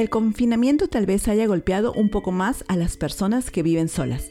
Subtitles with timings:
[0.00, 4.30] El confinamiento tal vez haya golpeado un poco más a las personas que viven solas.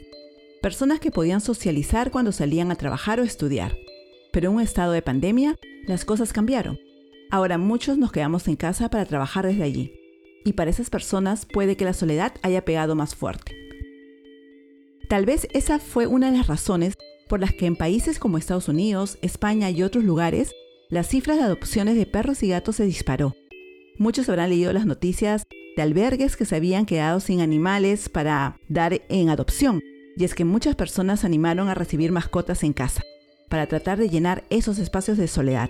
[0.64, 3.78] Personas que podían socializar cuando salían a trabajar o estudiar.
[4.34, 6.80] Pero en un estado de pandemia, las cosas cambiaron.
[7.30, 9.94] Ahora muchos nos quedamos en casa para trabajar desde allí.
[10.44, 13.56] Y para esas personas puede que la soledad haya pegado más fuerte.
[15.08, 16.96] Tal vez esa fue una de las razones
[17.28, 20.52] por las que en países como Estados Unidos, España y otros lugares,
[20.90, 23.36] las cifras de adopciones de perros y gatos se disparó.
[24.00, 25.46] Muchos habrán leído las noticias
[25.82, 29.82] albergues que se habían quedado sin animales para dar en adopción.
[30.18, 33.04] Y es que muchas personas animaron a recibir mascotas en casa,
[33.50, 35.70] para tratar de llenar esos espacios de soledad.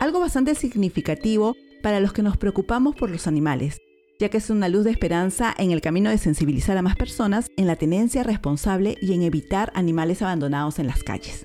[0.00, 3.80] Algo bastante significativo para los que nos preocupamos por los animales,
[4.18, 7.50] ya que es una luz de esperanza en el camino de sensibilizar a más personas
[7.56, 11.44] en la tenencia responsable y en evitar animales abandonados en las calles.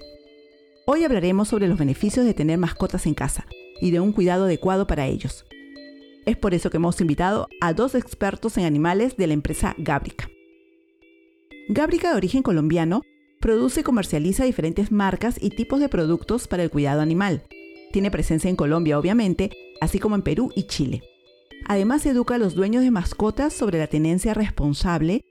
[0.86, 3.46] Hoy hablaremos sobre los beneficios de tener mascotas en casa
[3.82, 5.46] y de un cuidado adecuado para ellos.
[6.30, 10.30] Es por eso que hemos invitado a dos expertos en animales de la empresa Gabrica.
[11.70, 13.02] Gabrica, de origen colombiano,
[13.42, 17.42] produce y comercializa diferentes marcas y tipos de productos para el cuidado animal.
[17.92, 19.50] Tiene presencia en Colombia, obviamente,
[19.82, 21.02] así como en Perú y Chile.
[21.66, 25.24] Además, educa a los dueños de mascotas sobre la tenencia responsable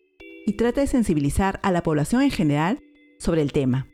[0.46, 2.80] y trata de sensibilizar a la población en general
[3.20, 3.86] sobre el tema.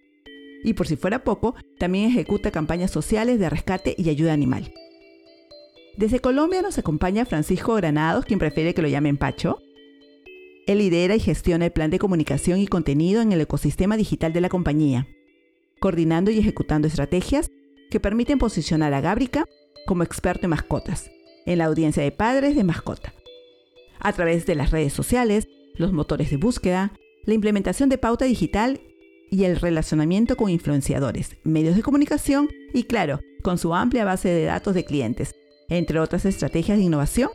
[0.64, 4.72] Y por si fuera poco, también ejecuta campañas sociales de rescate y ayuda animal.
[5.96, 9.62] Desde Colombia nos acompaña Francisco Granados, quien prefiere que lo llamen Pacho.
[10.66, 14.40] Él lidera y gestiona el plan de comunicación y contenido en el ecosistema digital de
[14.40, 15.06] la compañía,
[15.78, 17.50] coordinando y ejecutando estrategias
[17.90, 19.46] que permiten posicionar a Gabrica
[19.86, 21.12] como experto en mascotas,
[21.46, 23.14] en la audiencia de padres de mascota,
[24.00, 26.92] a través de las redes sociales, los motores de búsqueda,
[27.24, 28.80] la implementación de pauta digital
[29.30, 34.44] y el relacionamiento con influenciadores, medios de comunicación y, claro, con su amplia base de
[34.44, 35.34] datos de clientes,
[35.68, 37.30] entre otras estrategias de innovación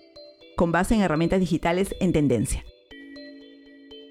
[0.55, 2.63] con base en herramientas digitales en tendencia.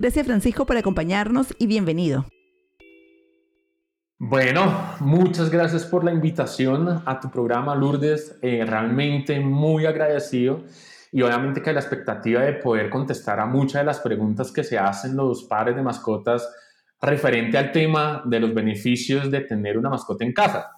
[0.00, 2.24] Gracias Francisco por acompañarnos y bienvenido.
[4.20, 8.36] Bueno, muchas gracias por la invitación a tu programa, Lourdes.
[8.42, 10.64] Eh, realmente muy agradecido
[11.12, 14.78] y obviamente que la expectativa de poder contestar a muchas de las preguntas que se
[14.78, 16.48] hacen los padres de mascotas
[17.00, 20.77] referente al tema de los beneficios de tener una mascota en casa.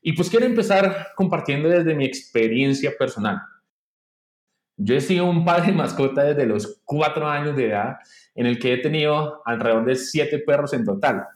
[0.00, 3.40] Y pues quiero empezar compartiendo desde mi experiencia personal.
[4.76, 7.96] Yo he sido un padre de mascota desde los cuatro años de edad,
[8.34, 11.26] en el que he tenido alrededor de siete perros en total.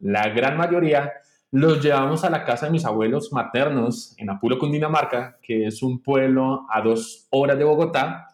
[0.00, 1.12] La gran mayoría
[1.50, 6.02] los llevamos a la casa de mis abuelos maternos en Apulo, Cundinamarca, que es un
[6.02, 8.26] pueblo a dos horas de Bogotá.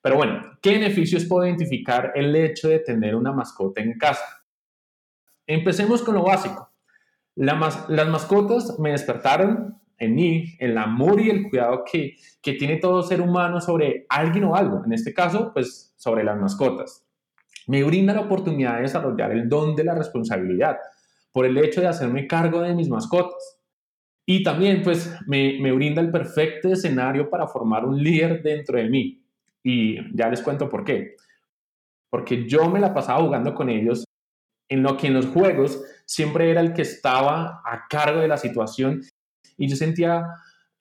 [0.00, 4.44] Pero bueno, ¿qué beneficios puedo identificar el hecho de tener una mascota en casa?
[5.44, 6.67] Empecemos con lo básico
[7.38, 13.02] las mascotas me despertaron en mí el amor y el cuidado que, que tiene todo
[13.02, 17.04] ser humano sobre alguien o algo, en este caso, pues sobre las mascotas.
[17.68, 20.78] Me brinda la oportunidad de desarrollar el don de la responsabilidad
[21.32, 23.60] por el hecho de hacerme cargo de mis mascotas.
[24.26, 28.88] Y también, pues, me, me brinda el perfecto escenario para formar un líder dentro de
[28.88, 29.22] mí.
[29.62, 31.16] Y ya les cuento por qué.
[32.10, 34.07] Porque yo me la pasaba jugando con ellos
[34.68, 38.36] en lo que en los juegos siempre era el que estaba a cargo de la
[38.36, 39.02] situación
[39.56, 40.26] y yo sentía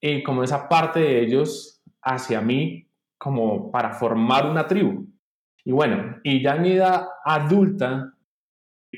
[0.01, 2.87] eh, como esa parte de ellos hacia mí
[3.17, 5.07] como para formar una tribu.
[5.65, 8.13] Y bueno, y ya en mi edad adulta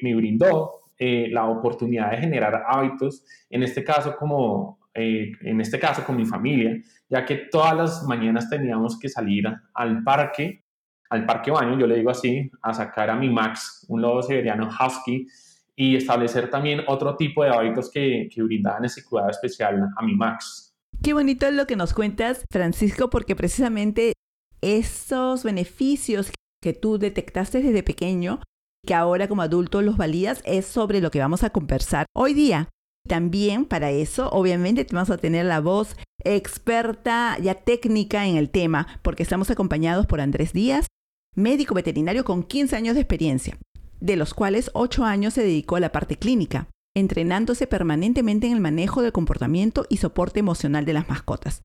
[0.01, 5.79] me brindó eh, la oportunidad de generar hábitos, en este caso como eh, en este
[5.79, 10.63] caso con mi familia, ya que todas las mañanas teníamos que salir al parque
[11.09, 14.67] al parque baño, yo le digo así, a sacar a mi Max, un lobo siberiano
[14.69, 15.27] husky,
[15.75, 20.15] y establecer también otro tipo de hábitos que, que brindaban ese cuidado especial a mi
[20.15, 20.75] Max.
[21.01, 24.13] Qué bonito lo que nos cuentas, Francisco, porque precisamente
[24.61, 26.31] esos beneficios
[26.61, 28.41] que tú detectaste desde pequeño,
[28.85, 32.67] que ahora como adulto los valías, es sobre lo que vamos a conversar hoy día.
[33.07, 38.87] También para eso, obviamente, vamos a tener la voz experta, ya técnica en el tema,
[39.01, 40.87] porque estamos acompañados por Andrés Díaz,
[41.35, 43.57] médico veterinario con 15 años de experiencia,
[43.99, 48.61] de los cuales 8 años se dedicó a la parte clínica, entrenándose permanentemente en el
[48.61, 51.61] manejo del comportamiento y soporte emocional de las mascotas.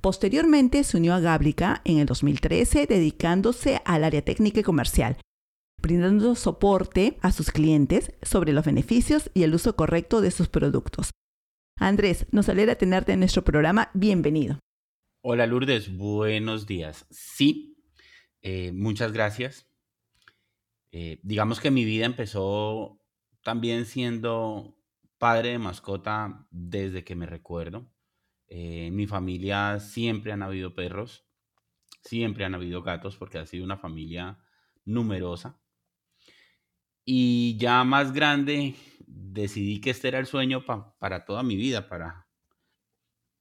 [0.00, 5.16] Posteriormente se unió a Gábrica en el 2013 dedicándose al área técnica y comercial,
[5.80, 11.12] brindando soporte a sus clientes sobre los beneficios y el uso correcto de sus productos.
[11.78, 13.90] Andrés, nos alegra tenerte en nuestro programa.
[13.94, 14.58] Bienvenido.
[15.24, 17.06] Hola Lourdes, buenos días.
[17.10, 17.71] Sí,
[18.42, 19.66] eh, muchas gracias.
[20.90, 23.00] Eh, digamos que mi vida empezó
[23.42, 24.76] también siendo
[25.18, 27.90] padre de mascota desde que me recuerdo.
[28.48, 31.24] Eh, en mi familia siempre han habido perros
[32.02, 34.38] siempre han habido gatos porque ha sido una familia
[34.84, 35.58] numerosa.
[37.04, 42.28] Y ya más grande, decidí que este era el sueño para toda mi vida, para,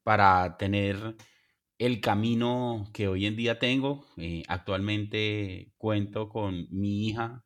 [0.04, 1.16] para tener
[1.82, 4.06] el camino que hoy en día tengo.
[4.18, 7.44] Eh, actualmente cuento con mi hija,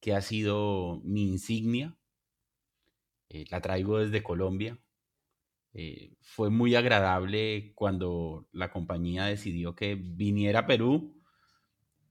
[0.00, 1.96] que ha sido mi insignia.
[3.28, 4.78] Eh, la traigo desde Colombia.
[5.72, 11.20] Eh, fue muy agradable cuando la compañía decidió que viniera a Perú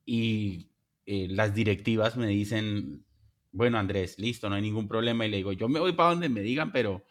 [0.06, 0.70] y
[1.06, 3.06] las directivas me dicen,
[3.54, 5.26] bueno Andrés, listo, no hay ningún problema.
[5.26, 7.06] Y le digo, yo me voy para donde me digan, pero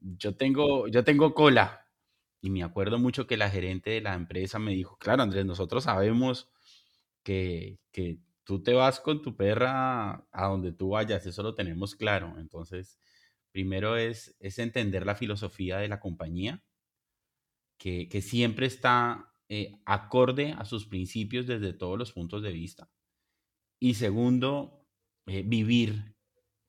[0.00, 1.85] yo tengo, yo tengo cola.
[2.40, 5.84] Y me acuerdo mucho que la gerente de la empresa me dijo, claro, Andrés, nosotros
[5.84, 6.50] sabemos
[7.22, 11.96] que, que tú te vas con tu perra a donde tú vayas, eso lo tenemos
[11.96, 12.38] claro.
[12.38, 13.00] Entonces,
[13.52, 16.62] primero es, es entender la filosofía de la compañía,
[17.78, 22.90] que, que siempre está eh, acorde a sus principios desde todos los puntos de vista.
[23.80, 24.86] Y segundo,
[25.26, 26.16] eh, vivir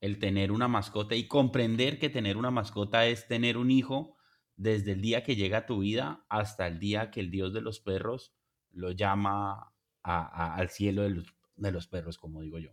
[0.00, 4.17] el tener una mascota y comprender que tener una mascota es tener un hijo
[4.58, 7.62] desde el día que llega a tu vida hasta el día que el Dios de
[7.62, 8.34] los perros
[8.70, 9.72] lo llama
[10.02, 12.70] al cielo de los, perros, como digo yo.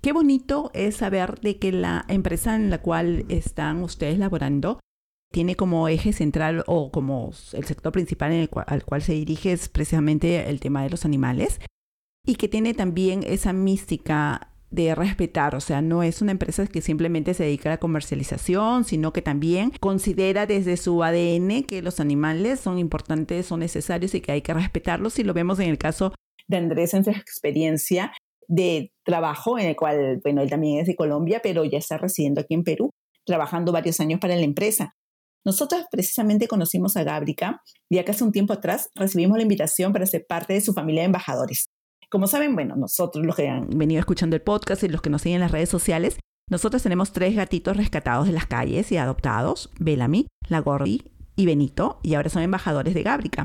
[0.00, 4.78] Qué bonito es saber de que la empresa en la cual están ustedes laborando
[5.32, 10.48] tiene como eje central o como el sector principal al cual se dirige es precisamente
[10.48, 11.60] el tema de los animales
[12.24, 16.80] y que tiene también esa mística de respetar, o sea, no es una empresa que
[16.80, 22.00] simplemente se dedica a la comercialización, sino que también considera desde su ADN que los
[22.00, 25.18] animales son importantes, son necesarios y que hay que respetarlos.
[25.18, 26.12] Y lo vemos en el caso
[26.48, 28.12] de Andrés en su experiencia
[28.48, 32.40] de trabajo, en el cual, bueno, él también es de Colombia, pero ya está residiendo
[32.40, 32.90] aquí en Perú,
[33.24, 34.94] trabajando varios años para la empresa.
[35.44, 40.06] Nosotros precisamente conocimos a Gábrica, ya que hace un tiempo atrás recibimos la invitación para
[40.06, 41.66] ser parte de su familia de embajadores.
[42.10, 45.22] Como saben, bueno, nosotros los que han venido escuchando el podcast y los que nos
[45.22, 46.18] siguen en las redes sociales,
[46.48, 50.62] nosotros tenemos tres gatitos rescatados de las calles y adoptados, Bellamy, La
[51.36, 53.44] y Benito, y ahora son embajadores de Gábrica.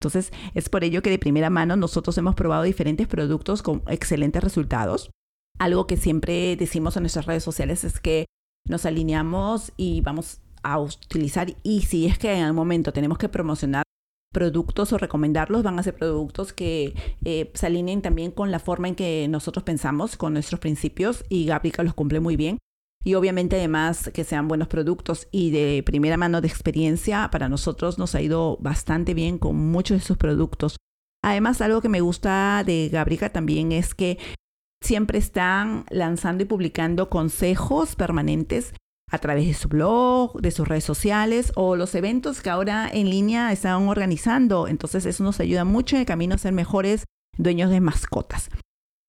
[0.00, 4.42] Entonces, es por ello que de primera mano nosotros hemos probado diferentes productos con excelentes
[4.42, 5.10] resultados.
[5.58, 8.26] Algo que siempre decimos en nuestras redes sociales es que
[8.66, 13.28] nos alineamos y vamos a utilizar, y si es que en algún momento tenemos que
[13.28, 13.84] promocionar
[14.32, 16.94] productos o recomendarlos van a ser productos que
[17.24, 21.46] eh, se alineen también con la forma en que nosotros pensamos, con nuestros principios y
[21.46, 22.58] Gabrica los cumple muy bien.
[23.02, 27.98] Y obviamente además que sean buenos productos y de primera mano de experiencia, para nosotros
[27.98, 30.76] nos ha ido bastante bien con muchos de sus productos.
[31.22, 34.18] Además, algo que me gusta de Gabrica también es que
[34.82, 38.74] siempre están lanzando y publicando consejos permanentes
[39.10, 43.10] a través de su blog, de sus redes sociales o los eventos que ahora en
[43.10, 44.68] línea están organizando.
[44.68, 47.04] Entonces eso nos ayuda mucho en el camino a ser mejores
[47.36, 48.50] dueños de mascotas.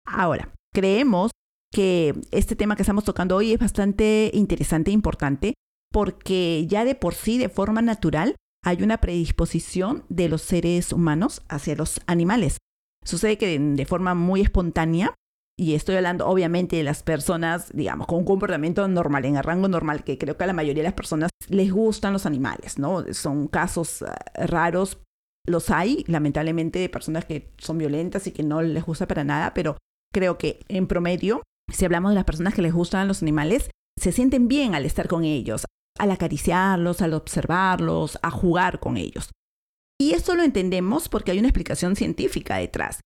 [0.06, 1.32] Ahora, creemos
[1.72, 5.54] que este tema que estamos tocando hoy es bastante interesante e importante
[5.92, 11.44] porque ya de por sí, de forma natural, hay una predisposición de los seres humanos
[11.50, 12.58] hacia los animales.
[13.06, 15.14] Sucede que de forma muy espontánea
[15.58, 19.68] y estoy hablando obviamente de las personas, digamos, con un comportamiento normal, en el rango
[19.68, 23.04] normal, que creo que a la mayoría de las personas les gustan los animales, ¿no?
[23.14, 25.00] Son casos eh, raros,
[25.46, 29.54] los hay, lamentablemente, de personas que son violentas y que no les gusta para nada,
[29.54, 29.78] pero
[30.12, 33.70] creo que en promedio, si hablamos de las personas que les gustan los animales,
[34.00, 35.66] se sienten bien al estar con ellos,
[36.00, 39.30] al acariciarlos, al observarlos, a jugar con ellos.
[40.00, 43.02] Y esto lo entendemos porque hay una explicación científica detrás.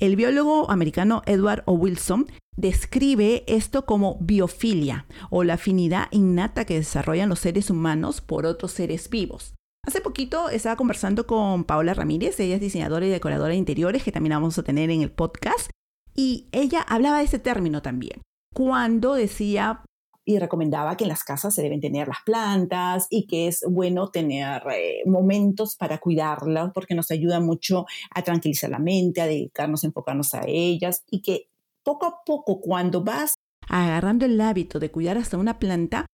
[0.00, 1.72] El biólogo americano Edward O.
[1.74, 8.44] Wilson describe esto como biofilia o la afinidad innata que desarrollan los seres humanos por
[8.44, 9.54] otros seres vivos.
[9.86, 14.12] Hace poquito estaba conversando con Paola Ramírez, ella es diseñadora y decoradora de interiores, que
[14.12, 15.70] también vamos a tener en el podcast,
[16.14, 18.22] y ella hablaba de ese término también,
[18.54, 19.84] cuando decía
[20.24, 24.10] y recomendaba que en las casas se deben tener las plantas y que es bueno
[24.10, 29.84] tener eh, momentos para cuidarlas porque nos ayuda mucho a tranquilizar la mente, a dedicarnos,
[29.84, 31.48] a enfocarnos a ellas y que
[31.82, 33.34] poco a poco cuando vas
[33.68, 36.06] agarrando el hábito de cuidar hasta una planta,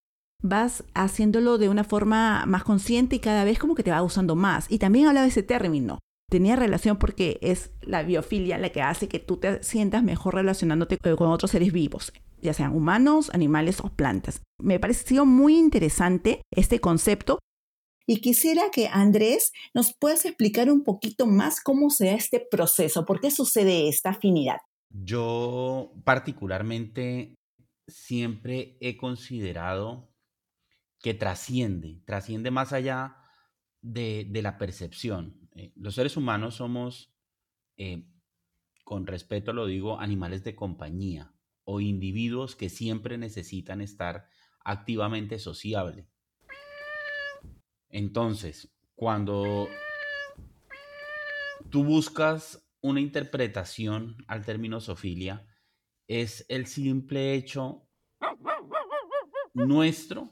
[0.43, 4.35] vas haciéndolo de una forma más consciente y cada vez como que te va gustando
[4.35, 4.71] más.
[4.71, 5.99] Y también hablaba de ese término.
[6.31, 10.97] Tenía relación porque es la biofilia la que hace que tú te sientas mejor relacionándote
[10.97, 14.42] con otros seres vivos ya sean humanos, animales o plantas.
[14.59, 17.38] Me pareció muy interesante este concepto.
[18.06, 23.04] Y quisiera que Andrés nos puedas explicar un poquito más cómo se da este proceso,
[23.04, 24.59] por qué sucede esta afinidad.
[24.88, 27.37] Yo particularmente
[27.87, 30.12] siempre he considerado
[31.00, 33.16] que trasciende, trasciende más allá
[33.80, 35.49] de, la percepción.
[35.54, 37.14] Eh, los seres humanos somos
[37.76, 38.04] eh,
[38.90, 41.32] con respeto lo digo, animales de compañía
[41.73, 44.27] o individuos que siempre necesitan estar
[44.65, 46.09] activamente sociable.
[47.89, 49.69] Entonces, cuando
[51.71, 55.47] tú buscas una interpretación al término sofilia,
[56.09, 57.87] es el simple hecho
[59.55, 60.29] nuestro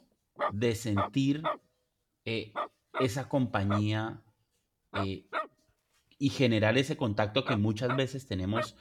[0.52, 1.45] de sentir
[2.25, 2.52] eh,
[2.99, 4.25] esa compañía
[5.04, 5.25] eh,
[6.18, 8.75] y generar ese contacto que muchas veces tenemos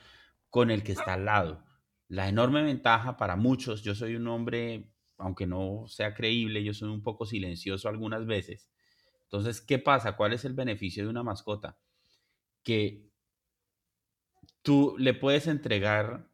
[0.49, 1.66] con el que está al lado.
[2.09, 6.89] La enorme ventaja para muchos, yo soy un hombre, aunque no sea creíble, yo soy
[6.89, 8.71] un poco silencioso algunas veces.
[9.23, 10.15] Entonces, ¿qué pasa?
[10.15, 11.77] ¿Cuál es el beneficio de una mascota?
[12.63, 13.09] Que
[14.61, 16.29] tú le puedes entregar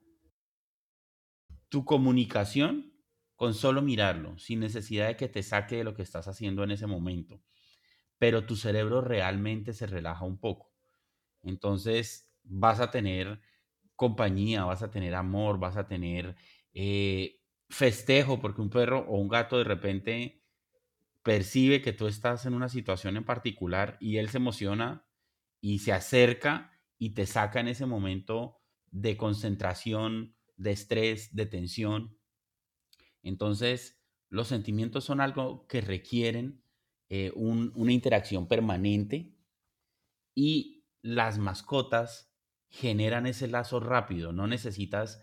[1.70, 2.94] tu comunicación
[3.36, 6.70] con solo mirarlo, sin necesidad de que te saque de lo que estás haciendo en
[6.70, 7.42] ese momento.
[8.20, 10.72] Pero tu cerebro realmente se relaja un poco.
[11.42, 13.42] Entonces vas a tener
[14.04, 16.36] compañía, vas a tener amor, vas a tener
[16.74, 20.44] eh, festejo, porque un perro o un gato de repente
[21.24, 25.08] percibe que tú estás en una situación en particular y él se emociona
[25.62, 28.58] y se acerca y te saca en ese momento
[28.92, 32.20] de concentración, de estrés, de tensión.
[33.22, 36.62] Entonces, los sentimientos son algo que requieren
[37.08, 39.34] eh, una interacción permanente
[40.36, 42.33] y las mascotas
[42.74, 44.34] generan ese lazo rápido.
[44.34, 45.22] No necesitas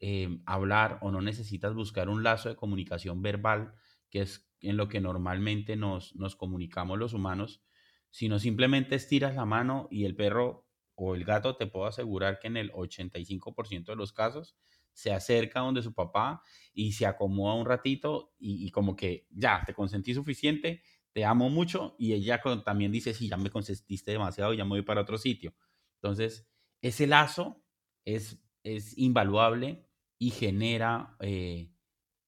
[0.00, 3.72] eh, hablar o no necesitas buscar un lazo de comunicación verbal,
[4.10, 7.62] que es en lo que normalmente nos, nos comunicamos los humanos,
[8.10, 12.48] sino simplemente estiras la mano y el perro o el gato, te puedo asegurar que
[12.48, 14.56] en el 85% de los casos
[14.92, 19.72] se acerca donde su papá y se acomoda un ratito y, como que ya, te
[19.72, 24.64] consentí suficiente, te amo mucho y ella también dice, sí, ya me consentiste demasiado, ya
[24.64, 25.54] me voy para otro sitio.
[26.02, 26.47] Entonces,
[26.82, 27.62] ese lazo
[28.04, 29.84] es, es invaluable
[30.18, 31.70] y genera eh,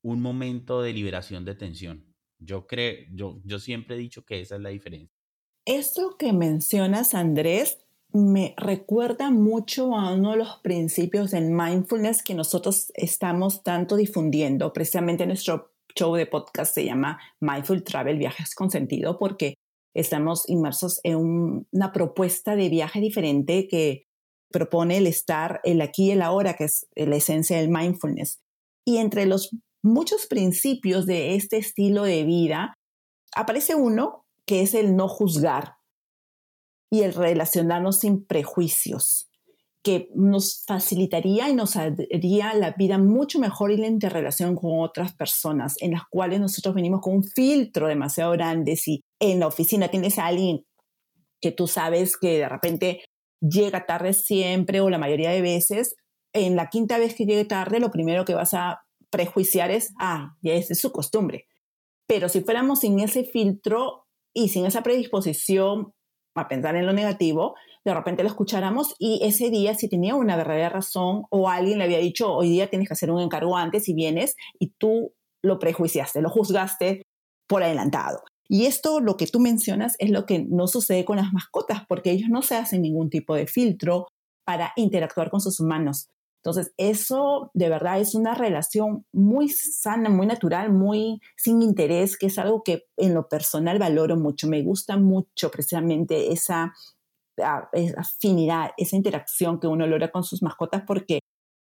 [0.02, 2.14] un momento de liberación de tensión.
[2.38, 5.14] Yo, creo, yo, yo siempre he dicho que esa es la diferencia.
[5.66, 7.78] Esto que mencionas, Andrés,
[8.12, 14.72] me recuerda mucho a uno de los principios del mindfulness que nosotros estamos tanto difundiendo.
[14.72, 19.54] Precisamente nuestro show de podcast se llama Mindful Travel, Viajes con Sentido, porque
[19.94, 24.06] estamos inmersos en una propuesta de viaje diferente que
[24.50, 28.40] propone el estar el aquí y el ahora, que es la esencia del mindfulness.
[28.84, 29.50] Y entre los
[29.82, 32.74] muchos principios de este estilo de vida,
[33.34, 35.74] aparece uno que es el no juzgar
[36.90, 39.30] y el relacionarnos sin prejuicios,
[39.82, 45.14] que nos facilitaría y nos haría la vida mucho mejor y la interrelación con otras
[45.14, 48.76] personas, en las cuales nosotros venimos con un filtro demasiado grande.
[48.76, 50.64] Si en la oficina tienes a alguien
[51.40, 53.04] que tú sabes que de repente
[53.40, 55.96] llega tarde siempre o la mayoría de veces,
[56.32, 60.36] en la quinta vez que llegue tarde, lo primero que vas a prejuiciar es, ah,
[60.42, 61.46] ya es su costumbre.
[62.06, 65.92] Pero si fuéramos sin ese filtro y sin esa predisposición
[66.34, 67.54] a pensar en lo negativo,
[67.84, 71.84] de repente lo escucháramos y ese día si tenía una verdadera razón o alguien le
[71.84, 75.58] había dicho, hoy día tienes que hacer un encargo antes y vienes y tú lo
[75.58, 77.02] prejuiciaste, lo juzgaste
[77.48, 78.22] por adelantado.
[78.52, 82.10] Y esto, lo que tú mencionas, es lo que no sucede con las mascotas, porque
[82.10, 84.08] ellos no se hacen ningún tipo de filtro
[84.44, 86.08] para interactuar con sus humanos.
[86.42, 92.26] Entonces, eso de verdad es una relación muy sana, muy natural, muy sin interés, que
[92.26, 94.48] es algo que en lo personal valoro mucho.
[94.48, 96.74] Me gusta mucho precisamente esa,
[97.40, 101.20] ah, esa afinidad, esa interacción que uno logra con sus mascotas, porque,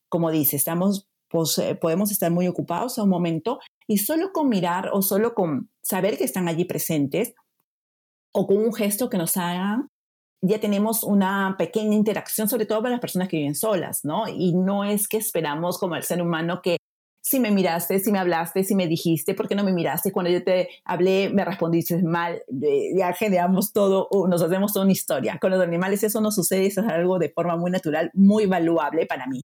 [0.10, 4.50] como dice, estamos, pues, eh, podemos estar muy ocupados a un momento y solo con
[4.50, 7.34] mirar o solo con saber que están allí presentes
[8.32, 9.90] o con un gesto que nos hagan
[10.42, 14.28] ya tenemos una pequeña interacción, sobre todo para las personas que viven solas, ¿no?
[14.28, 16.78] Y no es que esperamos como el ser humano que
[17.24, 20.12] si me miraste, si me hablaste, si me dijiste, ¿por qué no me miraste?
[20.12, 25.38] Cuando yo te hablé, me respondiste mal, ya generamos todo, nos hacemos toda una historia.
[25.40, 29.06] Con los animales eso no sucede, eso es algo de forma muy natural, muy valuable
[29.06, 29.42] para mí.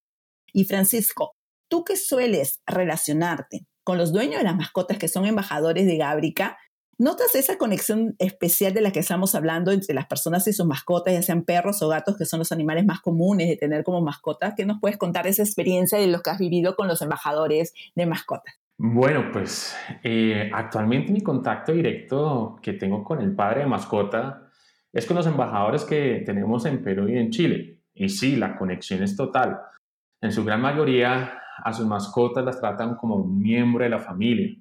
[0.52, 1.34] Y Francisco,
[1.68, 6.58] tú que sueles relacionarte con los dueños de las mascotas que son embajadores de Gábrica,
[7.00, 11.14] ¿Notas esa conexión especial de la que estamos hablando entre las personas y sus mascotas,
[11.14, 14.56] ya sean perros o gatos, que son los animales más comunes de tener como mascotas?
[14.58, 18.08] ¿Qué nos puedes contar esa experiencia de lo que has vivido con los embajadores de
[18.08, 18.60] mascotas?
[18.80, 24.50] Bueno, pues eh, actualmente mi contacto directo que tengo con el padre de mascota
[24.92, 27.82] es con los embajadores que tenemos en Perú y en Chile.
[27.94, 29.60] Y sí, la conexión es total.
[30.20, 34.56] En su gran mayoría a sus mascotas las tratan como un miembro de la familia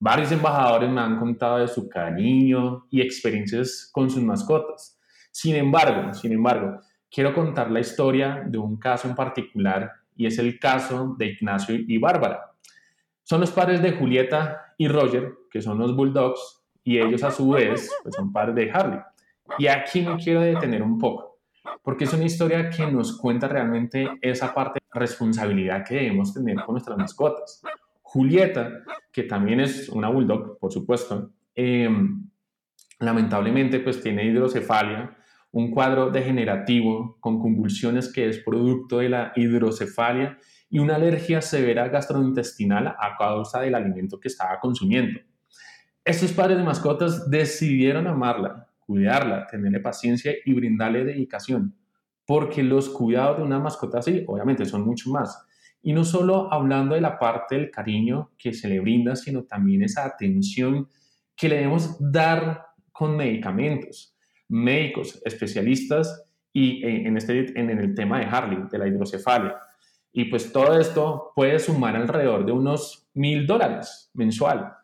[0.00, 4.96] Varios embajadores me han contado de su cariño y experiencias con sus mascotas.
[5.32, 6.78] Sin embargo, sin embargo,
[7.10, 11.74] quiero contar la historia de un caso en particular y es el caso de Ignacio
[11.74, 12.52] y Bárbara.
[13.24, 17.50] Son los padres de Julieta y Roger, que son los Bulldogs, y ellos a su
[17.50, 19.00] vez pues, son padres de Harley.
[19.58, 21.27] Y aquí me quiero detener un poco,
[21.82, 26.56] porque es una historia que nos cuenta realmente esa parte de responsabilidad que debemos tener
[26.64, 27.62] con nuestras mascotas.
[28.02, 28.70] Julieta,
[29.12, 32.28] que también es una bulldog, por supuesto, em,
[33.00, 35.16] lamentablemente pues tiene hidrocefalia,
[35.50, 40.38] un cuadro degenerativo con convulsiones que es producto de la hidrocefalia
[40.70, 45.20] y una alergia severa gastrointestinal a causa del alimento que estaba consumiendo.
[46.04, 51.76] Estos padres de mascotas decidieron amarla, cuidarla, tenerle paciencia y brindarle dedicación,
[52.24, 55.44] porque los cuidados de una mascota así, obviamente, son mucho más.
[55.82, 59.82] Y no solo hablando de la parte del cariño que se le brinda, sino también
[59.82, 60.88] esa atención
[61.36, 64.16] que le debemos dar con medicamentos,
[64.48, 69.54] médicos, especialistas y en, este, en el tema de Harley, de la hidrocefalia.
[70.10, 74.77] Y pues todo esto puede sumar alrededor de unos mil dólares mensual.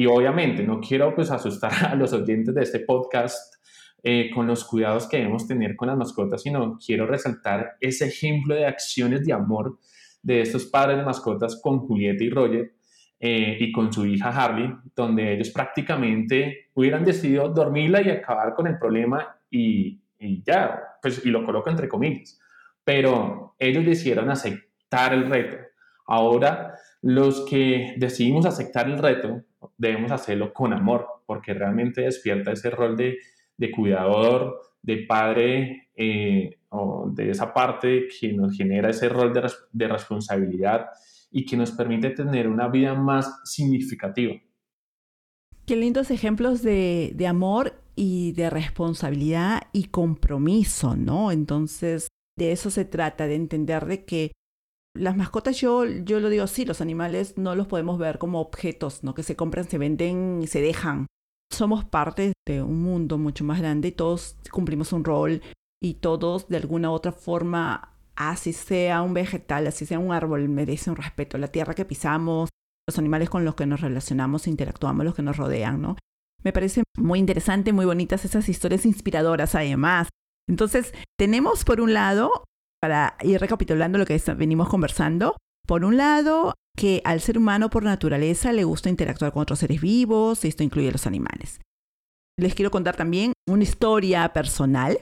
[0.00, 3.56] Y obviamente no quiero pues asustar a los oyentes de este podcast
[4.02, 8.54] eh, con los cuidados que debemos tener con las mascotas, sino quiero resaltar ese ejemplo
[8.54, 9.78] de acciones de amor
[10.22, 12.72] de estos padres de mascotas con Julieta y Roger
[13.18, 18.68] eh, y con su hija Harley, donde ellos prácticamente hubieran decidido dormirla y acabar con
[18.68, 22.40] el problema y, y ya, pues y lo coloco entre comillas.
[22.82, 25.58] Pero ellos decidieron aceptar el reto.
[26.06, 29.44] Ahora, los que decidimos aceptar el reto,
[29.76, 33.18] debemos hacerlo con amor, porque realmente despierta ese rol de,
[33.56, 39.50] de cuidador, de padre, eh, o de esa parte que nos genera ese rol de,
[39.72, 40.86] de responsabilidad
[41.30, 44.34] y que nos permite tener una vida más significativa.
[45.66, 51.30] Qué lindos ejemplos de, de amor y de responsabilidad y compromiso, ¿no?
[51.30, 54.32] Entonces, de eso se trata, de entender de que
[54.94, 59.04] las mascotas, yo, yo lo digo así, los animales no los podemos ver como objetos,
[59.04, 59.14] ¿no?
[59.14, 61.06] Que se compran, se venden se dejan.
[61.52, 65.42] Somos parte de un mundo mucho más grande y todos cumplimos un rol
[65.82, 70.48] y todos de alguna u otra forma, así sea un vegetal, así sea un árbol,
[70.48, 71.38] merece un respeto.
[71.38, 72.50] La tierra que pisamos,
[72.88, 75.96] los animales con los que nos relacionamos, interactuamos, los que nos rodean, ¿no?
[76.42, 80.08] Me parece muy interesante, muy bonitas esas historias inspiradoras además.
[80.48, 82.44] Entonces, tenemos por un lado
[82.80, 85.36] para ir recapitulando lo que venimos conversando.
[85.66, 89.80] Por un lado, que al ser humano por naturaleza le gusta interactuar con otros seres
[89.80, 91.60] vivos, y esto incluye los animales.
[92.38, 94.98] Les quiero contar también una historia personal,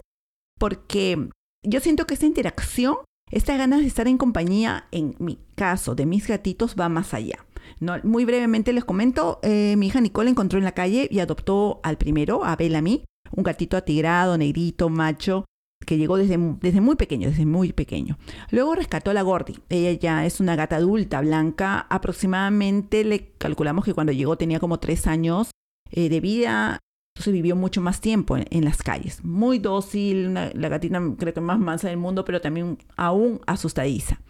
[0.59, 1.31] porque
[1.65, 2.97] yo siento que esta interacción,
[3.31, 7.47] esta ganas de estar en compañía, en mi caso, de mis gatitos, va más allá.
[7.81, 11.81] No, muy brevemente les comento, eh, mi hija Nicole encontró en la calle y adoptó
[11.85, 13.05] al primero, a Bellamy,
[13.37, 15.45] un gatito atigrado, negrito, macho,
[15.89, 18.19] que llegó desde, desde muy pequeño, desde muy pequeño.
[18.51, 19.55] Luego rescató a la Gordy.
[19.71, 21.87] Ella ya es una gata adulta, blanca.
[21.89, 25.51] Aproximadamente le calculamos que cuando llegó tenía como tres años
[25.91, 26.79] eh, de vida.
[27.15, 29.25] Entonces vivió mucho más tiempo en, las calles.
[29.25, 34.21] Muy dócil, la gatita creo que más mansa del mundo, pero también aún asustadiza.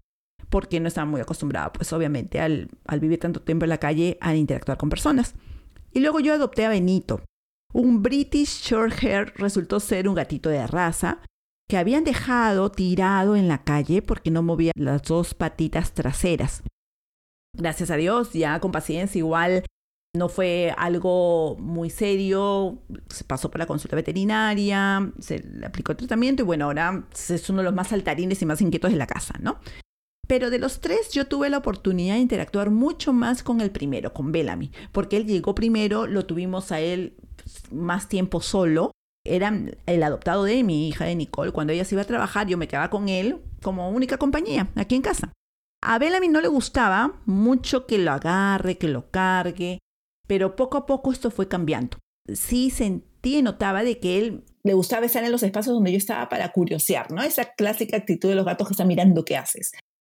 [0.51, 4.17] Porque no estaba muy acostumbrada, pues obviamente, al, al vivir tanto tiempo en la calle,
[4.21, 5.35] a interactuar con personas.
[5.93, 7.21] Y luego yo adopté a Benito.
[7.75, 11.21] Un British Shorthair resultó ser un gatito de raza
[11.69, 16.63] que habían dejado tirado en la calle porque no movía las dos patitas traseras.
[17.57, 19.65] Gracias a Dios, ya con paciencia, igual
[20.17, 22.79] no fue algo muy serio,
[23.09, 27.51] se pasó por la consulta veterinaria, se le aplicó el tratamiento y bueno, ahora es
[27.51, 29.61] uno de los más saltarines y más inquietos de la casa, ¿no?
[30.27, 34.13] Pero de los tres yo tuve la oportunidad de interactuar mucho más con el primero,
[34.15, 37.17] con Bellamy, porque él llegó primero, lo tuvimos a él
[37.71, 38.93] más tiempo solo
[39.29, 39.53] era
[39.87, 41.53] el adoptado de mi hija de Nicole.
[41.53, 44.95] Cuando ella se iba a trabajar, yo me quedaba con él como única compañía aquí
[44.95, 45.33] en casa.
[45.83, 49.79] A Bellamy no le gustaba mucho que lo agarre, que lo cargue,
[50.27, 51.99] pero poco a poco esto fue cambiando.
[52.33, 56.29] Sí sentí notaba de que él le gustaba estar en los espacios donde yo estaba
[56.29, 57.23] para curiosear, ¿no?
[57.23, 59.73] Esa clásica actitud de los gatos que están mirando qué haces.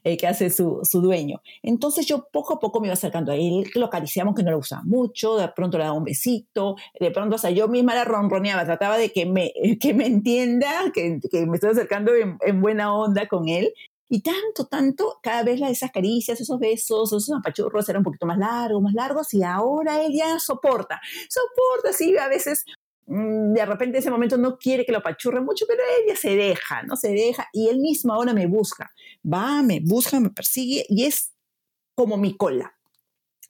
[0.06, 1.42] Eh, que hace su, su, dueño.
[1.62, 4.56] Entonces yo poco a poco me iba acercando a él, lo acariciamos que no le
[4.56, 8.06] gustaba mucho, de pronto le daba un besito, de pronto, o sea, yo misma la
[8.06, 12.62] ronroneaba, trataba de que me, que me entienda, que, que me estoy acercando en, en,
[12.62, 13.74] buena onda con él.
[14.08, 18.38] Y tanto, tanto, cada vez esas caricias, esos besos, esos apachurros eran un poquito más
[18.38, 22.64] largos, más largos, y ahora él ya soporta, soporta, sí, a veces
[23.10, 26.84] de repente en ese momento no quiere que lo apachurre mucho, pero ella se deja,
[26.84, 26.96] ¿no?
[26.96, 28.92] Se deja y él mismo ahora me busca,
[29.26, 31.34] va, me busca, me persigue y es
[31.96, 32.76] como mi cola.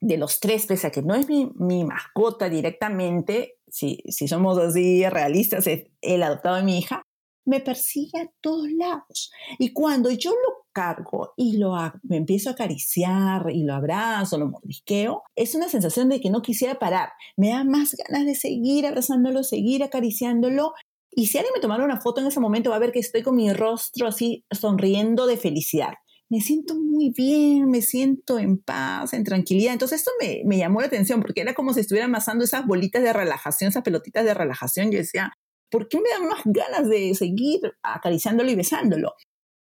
[0.02, 4.58] De los tres, pese a que no es mi, mi mascota directamente, si, si somos
[4.58, 7.02] así realistas, es el adoptado de mi hija,
[7.46, 9.32] me persigue a todos lados.
[9.58, 11.74] Y cuando yo lo cargo y lo
[12.04, 16.42] me empiezo a acariciar y lo abrazo, lo mordisqueo, es una sensación de que no
[16.42, 17.10] quisiera parar.
[17.36, 20.74] Me da más ganas de seguir abrazándolo, seguir acariciándolo.
[21.12, 23.24] Y si alguien me tomara una foto en ese momento, va a ver que estoy
[23.24, 25.94] con mi rostro así sonriendo de felicidad.
[26.32, 29.74] Me siento muy bien, me siento en paz, en tranquilidad.
[29.74, 33.02] Entonces esto me, me llamó la atención porque era como si estuviera amasando esas bolitas
[33.02, 34.92] de relajación, esas pelotitas de relajación.
[34.92, 35.34] Yo decía,
[35.70, 39.14] ¿por qué me dan más ganas de seguir acariciándolo y besándolo?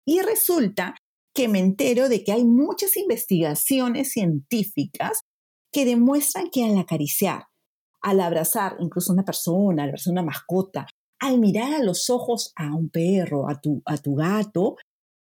[0.06, 0.96] Y resulta
[1.34, 5.22] que me entero de que hay muchas investigaciones científicas
[5.72, 7.44] que demuestran que al acariciar,
[8.02, 10.88] al abrazar incluso a una persona, al abrazar una mascota,
[11.20, 14.78] al mirar a los ojos a un perro, a tu, a tu gato,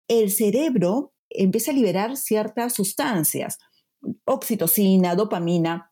[0.08, 3.58] el cerebro empieza a liberar ciertas sustancias,
[4.26, 5.92] oxitocina, dopamina,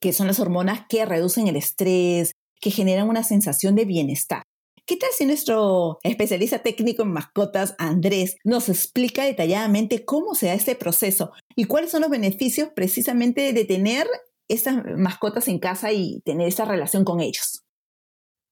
[0.00, 4.42] que son las hormonas que reducen el estrés, que generan una sensación de bienestar.
[4.86, 10.54] ¿Qué tal si nuestro especialista técnico en mascotas, Andrés, nos explica detalladamente cómo se da
[10.54, 14.06] este proceso y cuáles son los beneficios precisamente de tener
[14.46, 17.64] estas mascotas en casa y tener esa relación con ellos?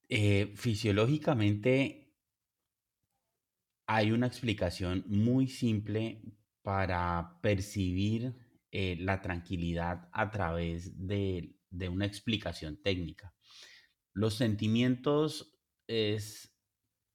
[0.08, 2.12] Eh, fisiológicamente
[3.86, 6.20] hay una explicación muy simple
[6.62, 8.34] para percibir
[8.72, 11.54] eh, la tranquilidad a través de
[11.88, 13.32] una explicación técnica.
[14.14, 16.56] Los sentimientos es,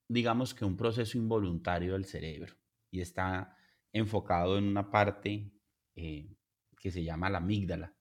[0.08, 2.54] digamos que un proceso involuntario del cerebro
[2.90, 3.56] y está
[3.92, 5.52] enfocado en una parte
[5.96, 6.36] eh,
[6.78, 7.96] que se llama la amígdala.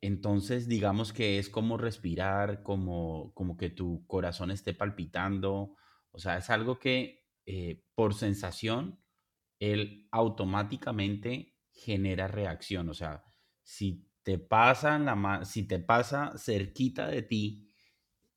[0.00, 5.76] Entonces, digamos que es como respirar, como, como que tu corazón esté palpitando.
[6.10, 9.00] O sea, es algo que eh, por sensación,
[9.60, 12.88] él automáticamente genera reacción.
[12.88, 13.24] O sea,
[13.62, 17.71] si te pasa, la si te pasa cerquita de ti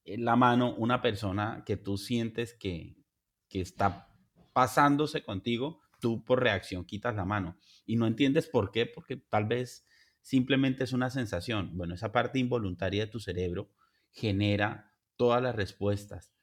[0.05, 2.95] la mano una persona que tú sientes que,
[3.49, 4.15] que está
[4.53, 9.45] pasándose contigo, tú por reacción quitas la mano y no entiendes por qué, porque tal
[9.45, 9.85] vez
[10.21, 11.77] simplemente es una sensación.
[11.77, 13.71] Bueno, esa parte involuntaria de tu cerebro
[14.11, 16.33] genera todas las respuestas.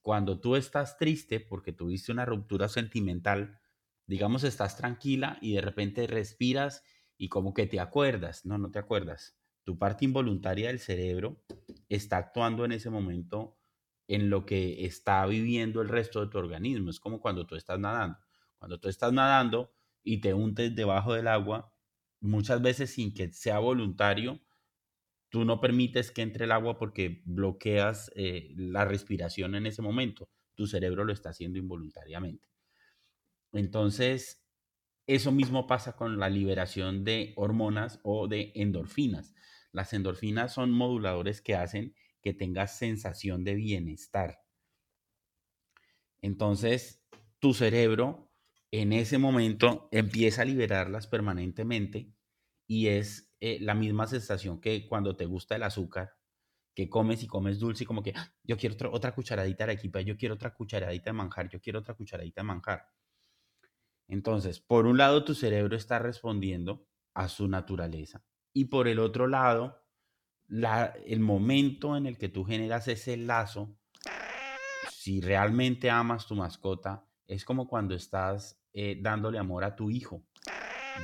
[0.00, 3.58] Cuando tú estás triste porque tuviste una ruptura sentimental,
[4.06, 6.84] digamos, estás tranquila y de repente respiras
[7.16, 9.36] y como que te acuerdas, no, no te acuerdas.
[9.66, 11.42] Tu parte involuntaria del cerebro
[11.88, 13.58] está actuando en ese momento
[14.06, 16.88] en lo que está viviendo el resto de tu organismo.
[16.88, 18.16] Es como cuando tú estás nadando.
[18.58, 19.74] Cuando tú estás nadando
[20.04, 21.74] y te untes debajo del agua,
[22.20, 24.40] muchas veces sin que sea voluntario,
[25.30, 30.30] tú no permites que entre el agua porque bloqueas eh, la respiración en ese momento.
[30.54, 32.48] Tu cerebro lo está haciendo involuntariamente.
[33.50, 34.46] Entonces,
[35.08, 39.34] eso mismo pasa con la liberación de hormonas o de endorfinas.
[39.76, 44.40] Las endorfinas son moduladores que hacen que tengas sensación de bienestar.
[46.22, 47.04] Entonces,
[47.40, 48.32] tu cerebro
[48.70, 52.10] en ese momento empieza a liberarlas permanentemente
[52.66, 56.16] y es eh, la misma sensación que cuando te gusta el azúcar,
[56.74, 60.16] que comes y comes dulce como que ah, yo quiero otra, cucharadita de arequipa, yo
[60.16, 62.88] quiero otra cucharadita de manjar, yo quiero otra cucharadita de manjar.
[64.08, 68.24] Entonces, por un lado, tu cerebro está respondiendo a su naturaleza
[68.56, 69.84] y por el otro lado,
[70.48, 73.76] el momento en el que tú generas ese lazo,
[74.90, 80.22] si realmente amas tu mascota, es como cuando estás eh, dándole amor a tu hijo.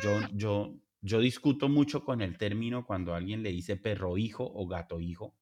[0.02, 4.66] Yo, yo, yo discuto mucho con el término cuando alguien le dice perro hijo o
[4.66, 5.36] gato hijo,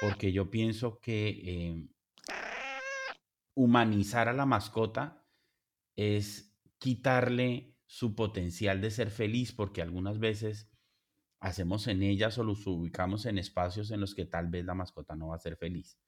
[0.00, 1.86] porque yo pienso que eh,
[3.54, 5.24] humanizar a la mascota
[5.94, 10.71] es quitarle su potencial de ser feliz, porque algunas veces
[11.42, 15.16] hacemos en ellas o los ubicamos en espacios en los que tal vez la mascota
[15.16, 15.98] no va a ser feliz.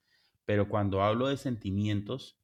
[0.44, 2.38] Pero cuando hablo de sentimientos,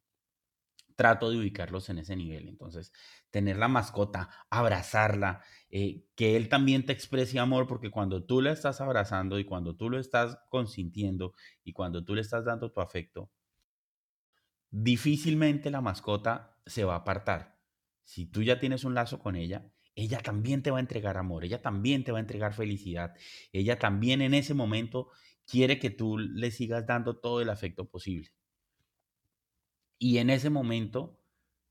[0.96, 2.48] trato de ubicarlos en ese nivel.
[2.48, 2.92] Entonces,
[3.30, 8.50] tener la mascota, abrazarla, eh, que él también te exprese amor, porque cuando tú le
[8.50, 12.80] estás abrazando y cuando tú lo estás consintiendo y cuando tú le estás dando tu
[12.80, 13.30] afecto,
[14.70, 17.56] difícilmente la mascota se va a apartar.
[18.02, 21.44] Si tú ya tienes un lazo con ella, ella también te va a entregar amor,
[21.44, 23.14] ella también te va a entregar felicidad,
[23.52, 25.10] ella también en ese momento
[25.46, 28.30] quiere que tú le sigas dando todo el afecto posible.
[29.98, 31.20] Y en ese momento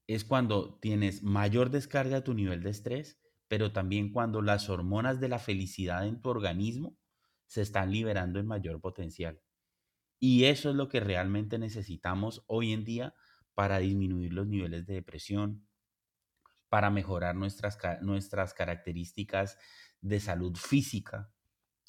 [0.07, 5.19] es cuando tienes mayor descarga de tu nivel de estrés, pero también cuando las hormonas
[5.19, 6.97] de la felicidad en tu organismo
[7.45, 9.41] se están liberando en mayor potencial.
[10.19, 13.15] Y eso es lo que realmente necesitamos hoy en día
[13.53, 15.67] para disminuir los niveles de depresión,
[16.69, 19.57] para mejorar nuestras, nuestras características
[20.01, 21.31] de salud física,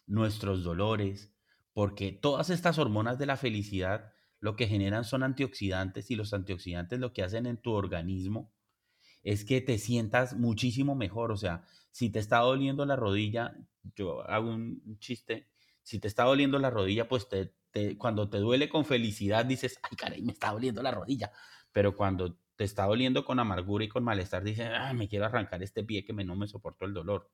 [0.06, 1.32] nuestros dolores,
[1.72, 6.98] porque todas estas hormonas de la felicidad lo que generan son antioxidantes y los antioxidantes
[6.98, 8.52] lo que hacen en tu organismo
[9.22, 11.30] es que te sientas muchísimo mejor.
[11.30, 13.54] O sea, si te está doliendo la rodilla,
[13.94, 15.50] yo hago un chiste,
[15.82, 17.52] si te está doliendo la rodilla, pues te,
[17.98, 21.32] cuando te duele con felicidad dices, ay, caray, me está doliendo la rodilla.
[21.72, 25.62] Pero cuando te está doliendo con amargura y con malestar, dices, ay, me quiero arrancar
[25.62, 27.32] este pie que me, no me soporto el dolor.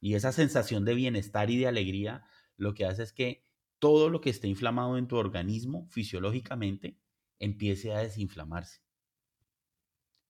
[0.00, 2.26] Y esa sensación de bienestar y de alegría
[2.56, 3.44] lo que hace es que
[3.78, 6.98] todo lo que esté inflamado en tu organismo fisiológicamente
[7.38, 8.80] empiece a desinflamarse.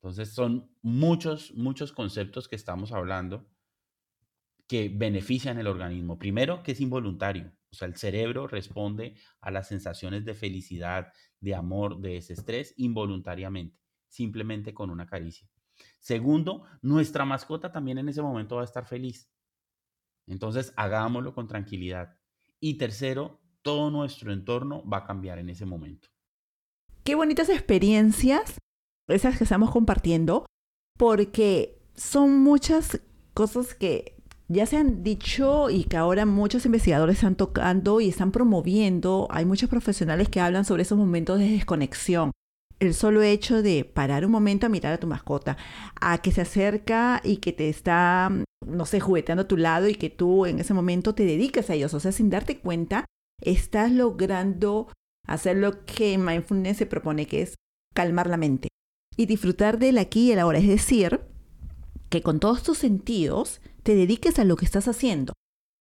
[0.02, 3.48] Entonces son muchos, muchos conceptos que estamos hablando
[4.68, 6.18] que benefician el organismo.
[6.18, 7.50] Primero, que es involuntario.
[7.70, 13.81] O sea, el cerebro responde a las sensaciones de felicidad, de amor, de desestrés involuntariamente,
[14.12, 15.48] simplemente con una caricia.
[15.98, 19.30] Segundo, nuestra mascota también en ese momento va a estar feliz.
[20.26, 22.18] Entonces, hagámoslo con tranquilidad.
[22.60, 26.08] Y tercero, todo nuestro entorno va a cambiar en ese momento.
[27.04, 28.58] Qué bonitas experiencias
[29.08, 30.46] esas que estamos compartiendo,
[30.98, 33.00] porque son muchas
[33.34, 38.30] cosas que ya se han dicho y que ahora muchos investigadores están tocando y están
[38.30, 39.26] promoviendo.
[39.30, 42.30] Hay muchos profesionales que hablan sobre esos momentos de desconexión.
[42.82, 45.56] El solo hecho de parar un momento a mirar a tu mascota,
[46.00, 48.28] a que se acerca y que te está,
[48.66, 51.74] no sé, jugueteando a tu lado y que tú en ese momento te dedicas a
[51.74, 51.94] ellos.
[51.94, 53.04] O sea, sin darte cuenta,
[53.40, 54.88] estás logrando
[55.28, 57.54] hacer lo que mindfulness se propone, que es
[57.94, 58.66] calmar la mente
[59.16, 60.58] y disfrutar del aquí y el ahora.
[60.58, 61.20] Es decir,
[62.08, 65.34] que con todos tus sentidos te dediques a lo que estás haciendo.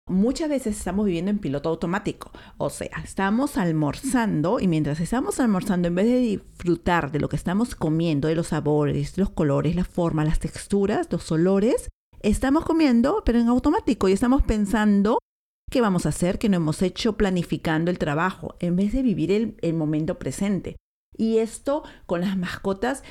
[0.10, 5.88] Muchas veces estamos viviendo en piloto automático, o sea, estamos almorzando y mientras estamos almorzando,
[5.88, 9.86] en vez de disfrutar de lo que estamos comiendo, de los sabores, los colores, la
[9.86, 11.88] forma, las texturas, los olores,
[12.20, 15.20] estamos comiendo, pero en automático y estamos pensando
[15.72, 19.32] qué vamos a hacer, que no hemos hecho planificando el trabajo, en vez de vivir
[19.32, 20.76] el, el momento presente.
[21.16, 23.04] Y esto con las mascotas,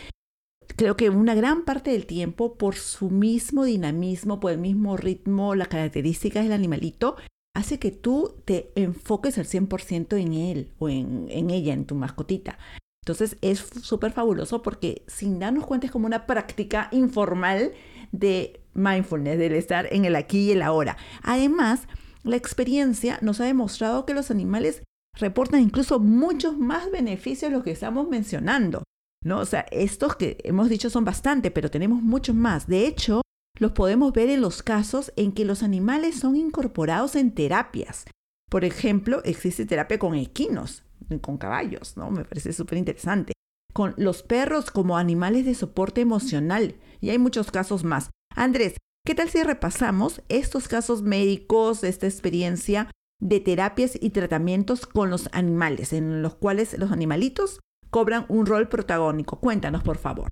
[0.76, 5.54] creo que una gran parte del tiempo, por su mismo dinamismo, por el mismo ritmo,
[5.54, 7.16] las características del animalito,
[7.54, 11.94] hace que tú te enfoques al 100% en él o en, en ella, en tu
[11.94, 12.58] mascotita.
[13.04, 17.72] Entonces es súper fabuloso porque sin darnos cuenta es como una práctica informal
[18.12, 20.96] de mindfulness, del estar en el aquí y el ahora.
[21.22, 21.88] Además,
[22.22, 24.82] la experiencia nos ha demostrado que los animales
[25.18, 28.84] reportan incluso muchos más beneficios de los que estamos mencionando.
[29.22, 29.38] ¿No?
[29.38, 32.66] O sea, estos que hemos dicho son bastante, pero tenemos muchos más.
[32.66, 33.22] De hecho,
[33.58, 38.04] los podemos ver en los casos en que los animales son incorporados en terapias.
[38.50, 40.84] Por ejemplo, existe terapia con equinos,
[41.20, 42.10] con caballos, ¿no?
[42.10, 43.32] Me parece súper interesante.
[43.72, 46.76] Con los perros como animales de soporte emocional.
[47.00, 48.10] Y hay muchos casos más.
[48.34, 48.74] Andrés,
[49.06, 55.28] ¿qué tal si repasamos estos casos médicos, esta experiencia de terapias y tratamientos con los
[55.32, 57.60] animales, en los cuales los animalitos
[57.92, 59.38] cobran un rol protagónico.
[59.38, 60.30] Cuéntanos, por favor.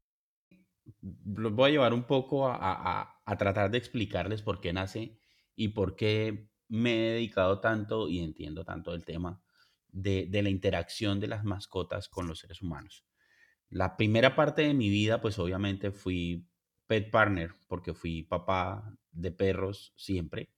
[1.02, 5.20] Los voy a llevar un poco a, tratar de explicarles por qué nace
[5.54, 9.42] y por qué me he dedicado tanto y entiendo tanto el tema
[9.88, 13.04] de, de, la interacción de las mascotas con los seres humanos.
[13.68, 16.48] La primera parte de mi vida, pues obviamente fui
[16.86, 20.50] pet partner, porque fui papá de perros siempre.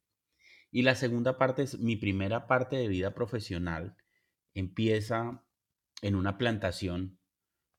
[0.71, 3.97] Y la segunda parte es mi primera parte de vida profesional.
[4.55, 5.43] Empieza
[6.03, 7.19] en una plantación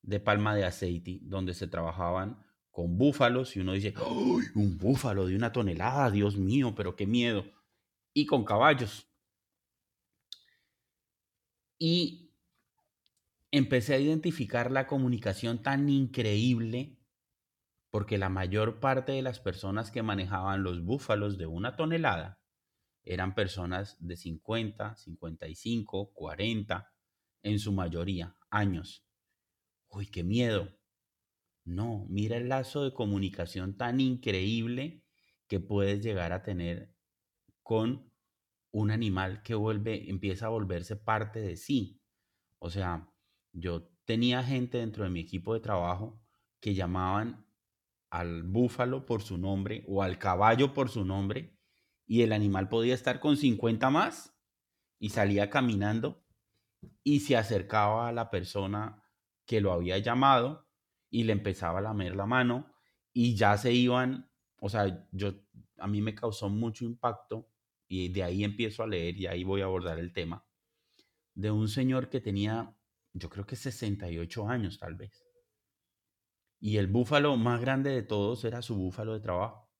[0.02, 5.26] de palma de aceite donde se trabajaban con búfalos y uno dice, ¡Uy, un búfalo
[5.26, 7.44] de una tonelada, Dios mío, pero qué miedo!
[8.12, 9.08] Y con caballos.
[11.78, 12.32] Y
[13.52, 16.98] empecé a identificar la comunicación tan increíble
[17.90, 22.40] porque la mayor parte de las personas que manejaban los búfalos de una tonelada
[23.04, 26.93] eran personas de 50, 55, 40,
[27.44, 29.06] en su mayoría, años.
[29.88, 30.76] Uy, qué miedo.
[31.64, 35.04] No, mira el lazo de comunicación tan increíble
[35.46, 36.92] que puedes llegar a tener
[37.62, 38.10] con
[38.72, 42.02] un animal que vuelve, empieza a volverse parte de sí.
[42.58, 43.08] O sea,
[43.52, 46.20] yo tenía gente dentro de mi equipo de trabajo
[46.60, 47.46] que llamaban
[48.10, 51.58] al búfalo por su nombre o al caballo por su nombre
[52.06, 54.34] y el animal podía estar con 50 más
[54.98, 56.23] y salía caminando
[57.02, 59.02] y se acercaba a la persona
[59.46, 60.66] que lo había llamado
[61.10, 62.72] y le empezaba a lamer la mano
[63.12, 65.34] y ya se iban, o sea, yo
[65.78, 67.50] a mí me causó mucho impacto
[67.88, 70.44] y de ahí empiezo a leer y ahí voy a abordar el tema
[71.34, 72.76] de un señor que tenía
[73.14, 75.24] yo creo que 68 años tal vez.
[76.60, 79.70] Y el búfalo más grande de todos era su búfalo de trabajo.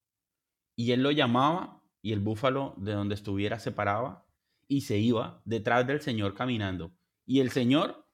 [0.77, 4.24] Y él lo llamaba y el búfalo de donde estuviera se paraba
[4.69, 6.95] y se iba detrás del señor caminando.
[7.27, 8.09] Y el señor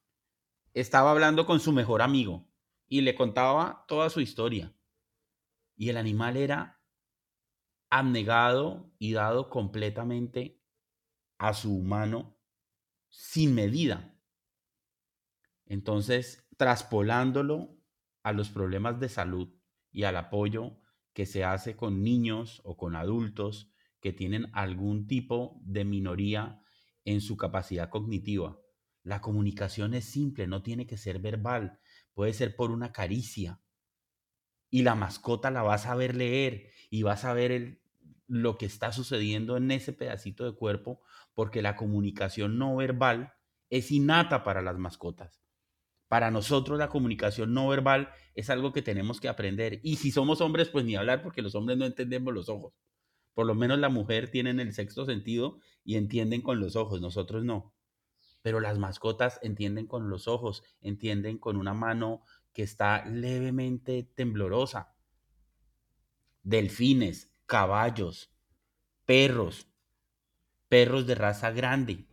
[0.74, 2.48] estaba hablando con su mejor amigo
[2.86, 4.74] y le contaba toda su historia.
[5.76, 6.80] Y el animal era
[7.88, 10.60] abnegado y dado completamente
[11.38, 12.36] a su humano
[13.08, 14.14] sin medida.
[15.66, 17.76] Entonces, traspolándolo
[18.22, 19.48] a los problemas de salud
[19.90, 20.80] y al apoyo
[21.12, 23.69] que se hace con niños o con adultos
[24.00, 26.62] que tienen algún tipo de minoría
[27.04, 28.58] en su capacidad cognitiva.
[29.02, 31.78] La comunicación es simple, no tiene que ser verbal,
[32.12, 33.60] puede ser por una caricia.
[34.70, 37.80] Y la mascota la vas a ver leer y vas a ver
[38.26, 41.00] lo que está sucediendo en ese pedacito de cuerpo,
[41.34, 43.32] porque la comunicación no verbal
[43.70, 45.42] es innata para las mascotas.
[46.08, 49.80] Para nosotros la comunicación no verbal es algo que tenemos que aprender.
[49.82, 52.74] Y si somos hombres, pues ni hablar, porque los hombres no entendemos los ojos.
[53.40, 57.42] Por lo menos la mujer tiene el sexto sentido y entienden con los ojos, nosotros
[57.42, 57.72] no.
[58.42, 62.20] Pero las mascotas entienden con los ojos, entienden con una mano
[62.52, 64.94] que está levemente temblorosa.
[66.42, 68.30] Delfines, caballos,
[69.06, 69.68] perros,
[70.68, 72.08] perros de raza grande.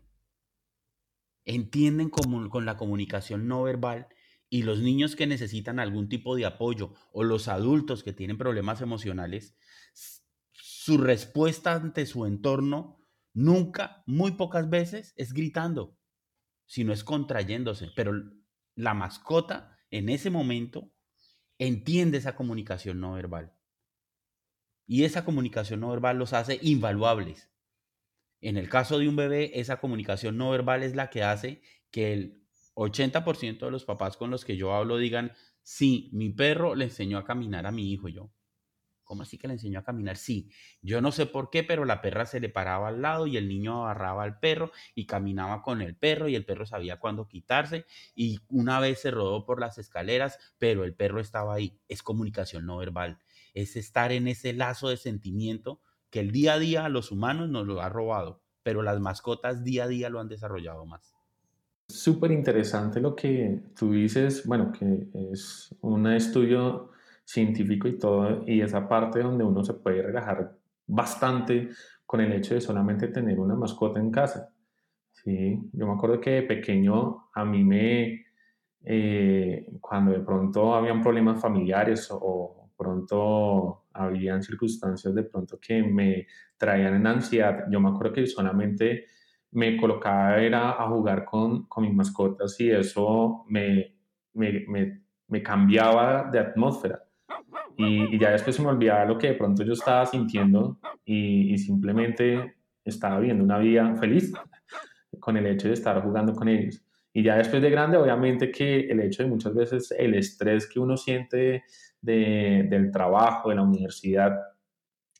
[1.44, 4.08] Entienden con, con la comunicación no verbal
[4.50, 8.80] y los niños que necesitan algún tipo de apoyo o los adultos que tienen problemas
[8.80, 9.58] emocionales
[10.88, 15.98] su respuesta ante su entorno nunca, muy pocas veces, es gritando,
[16.66, 17.90] sino es contrayéndose.
[17.94, 18.14] Pero
[18.74, 20.94] la mascota en ese momento
[21.58, 23.54] entiende esa comunicación no verbal.
[24.86, 27.52] Y esa comunicación no verbal los hace invaluables.
[28.40, 32.14] En el caso de un bebé, esa comunicación no verbal es la que hace que
[32.14, 36.86] el 80% de los papás con los que yo hablo digan, sí, mi perro le
[36.86, 38.32] enseñó a caminar a mi hijo yo.
[39.08, 40.18] ¿Cómo así que le enseñó a caminar?
[40.18, 40.50] Sí,
[40.82, 43.48] yo no sé por qué, pero la perra se le paraba al lado y el
[43.48, 47.86] niño agarraba al perro y caminaba con el perro y el perro sabía cuándo quitarse
[48.16, 51.80] y una vez se rodó por las escaleras, pero el perro estaba ahí.
[51.88, 53.18] Es comunicación no verbal,
[53.54, 57.50] es estar en ese lazo de sentimiento que el día a día a los humanos
[57.50, 61.16] nos lo ha robado, pero las mascotas día a día lo han desarrollado más.
[61.88, 66.92] Súper interesante lo que tú dices, bueno, que es un estudio
[67.28, 71.70] científico y todo, y esa parte donde uno se puede relajar bastante
[72.06, 74.50] con el hecho de solamente tener una mascota en casa.
[75.12, 75.60] ¿sí?
[75.74, 78.26] Yo me acuerdo que de pequeño a mí me,
[78.86, 86.28] eh, cuando de pronto habían problemas familiares o pronto habían circunstancias de pronto que me
[86.56, 89.06] traían en ansiedad, yo me acuerdo que solamente
[89.52, 93.98] me colocaba era a jugar con, con mis mascotas y eso me,
[94.34, 97.07] me, me, me cambiaba de atmósfera.
[97.78, 102.56] Y, ya después se me olvidaba lo que de pronto yo estaba sintiendo y, simplemente
[102.84, 104.34] estaba viviendo una vida feliz
[105.20, 106.84] con el hecho de estar jugando con ellos.
[107.14, 110.80] Y ya después de grande, obviamente que el hecho de muchas veces el estrés que
[110.80, 111.64] uno siente
[112.02, 114.38] de, del trabajo, de la universidad,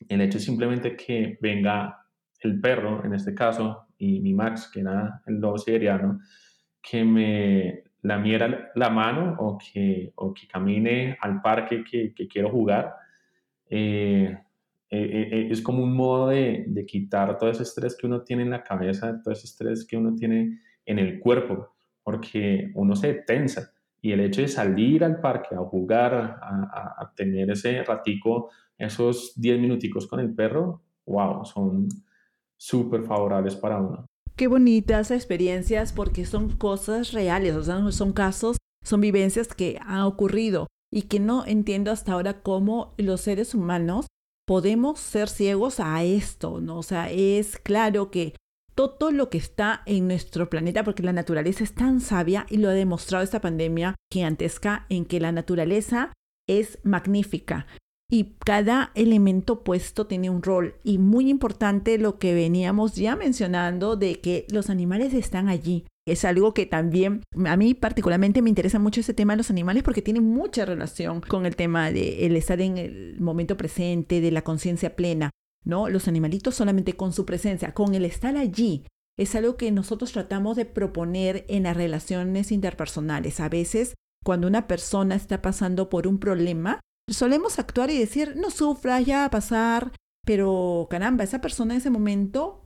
[0.08, 2.06] el hecho simplemente que venga
[2.40, 6.20] el perro, en este caso, y mi Max, que era el lobo siberiano,
[6.80, 12.28] que me la miera la mano o que, o que camine al parque que, que
[12.28, 12.94] quiero jugar,
[13.68, 14.38] eh,
[14.90, 18.42] eh, eh, es como un modo de, de, quitar todo ese estrés que uno tiene
[18.42, 23.12] en la cabeza, todo ese estrés que uno tiene en el cuerpo, porque uno se
[23.14, 28.50] tensa y el hecho de salir al parque a jugar, a, a, tener ese ratico,
[28.78, 31.88] esos 10 minuticos con el perro, wow, son
[32.56, 34.06] súper favorables para uno.
[34.38, 40.02] Qué bonitas experiencias porque son cosas reales, o sea, son casos, son vivencias que han
[40.02, 44.06] ocurrido y que no entiendo hasta ahora cómo los seres humanos
[44.46, 46.78] podemos ser ciegos a esto, ¿no?
[46.78, 48.36] O sea, es claro que
[48.76, 52.68] todo lo que está en nuestro planeta, porque la naturaleza es tan sabia y lo
[52.68, 56.12] ha demostrado esta pandemia gigantesca en que la naturaleza
[56.48, 57.66] es magnífica
[58.10, 63.96] y cada elemento puesto tiene un rol y muy importante lo que veníamos ya mencionando
[63.96, 65.84] de que los animales están allí.
[66.06, 69.82] Es algo que también a mí particularmente me interesa mucho ese tema de los animales
[69.82, 74.30] porque tiene mucha relación con el tema de el estar en el momento presente, de
[74.30, 75.30] la conciencia plena,
[75.66, 75.90] ¿no?
[75.90, 78.84] Los animalitos solamente con su presencia, con el estar allí,
[79.18, 83.38] es algo que nosotros tratamos de proponer en las relaciones interpersonales.
[83.40, 83.94] A veces,
[84.24, 89.18] cuando una persona está pasando por un problema, solemos actuar y decir, no sufra, ya
[89.18, 89.92] va a pasar,
[90.24, 92.64] pero caramba, esa persona en ese momento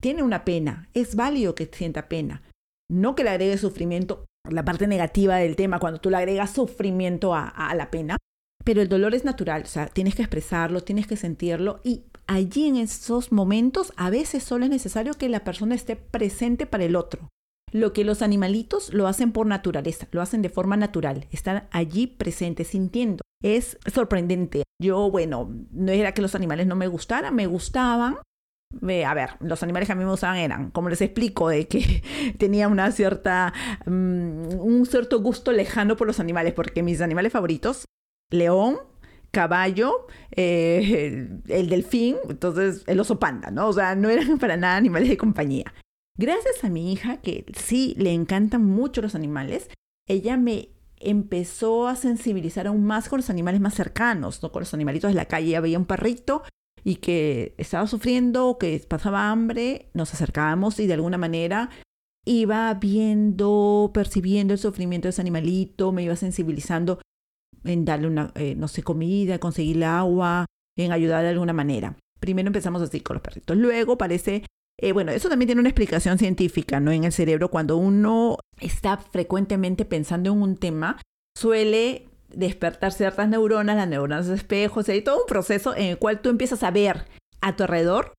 [0.00, 2.42] tiene una pena, es válido que sienta pena,
[2.90, 7.34] no que le agregue sufrimiento, la parte negativa del tema, cuando tú le agregas sufrimiento
[7.34, 8.16] a, a la pena,
[8.64, 12.68] pero el dolor es natural, o sea, tienes que expresarlo, tienes que sentirlo y allí
[12.68, 16.94] en esos momentos a veces solo es necesario que la persona esté presente para el
[16.94, 17.28] otro.
[17.72, 22.06] lo que los animalitos lo hacen por naturaleza, lo hacen de forma natural, están allí
[22.06, 23.22] presentes, sintiendo.
[23.42, 24.64] Es sorprendente.
[24.80, 28.16] Yo, bueno, no era que los animales no me gustaran, me gustaban.
[29.06, 32.02] a ver, los animales que a mí me gustaban eran, como les explico, de que
[32.38, 33.52] tenía una cierta,
[33.86, 37.84] mm, un cierto gusto lejano por los animales, porque mis animales favoritos,
[38.30, 38.78] león,
[39.30, 43.68] caballo, eh, el delfín, entonces el oso panda, ¿no?
[43.68, 45.72] O sea, no eran para nada animales de compañía.
[46.16, 49.70] Gracias a mi hija, que sí le encantan mucho los animales,
[50.08, 50.70] ella me
[51.00, 55.16] empezó a sensibilizar aún más con los animales más cercanos, no con los animalitos de
[55.16, 55.48] la calle.
[55.48, 56.42] Ella veía un perrito
[56.84, 61.70] y que estaba sufriendo o que pasaba hambre, nos acercábamos y de alguna manera
[62.24, 67.00] iba viendo, percibiendo el sufrimiento de ese animalito, me iba sensibilizando
[67.64, 70.46] en darle una, eh, no sé, comida, conseguirle agua,
[70.76, 71.96] en ayudar de alguna manera.
[72.20, 73.56] Primero empezamos así con los perritos.
[73.56, 74.44] Luego parece
[74.80, 76.92] eh, bueno, eso también tiene una explicación científica, ¿no?
[76.92, 81.00] En el cerebro, cuando uno está frecuentemente pensando en un tema,
[81.36, 86.20] suele despertar ciertas neuronas, las neuronas de espejos, hay todo un proceso en el cual
[86.20, 87.06] tú empiezas a ver
[87.40, 88.12] a tu alrededor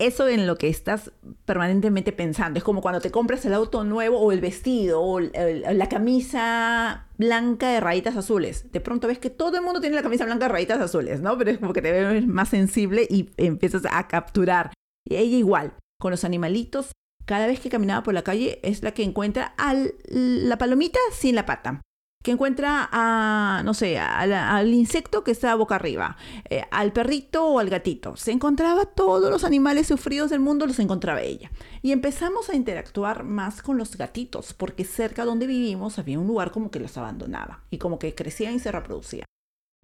[0.00, 1.12] eso en lo que estás
[1.44, 2.58] permanentemente pensando.
[2.58, 7.68] Es como cuando te compras el auto nuevo o el vestido o la camisa blanca
[7.68, 8.72] de rayitas azules.
[8.72, 11.36] De pronto ves que todo el mundo tiene la camisa blanca de rayitas azules, ¿no?
[11.36, 14.72] Pero es como que te ves más sensible y empiezas a capturar.
[15.06, 16.90] Y ella igual con los animalitos,
[17.26, 19.76] cada vez que caminaba por la calle es la que encuentra a
[20.08, 21.80] la palomita sin la pata,
[22.24, 26.16] que encuentra a, no sé, al insecto que está boca arriba,
[26.48, 28.16] eh, al perrito o al gatito.
[28.16, 31.52] Se encontraba todos los animales sufridos del mundo, los encontraba ella.
[31.82, 36.50] Y empezamos a interactuar más con los gatitos, porque cerca donde vivimos había un lugar
[36.50, 39.26] como que los abandonaba y como que crecían y se reproducían.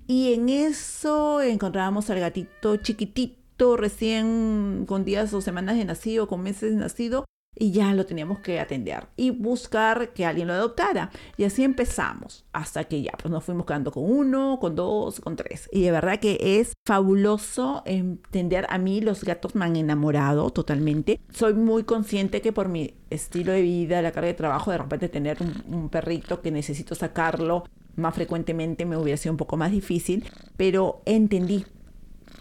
[0.09, 6.43] Y en eso encontrábamos al gatito chiquitito recién con días o semanas de nacido, con
[6.43, 7.25] meses de nacido,
[7.59, 11.11] y ya lo teníamos que atender y buscar que alguien lo adoptara.
[11.37, 15.37] Y así empezamos, hasta que ya pues nos fuimos quedando con uno, con dos, con
[15.37, 15.69] tres.
[15.73, 21.21] Y de verdad que es fabuloso entender, a mí los gatos me han enamorado totalmente.
[21.33, 25.09] Soy muy consciente que por mi estilo de vida, la carga de trabajo, de repente
[25.09, 27.65] tener un, un perrito que necesito sacarlo
[27.97, 30.25] más frecuentemente me hubiera sido un poco más difícil,
[30.59, 31.65] pero entendí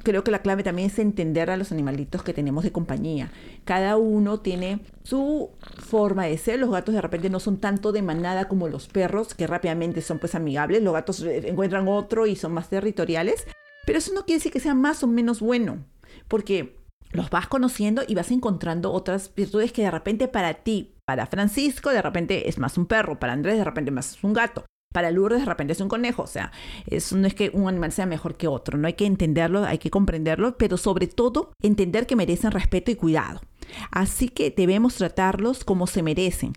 [0.05, 3.31] creo que la clave también es entender a los animalitos que tenemos de compañía.
[3.65, 5.49] Cada uno tiene su
[5.79, 6.59] forma de ser.
[6.59, 10.19] Los gatos de repente no son tanto de manada como los perros, que rápidamente son
[10.19, 10.81] pues amigables.
[10.81, 13.45] Los gatos eh, encuentran otro y son más territoriales.
[13.85, 15.83] Pero eso no quiere decir que sea más o menos bueno,
[16.29, 16.79] porque
[17.11, 21.89] los vas conociendo y vas encontrando otras virtudes que de repente para ti, para Francisco,
[21.89, 24.65] de repente es más un perro, para Andrés de repente más un gato
[24.95, 26.53] para Lourdes de repente es un conejo, o sea,
[26.87, 29.77] eso no es que un animal sea mejor que otro, no hay que entenderlo, hay
[29.77, 33.41] que comprenderlo, pero sobre todo entender que merecen respeto y cuidado.
[33.91, 36.53] Así que debemos tratarlos como se merecen.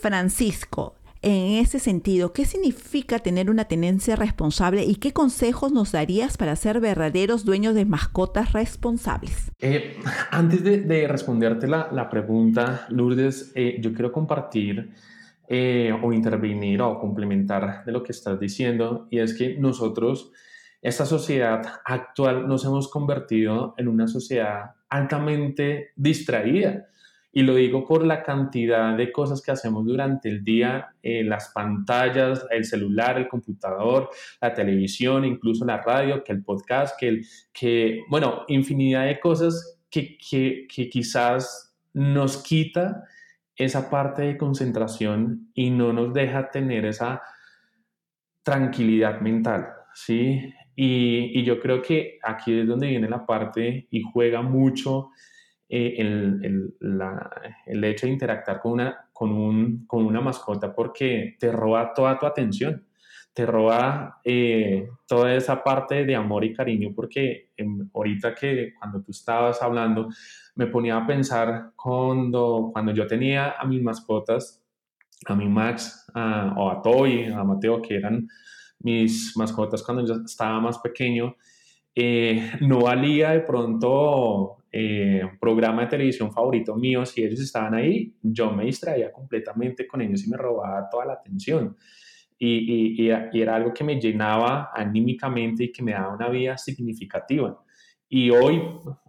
[0.00, 6.36] Francisco, en ese sentido, ¿qué significa tener una tenencia responsable y qué consejos nos darías
[6.36, 9.50] para ser verdaderos dueños de mascotas responsables?
[9.58, 9.96] Eh,
[10.30, 14.92] antes de, responderte la, pregunta, Lourdes, eh, yo quiero compartir
[15.52, 20.30] eh, o intervenir o complementar de lo que estás diciendo, y es que nosotros,
[20.80, 26.86] esta sociedad actual, nos hemos convertido en una sociedad altamente distraída.
[27.32, 31.48] Y lo digo por la cantidad de cosas que hacemos durante el día, eh, las
[31.48, 34.08] pantallas, el celular, el computador,
[34.40, 40.88] la televisión, incluso la radio, que el podcast, que, bueno, infinidad de cosas que, que
[40.88, 43.02] quizás nos quita
[43.60, 47.20] esa parte de concentración y no nos deja tener esa
[48.42, 50.54] tranquilidad mental, ¿sí?
[50.74, 55.10] Y, yo creo que aquí es donde viene la parte y juega mucho
[55.68, 56.72] eh, el,
[57.66, 62.18] el, hecho de interactuar con una, con, un, con una mascota porque te roba toda
[62.18, 62.86] tu atención,
[63.32, 67.50] te roba eh, toda esa parte de amor y cariño porque
[67.94, 70.08] ahorita que cuando tú estabas hablando
[70.56, 74.62] me ponía a pensar cuando, cuando yo tenía a mis mascotas,
[75.26, 78.26] a mi Max o a Toy, a Mateo, que eran
[78.80, 81.36] mis mascotas cuando yo estaba más pequeño,
[81.94, 88.14] eh, no valía de pronto eh, programa de televisión favorito mío, si ellos estaban ahí,
[88.22, 91.76] yo me distraía completamente con ellos y me robaba toda la atención.
[92.42, 96.56] Y, y, y, era algo que me llenaba anímicamente y que me daba una vida
[96.56, 97.62] significativa.
[98.08, 98.62] Y hoy,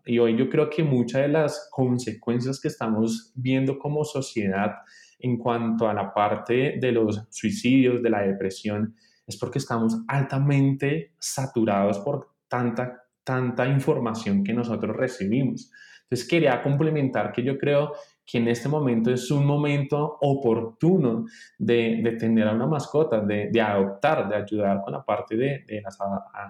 [0.06, 4.74] y hoy yo creo que muchas de las consecuencias que estamos viendo como sociedad
[5.18, 11.14] en cuanto a la parte de los suicidios, de la depresión, es porque estamos altamente
[11.20, 15.72] saturados por tanta, tanta información que nosotros recibimos.
[16.04, 17.94] Entonces quería complementar que yo creo
[18.26, 21.26] que en este momento es un momento oportuno
[21.58, 25.98] de, tener a una mascota, de, adoptar, de ayudar con la parte de, las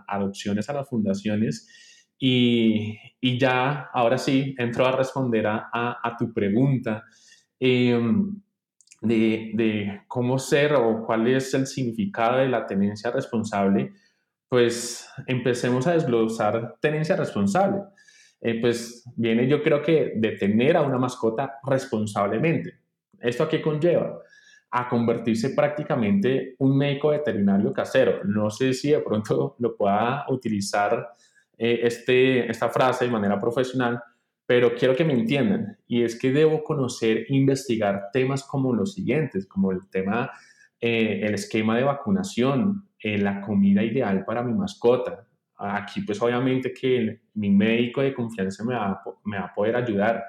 [0.07, 1.67] adopciones a las fundaciones.
[2.19, 2.97] Y,
[3.39, 7.03] ya, ahora sí, entro a responder a, tu pregunta
[7.59, 8.39] em,
[9.01, 13.93] de, cómo ser o cuál es el significado de la tenencia responsable.
[14.47, 17.79] Pues empecemos a desglosar tenencia responsable.
[18.41, 22.73] Eh, pues viene yo creo que de tener a una mascota responsablemente.
[23.19, 24.19] ¿Esto a qué conlleva?
[24.71, 28.23] A convertirse prácticamente un médico veterinario casero.
[28.23, 31.13] No sé si de pronto lo pueda utilizar
[31.55, 34.01] eh, este, esta frase de manera profesional,
[34.47, 35.77] pero quiero que me entiendan.
[35.87, 40.31] Y es que debo conocer, investigar temas como los siguientes, como el tema,
[40.79, 45.25] eh, el esquema de vacunación, la comida ideal para mi mascota,
[45.61, 50.23] Aquí pues obviamente que mi médico de confianza me va, me va a poder ayudar.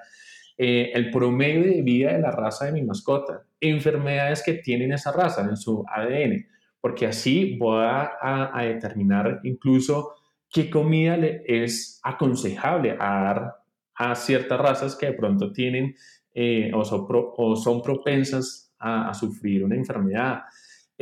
[0.59, 5.11] Eh, el promedio de vida de la raza de mi mascota, enfermedades que tienen esa
[5.11, 6.47] raza en su ADN,
[6.81, 10.15] porque así voy a, determinar incluso
[10.51, 13.55] qué comida le es aconsejable a dar
[13.95, 15.95] a ciertas razas que de pronto tienen
[16.35, 20.43] eh, o, son o, son propensas a, a, sufrir una enfermedad.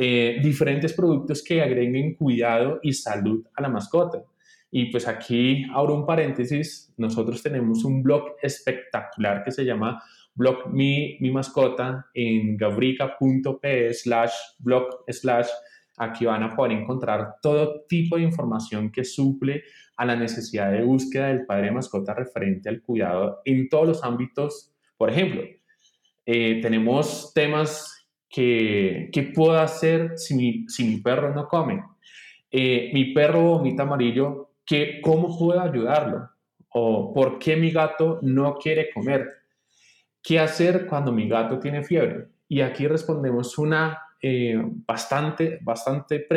[0.03, 4.23] Eh, diferentes productos que agreguen cuidado y salud a la mascota.
[4.71, 10.01] Y pues aquí abro un paréntesis, nosotros tenemos un blog espectacular que se llama
[10.33, 15.49] blog mi, mi mascota en gabrica.p slash blog slash.
[15.97, 19.61] Aquí van a poder encontrar todo tipo de información que suple
[19.97, 24.03] a la necesidad de búsqueda del padre de mascota referente al cuidado en todos los
[24.03, 24.73] ámbitos.
[24.97, 25.43] Por ejemplo,
[26.25, 28.00] eh, tenemos temas
[28.31, 31.83] que, ¿qué puedo hacer si mi, si mi perro no come?
[32.49, 36.29] Eh, mi perro vomita amarillo, ¿qué, ¿cómo puedo ayudarlo?
[36.69, 39.27] ¿O por qué mi gato no quiere comer?
[40.23, 42.27] ¿Qué hacer cuando mi gato tiene fiebre?
[42.47, 46.27] Y aquí respondemos una eh, bastante, bastante,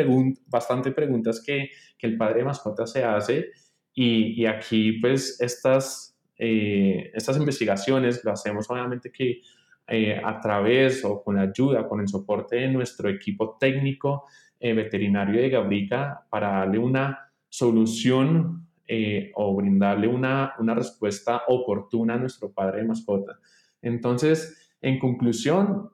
[0.47, 3.51] bastante preguntas que, que, el padre de mascota se hace
[3.93, 9.41] y, y aquí pues estas, eh, estas investigaciones lo hacemos obviamente que
[9.87, 14.25] eh, a través o con ayuda, con el soporte de nuestro equipo técnico
[14.59, 22.15] eh, veterinario de Gabrica para darle una solución eh, o brindarle una, una respuesta oportuna
[22.15, 23.39] a nuestro padre de mascota.
[23.81, 25.91] Entonces, en conclusión,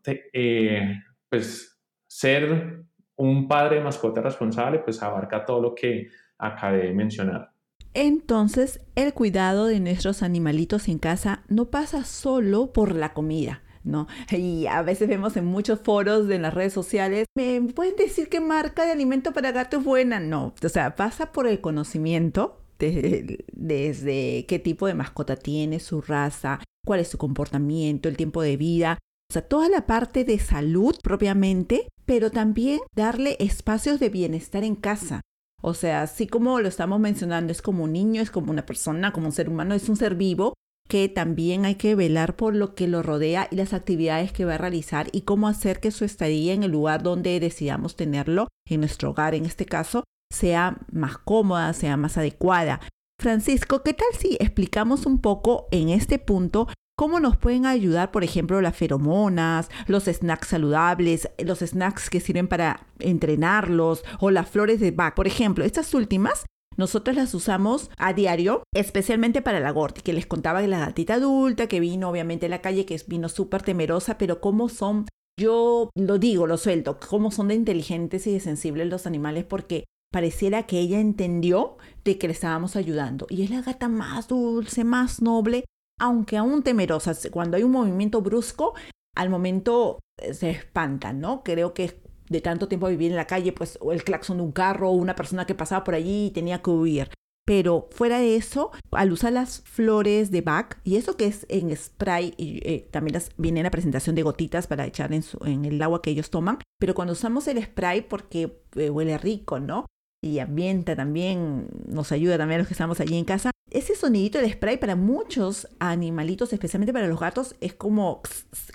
[1.29, 2.83] pues ser
[3.15, 7.51] un padre de mascota responsable, pues abarca todo lo que acabé de mencionar.
[7.93, 14.07] Entonces, el cuidado de nuestros animalitos en casa no pasa solo por la comida, ¿no?
[14.31, 18.39] Y a veces vemos en muchos foros de las redes sociales, ¿me pueden decir qué
[18.39, 20.19] marca de alimento para gato es buena?
[20.19, 26.59] No, o sea, pasa por el conocimiento desde, qué tipo de mascota tiene, su raza,
[26.85, 28.97] cuál es su comportamiento, el tiempo de vida,
[29.29, 34.75] o sea, toda la parte de salud propiamente, pero también darle espacios de bienestar en
[34.75, 35.21] casa.
[35.61, 39.13] O sea, así como lo estamos mencionando, es como un niño, es como una persona,
[39.13, 40.55] como un ser humano, es un ser vivo
[40.91, 44.55] que también hay que velar por lo que lo rodea y las actividades que va
[44.55, 48.81] a realizar y cómo hacer que su estadía en el lugar donde decidamos tenerlo, en
[48.81, 52.81] nuestro hogar en este caso, sea más cómoda, sea más adecuada.
[53.21, 56.67] Francisco, ¿qué tal si explicamos un poco en este punto
[56.97, 62.49] cómo nos pueden ayudar, por ejemplo, las feromonas, los snacks saludables, los snacks que sirven
[62.49, 65.15] para entrenarlos o las flores de Bach?
[65.15, 66.43] Por ejemplo, estas últimas
[66.77, 71.15] nosotros las usamos a diario, especialmente para la Gorti, que les contaba de la gatita
[71.15, 75.07] adulta que vino obviamente a la calle, que vino súper temerosa, pero cómo son,
[75.39, 79.85] yo lo digo, lo suelto, cómo son de inteligentes y de sensibles los animales, porque
[80.11, 83.27] pareciera que ella entendió de que le estábamos ayudando.
[83.29, 85.65] Y es la gata más dulce, más noble,
[85.99, 87.13] aunque aún temerosa.
[87.31, 88.73] Cuando hay un movimiento brusco,
[89.15, 91.43] al momento eh, se espantan, ¿no?
[91.43, 92.00] Creo que
[92.31, 94.93] de tanto tiempo vivir en la calle, pues o el claxon de un carro o
[94.93, 97.09] una persona que pasaba por allí y tenía que huir.
[97.45, 101.75] Pero fuera de eso, al usar las flores de Bach, y eso que es en
[101.75, 105.81] spray, y, eh, también las, viene en la presentación de gotitas para echar en, el
[105.81, 109.87] agua que ellos toman, pero cuando usamos el spray porque eh, huele rico, ¿no?
[110.23, 113.51] Y ambienta también, nos ayuda también a los que estamos allí en casa.
[113.71, 118.21] Ese sonidito de spray para muchos animalitos, especialmente para los gatos, es como,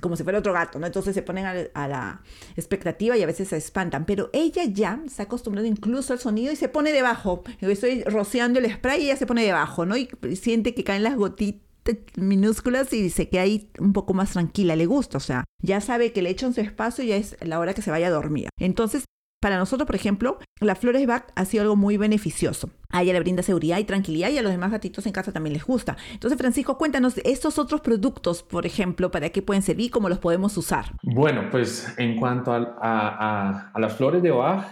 [0.00, 0.86] como si fuera otro gato, ¿no?
[0.86, 2.22] Entonces se ponen a, la
[2.56, 4.06] expectativa y a veces se espantan.
[4.06, 7.44] Pero ella ya se ha acostumbrado incluso al sonido y se pone debajo.
[7.60, 9.96] Yo estoy rociando el spray y ella se pone debajo, ¿no?
[9.96, 11.66] Y siente que caen las gotitas
[12.16, 16.12] minúsculas y dice que ahí un poco más tranquila, le gusta, o sea, ya sabe
[16.12, 18.48] que le echan su espacio y ya es la hora que se vaya a dormir.
[18.58, 19.04] Entonces,
[19.40, 22.70] Para nosotros, por ejemplo, las flores Bach ha sido algo muy beneficioso.
[22.88, 25.52] A ella le brinda seguridad y tranquilidad y a los demás gatitos en casa también
[25.52, 25.96] les gusta.
[26.12, 30.56] Entonces, Francisco, cuéntanos estos otros productos, por ejemplo, para qué pueden servir, cómo los podemos
[30.56, 30.86] usar.
[31.02, 34.66] Bueno, pues en cuanto a, las flores de Bach,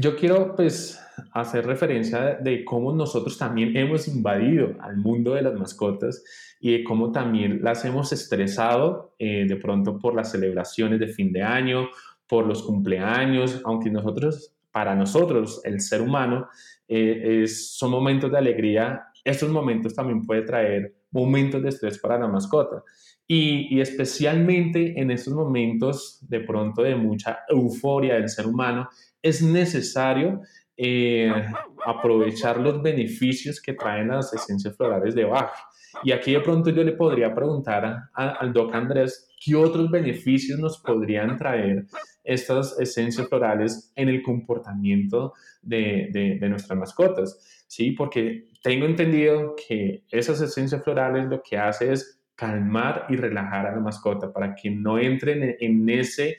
[0.00, 0.98] yo quiero pues
[1.32, 6.24] hacer referencia de cómo nosotros también hemos invadido al mundo de las mascotas
[6.60, 11.32] y de cómo también las hemos estresado eh, de pronto por las celebraciones de fin
[11.32, 11.88] de año
[12.26, 16.48] por los cumpleaños, aunque nosotros, para nosotros, el ser humano,
[16.88, 22.18] eh, es, son momentos de alegría, estos momentos también puede traer momentos de estrés para
[22.18, 22.82] la mascota.
[23.28, 28.88] Y, especialmente en estos momentos de pronto de mucha euforia del ser humano,
[29.20, 30.42] es necesario
[30.76, 31.32] eh,
[31.84, 35.50] aprovechar los beneficios que traen las esencias florales de Bach.
[36.04, 40.78] Y aquí de pronto yo le podría preguntar al doc Andrés qué otros beneficios nos
[40.78, 41.86] podrían traer
[42.26, 46.08] estas esencias florales en el comportamiento de,
[46.40, 47.92] de, nuestras mascotas, ¿sí?
[47.92, 53.74] Porque tengo entendido que esas esencias florales lo que hace es calmar y relajar a
[53.74, 56.36] la mascota para que no entre en, ese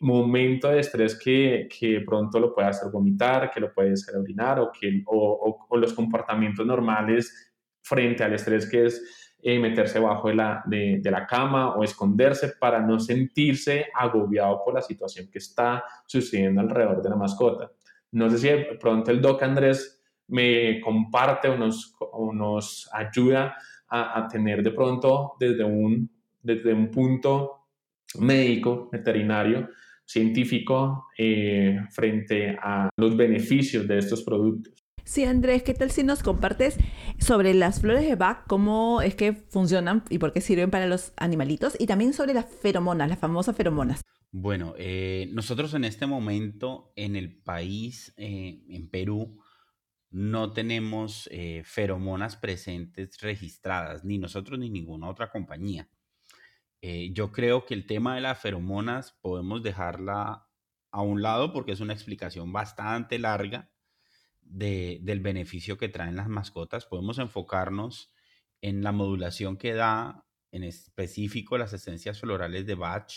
[0.00, 4.60] momento de estrés que, que, pronto lo puede hacer vomitar, que lo puede hacer orinar
[4.60, 10.28] o, que, o, o los comportamientos normales frente al estrés que es eh, meterse bajo
[10.28, 15.36] de la, de, la cama o esconderse para no sentirse agobiado por la situación que
[15.36, 17.70] está sucediendo alrededor de la mascota.
[18.12, 21.94] No sé si de pronto el doc Andrés me comparte o nos,
[22.32, 23.54] nos ayuda
[23.86, 26.10] a, tener de pronto desde un,
[26.42, 27.66] desde un punto
[28.20, 29.68] médico, veterinario,
[30.06, 34.83] científico, eh, frente a los beneficios de estos productos.
[35.04, 36.78] Sí, Andrés, ¿qué tal si nos compartes
[37.18, 41.12] sobre las flores de Bach, cómo es que funcionan y por qué sirven para los
[41.16, 41.76] animalitos?
[41.78, 44.00] Y también sobre las feromonas, las famosas feromonas.
[44.32, 49.42] Bueno, eh, nosotros en este momento en el país, eh, en Perú,
[50.10, 55.88] no tenemos eh, feromonas presentes registradas, ni nosotros ni ninguna otra compañía.
[57.12, 60.48] yo creo que el tema de las feromonas podemos dejarla
[60.90, 63.70] a un lado porque es una explicación bastante larga
[64.44, 68.12] del beneficio que traen las mascotas, podemos enfocarnos
[68.60, 73.12] en la modulación que da en específico las esencias florales de Bach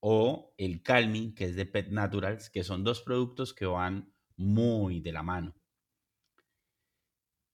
[0.00, 5.00] o el calming, que es de Pet Naturals, que son dos productos que van muy
[5.00, 5.54] de la mano.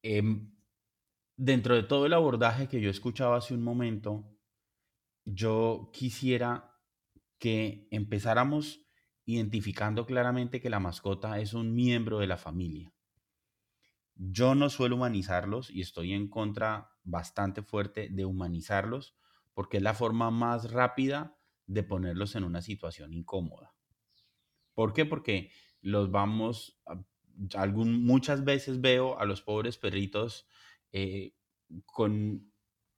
[0.02, 0.54] Em,
[1.36, 4.36] dentro de todo el abordaje que yo escuchaba hace un momento,
[5.24, 6.78] yo quisiera
[7.38, 8.83] que empezáramos
[9.26, 12.92] identificando claramente que la mascota es un miembro de la familia.
[14.16, 19.16] Yo no suelo humanizarlos y estoy en contra bastante fuerte de humanizarlos
[19.54, 23.74] porque es la forma más rápida de ponerlos en una situación incómoda.
[24.74, 25.04] ¿Por qué?
[25.06, 25.50] Porque
[25.80, 26.80] los vamos,
[27.54, 30.46] algún, muchas veces veo a los pobres perritos
[30.92, 31.34] eh,
[31.86, 32.52] con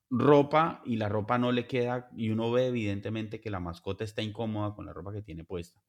[0.09, 4.21] ropa y la ropa no le queda y uno ve evidentemente que la mascota está
[4.21, 5.81] incómoda con la ropa que tiene puesta.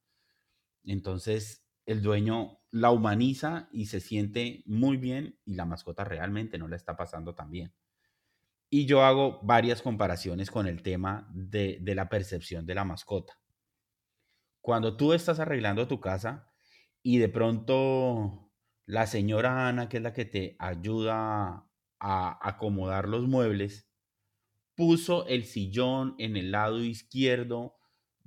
[0.85, 6.68] Entonces, el dueño la humaniza y se siente muy bien y la mascota realmente no
[6.68, 7.74] la está pasando tan bien.
[8.70, 13.41] Y yo hago varias comparaciones con el tema de, la percepción de la mascota.
[14.61, 16.53] Cuando tú estás arreglando tu casa
[17.03, 18.53] y de pronto
[18.85, 21.66] la señora Ana, que es la que te ayuda
[22.01, 23.89] a acomodar los muebles,
[24.74, 27.78] puso el sillón en el lado izquierdo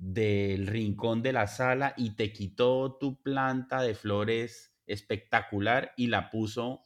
[0.02, 6.32] del rincón de la sala y te quitó tu planta de flores espectacular y la
[6.32, 6.82] puso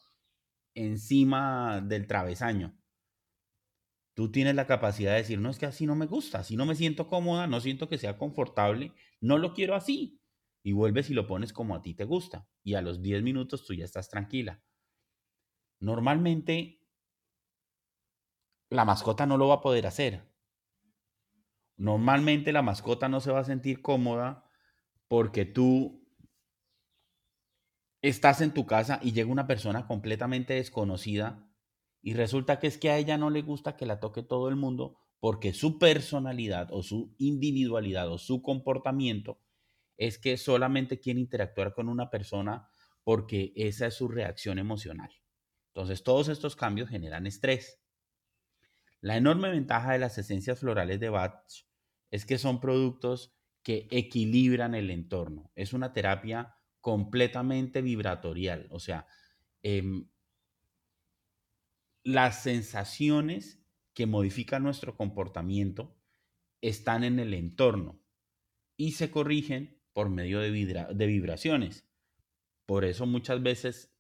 [0.76, 2.78] encima del travesaño.
[4.16, 6.66] Tú tienes la capacidad de decir, no es que así no me gusta, así no
[6.66, 8.92] me siento cómoda, no siento que sea confortable,
[9.22, 10.22] no lo quiero así.
[10.62, 12.50] Y vuelves y lo pones como a ti te gusta.
[12.64, 14.62] Y a los 10 minutos tú ya estás tranquila.
[15.80, 16.82] Normalmente
[18.70, 20.35] la mascota no lo va a poder hacer.
[21.78, 24.50] Normalmente la mascota no se va a sentir cómoda
[25.08, 26.06] porque tú
[28.02, 31.50] estás en tu casa y llega una persona completamente desconocida
[32.02, 34.56] y resulta que es que a ella no le gusta que la toque todo el
[34.56, 39.42] mundo porque su personalidad o su individualidad o su comportamiento
[39.98, 42.70] es que solamente quiere interactuar con una persona
[43.04, 45.10] porque esa es su reacción emocional.
[45.74, 47.82] Entonces todos estos cambios generan estrés.
[49.06, 51.44] La enorme ventaja de las esencias florales de Bach
[52.10, 55.52] es que son productos que equilibran el entorno.
[55.54, 59.06] Es una terapia completamente vibratorial, o sea,
[59.62, 60.10] em,
[62.04, 65.96] las sensaciones que modifican nuestro comportamiento
[66.62, 68.02] están en el entorno
[68.76, 71.88] y se corrigen por medio de, de vibraciones.
[72.66, 73.96] Por eso muchas veces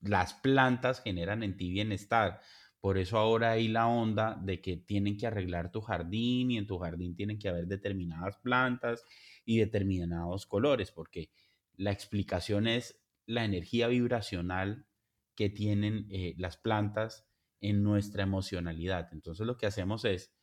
[0.00, 2.40] las plantas generan en ti bienestar.
[2.80, 6.66] Por eso ahora hay la onda de que tienen que arreglar tu jardín y en
[6.66, 9.04] tu jardín tienen que haber determinadas plantas
[9.44, 11.30] y determinados colores, porque
[11.74, 14.86] la explicación es la energía vibracional
[15.34, 17.26] que tienen eh, las plantas
[17.60, 19.08] en nuestra emocionalidad.
[19.12, 20.34] Entonces lo que hacemos es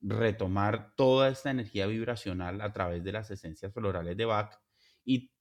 [0.00, 4.60] retomar toda esta energía vibracional a través de las esencias florales de Bach
[5.04, 5.32] y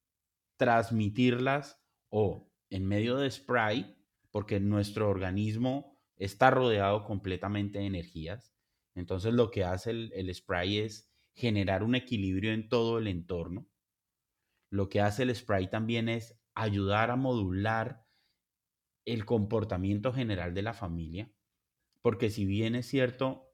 [0.58, 1.80] transmitirlas
[2.10, 3.96] o en medio de spray,
[4.32, 8.54] porque nuestro organismo está rodeado completamente de energías.
[8.96, 13.68] Entonces lo que hace el, spray es generar un equilibrio en todo el entorno.
[14.70, 18.06] Lo que hace el spray también es ayudar a modular
[19.06, 21.32] el comportamiento general de la familia,
[22.02, 23.54] porque si bien es cierto,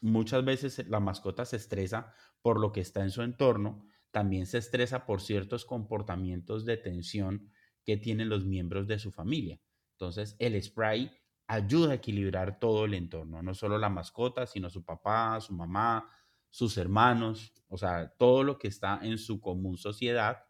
[0.00, 4.58] muchas veces la mascota se estresa por lo que está en su entorno, también se
[4.58, 7.50] estresa por ciertos comportamientos de tensión
[7.84, 9.60] que tienen los miembros de su familia.
[9.94, 11.10] Entonces, el spray
[11.46, 16.10] ayuda a equilibrar todo el entorno, no solo la mascota, sino su papá, su mamá,
[16.50, 20.44] sus hermanos, o sea, todo lo que está en su común sociedad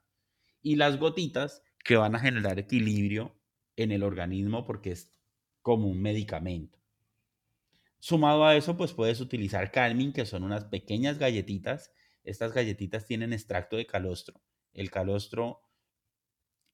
[0.61, 3.39] y las gotitas que van a generar equilibrio
[3.77, 5.13] en el organismo porque es
[5.63, 6.79] como un medicamento.
[7.99, 11.91] Sumado a eso, pues puedes utilizar Calming, que son unas pequeñas galletitas.
[12.23, 14.43] Estas galletitas tienen extracto de calostro.
[14.75, 15.63] El calostro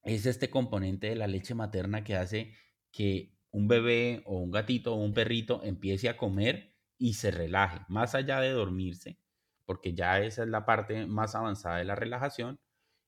[0.03, 2.53] es este componente de la leche materna que hace
[2.91, 7.79] que un bebé o un gatito o un perrito empiece a comer y se relaje,
[7.87, 9.17] más allá de dormirse,
[9.65, 12.59] porque ya esa es la parte más avanzada de la relajación,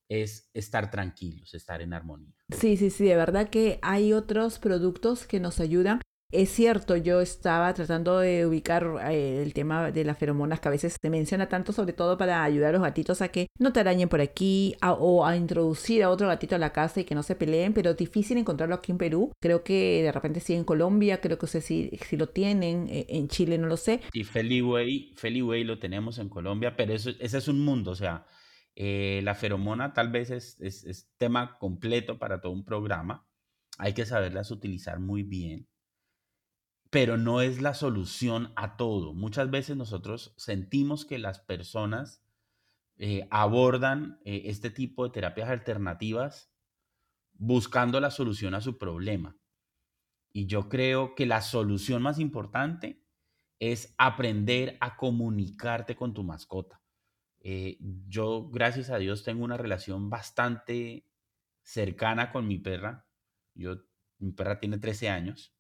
[0.10, 2.36] es estar tranquilos, estar en armonía.
[2.50, 6.02] Sí, sí, sí, de verdad que hay otros productos que nos ayudan
[6.34, 10.72] es cierto, yo estaba tratando de ubicar eh, el tema de las feromonas que a
[10.72, 13.80] veces se menciona tanto, sobre todo para ayudar a los gatitos a que no te
[13.80, 17.22] arañen por aquí o a introducir a otro gatito a la casa y que no
[17.22, 19.32] se peleen, pero es difícil encontrarlo aquí en Perú.
[19.40, 23.28] Creo que de repente sí en Colombia, creo que sé si, lo tienen, eh, en
[23.28, 24.02] Chile no lo sé.
[24.12, 28.26] Y Feliway, Feliway lo tenemos en Colombia, pero ese es un mundo, o sea,
[28.76, 33.28] eh, la feromona tal vez es, es tema completo para todo un programa.
[33.78, 35.68] Hay que saberlas utilizar muy bien
[36.94, 39.16] pero no es la solución a todo.
[39.16, 42.24] Muchas veces nosotros sentimos que las personas
[42.98, 46.54] eh, abordan eh, este tipo de terapias alternativas
[47.32, 49.36] buscando la solución a su problema.
[50.32, 53.04] Y yo creo que la solución más importante
[53.58, 56.84] es aprender a comunicarte con tu mascota.
[57.40, 61.08] Eh, yo, gracias a Dios, tengo una relación bastante
[61.64, 63.08] cercana con mi perra.
[63.56, 63.78] Yo,
[64.20, 65.56] mi perra tiene 13 años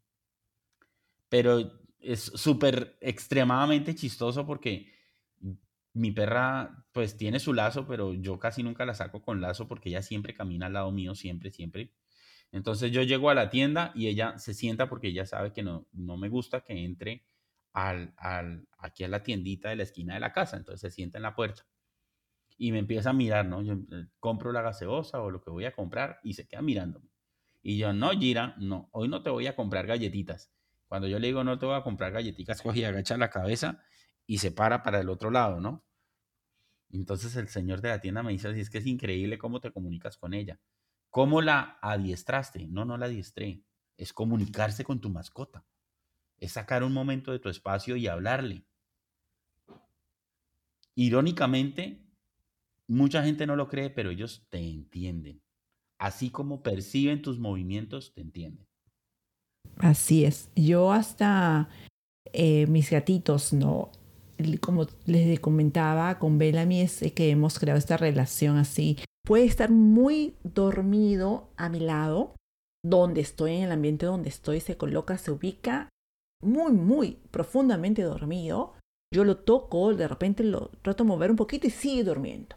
[1.34, 4.93] pero es súper extremadamente chistoso porque
[5.93, 9.89] mi perra pues tiene su lazo, pero yo casi nunca la saco con lazo porque
[9.89, 11.91] ella siempre camina al lado mío, siempre, siempre.
[12.51, 15.88] Entonces yo llego a la tienda y ella se sienta porque ella sabe que no,
[15.91, 17.25] no me gusta que entre
[17.71, 21.17] al, al, aquí a la tiendita de la esquina de la casa, entonces se sienta
[21.17, 21.65] en la puerta
[22.59, 23.63] y me empieza a mirar, ¿no?
[23.63, 27.09] Yo eh, compro la gaseosa o lo que voy a comprar y se queda mirándome.
[27.63, 30.53] Y yo, no, Gira, no, hoy no te voy a comprar galletitas.
[30.93, 33.81] Cuando yo le digo no te voy a comprar galletitas, coge y agacha la cabeza
[34.27, 35.83] y se para para el otro lado, ¿no?
[36.91, 39.71] Entonces el señor de la tienda me dice así, es que es increíble cómo te
[39.71, 40.59] comunicas con ella.
[41.09, 42.67] ¿Cómo la adiestraste?
[42.67, 43.63] No, no la adiestré.
[43.97, 45.65] Es comunicarse con tu mascota.
[46.37, 48.67] Es sacar un momento de tu espacio y hablarle.
[50.93, 52.05] Irónicamente,
[52.87, 55.41] mucha gente no lo cree, pero ellos te entienden.
[55.97, 58.67] Así como perciben tus movimientos, te entienden.
[59.78, 60.49] Así es.
[60.55, 61.70] Yo hasta
[62.32, 63.89] eh, mis gatitos, ¿no?
[64.61, 68.97] Como les comentaba, con Bellamy es que hemos creado esta relación así.
[69.26, 72.36] Puede estar muy dormido a mi lado,
[72.84, 75.89] donde estoy, en el ambiente donde estoy, se coloca, se ubica
[76.41, 78.74] muy, muy profundamente dormido.
[79.14, 82.55] Yo lo toco, de repente lo trato de mover un poquito y sigue durmiendo.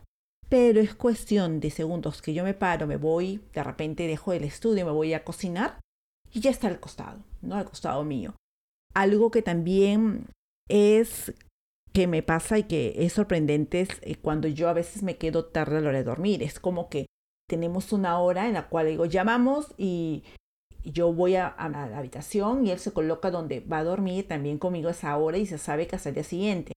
[0.48, 4.44] Pero es cuestión de segundos que yo me paro, me voy, de repente dejo el
[4.44, 5.78] estudio, me voy a cocinar
[6.36, 7.54] y ya está al costado, ¿no?
[7.54, 8.34] Al costado mío.
[8.94, 10.26] Algo que también
[10.68, 11.32] es
[11.94, 15.46] que me pasa y que es sorprendente es eh, cuando yo a veces me quedo
[15.46, 16.42] tarde a la hora de dormir.
[16.42, 17.06] Es como que
[17.48, 20.24] tenemos una hora en la cual digo, llamamos y
[20.84, 24.58] yo voy a, a, la habitación y él se coloca donde va a dormir también
[24.58, 26.72] conmigo esa hora y se sabe que hasta el día siguiente.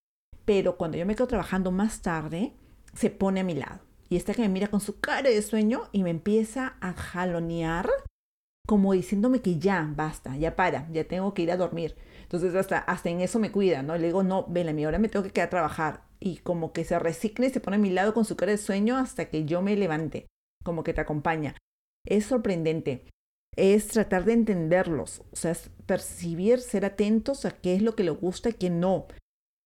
[0.46, 2.54] Pero cuando yo me quedo trabajando más tarde,
[2.94, 3.82] se pone a mi lado.
[4.08, 7.90] Y está que me mira con su cara de sueño y me empieza a jalonear
[8.70, 11.96] como diciéndome que ya, basta, ya para, ya tengo que ir a dormir.
[12.22, 13.98] Entonces hasta, hasta en eso me cuida, ¿no?
[13.98, 16.04] Le digo, no, mi ahora me tengo que quedar a trabajar.
[16.20, 18.60] y como que se resigna y se pone a mi lado con su cara de
[18.60, 20.28] sueño hasta que yo me levante,
[20.64, 21.56] como que te acompaña.
[22.06, 23.08] Es sorprendente.
[23.58, 28.04] Es tratar de entenderlos, o sea, es percibir, ser atentos a qué es lo que
[28.04, 29.08] le gusta y qué no.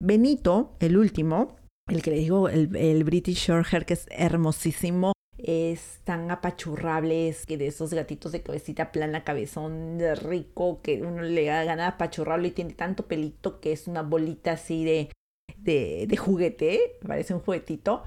[0.03, 1.55] Benito, el último,
[1.89, 7.47] el que le digo, el, el British Shorthair, que es hermosísimo, es tan apachurrable, es
[7.47, 11.87] que de esos gatitos de cabecita plana, cabezón de rico, que uno le da ganas
[11.87, 15.11] de apachurrarlo y tiene tanto pelito que es una bolita así de,
[15.57, 18.03] de, de juguete, parece un juguetito.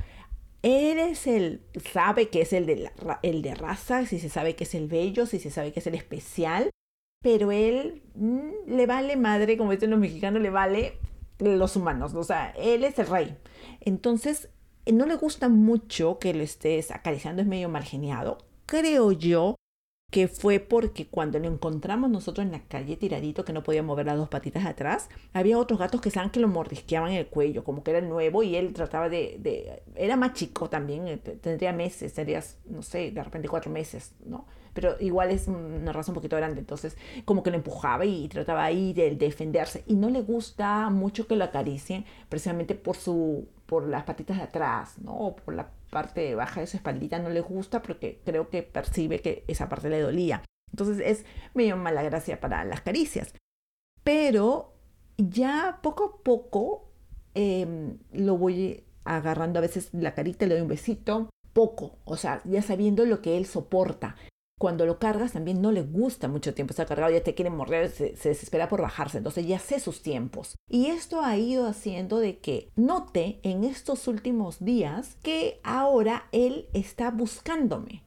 [0.61, 1.61] Él es el,
[1.91, 4.87] sabe que es el de, la, el de raza, si se sabe que es el
[4.87, 6.69] bello, si se sabe que es el especial,
[7.23, 10.99] pero él mmm, le vale madre, como dicen los mexicanos, le vale
[11.39, 13.37] los humanos, o sea, él es el rey.
[13.79, 14.49] Entonces,
[14.85, 18.39] no le gusta mucho que lo estés acariciando, es medio mal geniado.
[18.65, 19.55] Creo yo
[20.11, 24.05] que fue porque cuando lo encontramos nosotros en la calle tiradito, que no podía mover
[24.05, 27.63] las dos patitas atrás, había otros gatos que saben que lo mordisqueaban en el cuello,
[27.63, 29.37] como que era nuevo y él trataba de...
[29.39, 34.13] de era más chico también, eh, tendría meses, sería, no sé, de repente cuatro meses,
[34.25, 34.45] ¿no?
[34.73, 38.65] Pero igual es una raza un poquito grande, entonces como que lo empujaba y trataba
[38.65, 39.83] ahí de defenderse.
[39.87, 44.43] Y no le gusta mucho que lo acaricien, precisamente por su por las patitas de
[44.43, 45.13] atrás, ¿no?
[45.17, 49.21] O por la parte baja de su espaldita no le gusta porque creo que percibe
[49.21, 50.43] que esa parte le dolía.
[50.73, 53.33] Entonces es medio mala gracia para las caricias.
[54.03, 54.73] Pero
[55.17, 56.91] ya poco a poco
[57.33, 62.41] eh, lo voy agarrando a veces la carita, le doy un besito, poco, o sea,
[62.43, 64.17] ya sabiendo lo que él soporta
[64.61, 67.89] cuando lo cargas también no le gusta mucho tiempo estar cargado, ya te quiere morder,
[67.89, 70.55] se, se, desespera por bajarse, entonces ya sé sus tiempos.
[70.69, 76.69] Y esto ha ido haciendo de que note en estos últimos días que ahora él
[76.73, 78.03] está buscándome.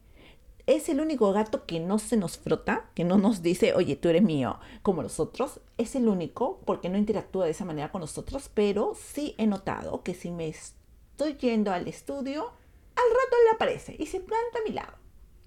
[0.68, 4.08] Es el único gato que no se nos frota, que no nos dice, oye, tú
[4.08, 5.60] eres mío, como los otros.
[5.76, 10.04] Es el único porque no interactúa de esa manera con nosotros, pero sí he notado
[10.04, 14.68] que si me estoy yendo al estudio, al rato le aparece y se planta a
[14.68, 15.03] mi lado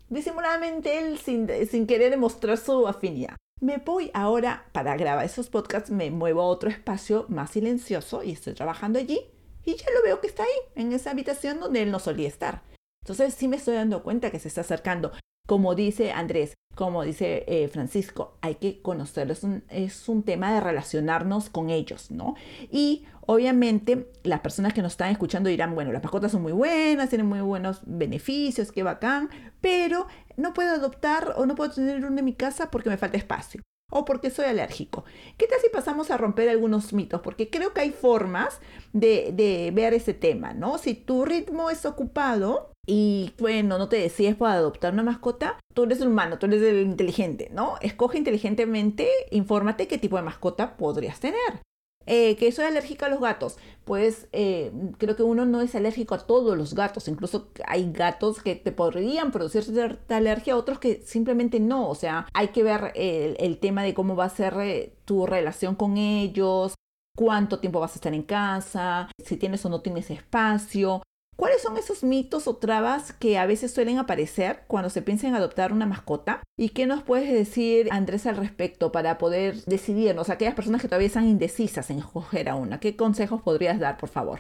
[0.10, 1.48] disimuladamente él sin,
[1.88, 3.36] querer demostrar su afinidad.
[3.60, 8.32] Me voy ahora para grabar esos podcasts, me muevo a otro espacio más silencioso y
[8.32, 9.20] estoy trabajando allí
[9.66, 12.64] y ya lo veo que está ahí, en esa habitación donde él no solía estar.
[13.04, 15.12] Entonces sí me estoy dando cuenta que se está acercando.
[15.48, 21.50] Como dice Andrés, como dice eh, Francisco, hay que conocerlos, es un, tema de relacionarnos
[21.50, 22.36] con ellos, ¿no?
[22.70, 27.10] Y obviamente las personas que nos están escuchando dirán, bueno, las mascotas son muy buenas,
[27.10, 29.30] tienen muy buenos beneficios, qué bacán,
[29.60, 33.18] pero no puedo adoptar o no puedo tener uno en mi casa porque me falta
[33.18, 35.04] espacio o porque soy alérgico.
[35.38, 37.22] ¿Qué tal si pasamos a romper algunos mitos?
[37.22, 38.60] Porque creo que hay formas
[38.94, 40.78] de, de ver ese tema, ¿no?
[40.78, 45.84] Si tu ritmo es ocupado, y bueno, no te decides por adoptar una mascota, tú
[45.84, 47.76] eres el humano, tú eres el inteligente, ¿no?
[47.82, 51.62] Escoge inteligentemente, infórmate qué tipo de mascota podrías tener.
[52.10, 53.58] Eh, que soy alérgica a los gatos.
[53.84, 57.10] Pues eh, creo que uno no es alérgico a todos los gatos.
[57.10, 61.90] Incluso hay gatos que te podrían producir cierta alergia, otros que simplemente no.
[61.90, 65.76] O sea, hay que ver el, tema de cómo va a ser eh, tu relación
[65.76, 66.76] con ellos,
[67.18, 71.02] cuánto tiempo vas a estar en casa, si tienes o no tienes espacio.
[71.38, 75.36] ¿Cuáles son esos mitos o trabas que a veces suelen aparecer cuando se piensa en
[75.36, 76.42] adoptar una mascota?
[76.58, 81.06] ¿Y qué nos puedes decir, Andrés, al respecto para poder decidirnos, aquellas personas que todavía
[81.06, 82.80] están indecisas en escoger a una?
[82.80, 84.40] ¿Qué consejos podrías dar, por favor?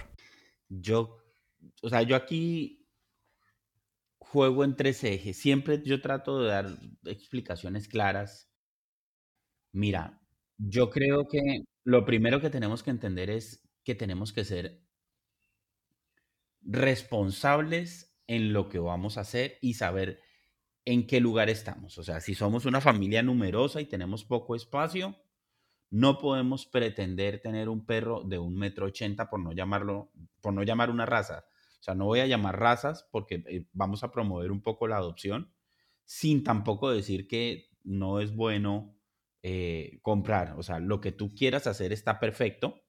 [0.70, 1.20] Yo,
[1.84, 2.90] o sea, yo aquí
[4.18, 5.38] juego en tres ejes.
[5.38, 6.66] Siempre yo trato de dar
[7.06, 8.50] explicaciones claras.
[9.72, 10.20] Mira,
[10.58, 11.42] yo creo que
[11.84, 14.82] lo primero que tenemos que entender es que tenemos que ser
[16.62, 20.20] responsables en lo que vamos a hacer y saber
[20.86, 21.98] en qué lugar estamos.
[21.98, 25.16] O sea, si somos una familia numerosa y tenemos poco espacio,
[25.90, 30.64] no podemos pretender tener un perro de un metro ochenta por no llamarlo, por no
[30.64, 31.46] llamar una raza.
[31.80, 34.98] O sea, no voy a llamar razas porque eh, vamos a promover un poco la
[34.98, 35.54] adopción,
[36.04, 38.98] sin tampoco decir que no es bueno
[39.44, 40.56] eh, comprar.
[40.58, 42.82] O sea, lo que tú quieras hacer está perfecto,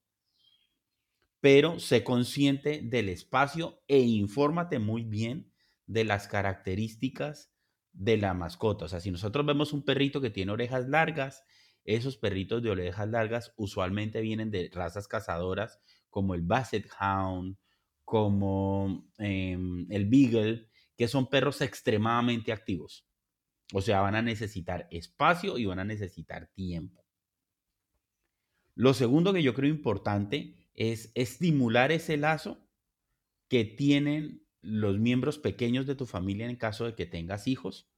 [1.40, 5.52] pero sé consciente del espacio e infórmate muy bien
[5.86, 7.52] de las características
[7.92, 8.86] de la mascota.
[8.86, 11.44] O sea, si nosotros vemos un perrito que tiene orejas largas,
[11.84, 15.80] esos perritos de orejas largas usualmente vienen de razas cazadoras
[16.10, 17.56] como el Basset Hound,
[18.04, 19.56] como eh,
[19.90, 23.06] el Beagle, que son perros extremadamente activos.
[23.72, 27.04] O sea, van a necesitar espacio y van a necesitar tiempo.
[28.74, 32.64] Lo segundo que yo creo importante es estimular ese lazo
[33.48, 37.90] que tienen los miembros pequeños de tu familia en caso de que tengas hijos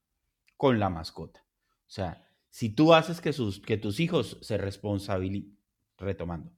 [0.57, 1.45] con la mascota.
[1.81, 5.59] O sea, si tú haces que, sus, que tus hijos se responsabilicen,
[5.95, 6.51] retomando,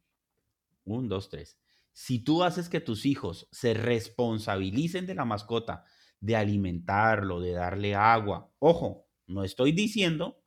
[0.85, 1.59] un, dos, tres,
[1.91, 5.83] Si tú haces que tus hijos se responsabilicen de la mascota,
[6.21, 10.41] de alimentarlo, de darle agua, ojo, no estoy diciendo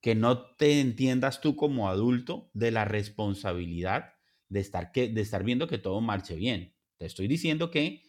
[0.00, 4.14] que no te entiendas tú como adulto de la responsabilidad
[4.50, 6.74] de estar, que, de estar viendo que todo marche bien.
[6.98, 8.02] Te estoy diciendo que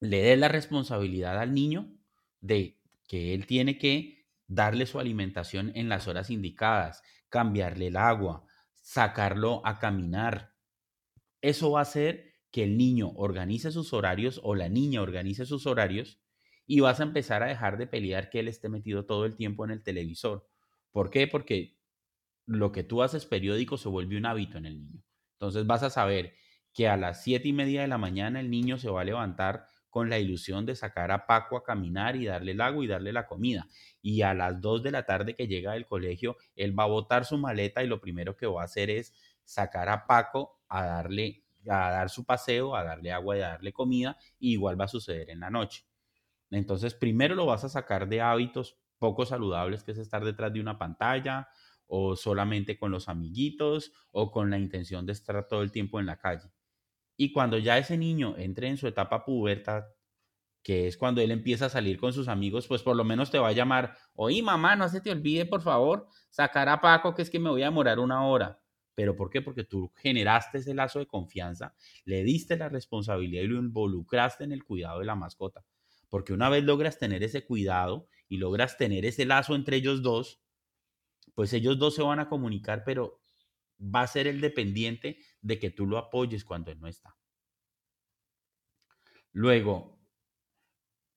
[0.00, 1.94] le des la responsabilidad al niño
[2.40, 8.44] de que él tiene que darle su alimentación en las horas indicadas, cambiarle el agua,
[8.74, 10.54] sacarlo a caminar.
[11.40, 15.66] Eso va a hacer que el niño organice sus horarios o la niña organice sus
[15.66, 16.20] horarios
[16.66, 19.64] y vas a empezar a dejar de pelear que él esté metido todo el tiempo
[19.64, 20.48] en el televisor.
[20.90, 21.26] ¿Por qué?
[21.26, 21.78] Porque
[22.46, 25.02] lo que tú haces periódico se vuelve un hábito en el niño.
[25.42, 26.34] Entonces vas a saber
[26.72, 29.66] que a las siete y media de la mañana el niño se va a levantar
[29.90, 33.12] con la ilusión de sacar a Paco a caminar y darle el agua y darle
[33.12, 33.66] la comida.
[34.00, 37.24] Y a las dos de la tarde que llega del colegio, él va a botar
[37.24, 41.42] su maleta y lo primero que va a hacer es sacar a Paco a darle
[41.68, 44.88] a dar su paseo, a darle agua y a darle comida, y igual va a
[44.88, 45.84] suceder en la noche.
[46.52, 50.60] Entonces, primero lo vas a sacar de hábitos poco saludables, que es estar detrás de
[50.60, 51.48] una pantalla
[51.94, 56.06] o solamente con los amiguitos o con la intención de estar todo el tiempo en
[56.06, 56.50] la calle.
[57.18, 59.84] Y cuando ya ese niño entre en su etapa pubertad,
[60.62, 63.38] que es cuando él empieza a salir con sus amigos, pues por lo menos te
[63.38, 67.20] va a llamar, oye mamá, no se te olvide por favor sacar a Paco, que
[67.20, 68.58] es que me voy a demorar una hora.
[68.94, 69.42] ¿Pero por qué?
[69.42, 71.74] Porque tú generaste ese lazo de confianza,
[72.06, 75.62] le diste la responsabilidad y lo involucraste en el cuidado de la mascota.
[76.08, 80.42] Porque una vez logras tener ese cuidado y logras tener ese lazo entre ellos dos,
[81.34, 83.22] pues ellos dos se van a comunicar, pero
[83.78, 87.16] va a ser el dependiente de que tú lo apoyes cuando él no está.
[89.32, 89.98] Luego,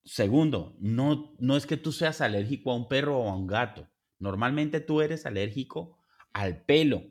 [0.04, 3.90] segundo, no, no es que tú seas alérgico a un perro o a un gato.
[4.20, 5.98] Normalmente tú eres alérgico
[6.34, 7.04] al pelo.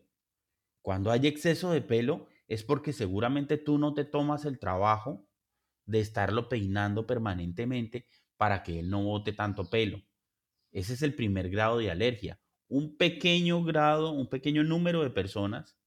[0.83, 5.29] Cuando hay exceso de pelo es porque seguramente tú no te tomas el trabajo
[5.87, 10.03] de estarlo peinando permanentemente para que él no bote tanto pelo.
[10.73, 12.41] Ese es el primer grado de alergia.
[12.75, 15.79] Un pequeño grado, un pequeño número de personas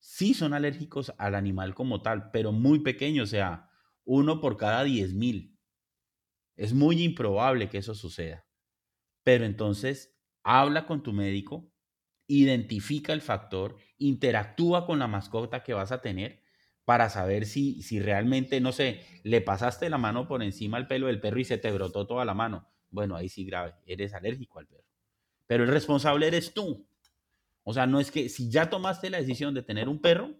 [0.00, 3.70] sí son alérgicos al animal como tal, pero muy pequeño, o sea,
[4.04, 5.56] uno por cada diez mil.
[6.56, 8.44] Es muy improbable que eso suceda.
[9.24, 11.72] Pero entonces, habla con tu médico,
[12.26, 16.42] identifica el factor, interactúa con la mascota que vas a tener
[16.84, 21.06] para saber si, si realmente, no sé, le pasaste la mano por encima al pelo
[21.06, 22.68] del perro y se te brotó toda la mano.
[22.90, 24.89] Bueno, ahí sí grave, eres alérgico al perro.
[25.50, 26.86] Pero el responsable eres tú.
[27.64, 30.36] O sea, no es que si ya tomaste la decisión de tener un perro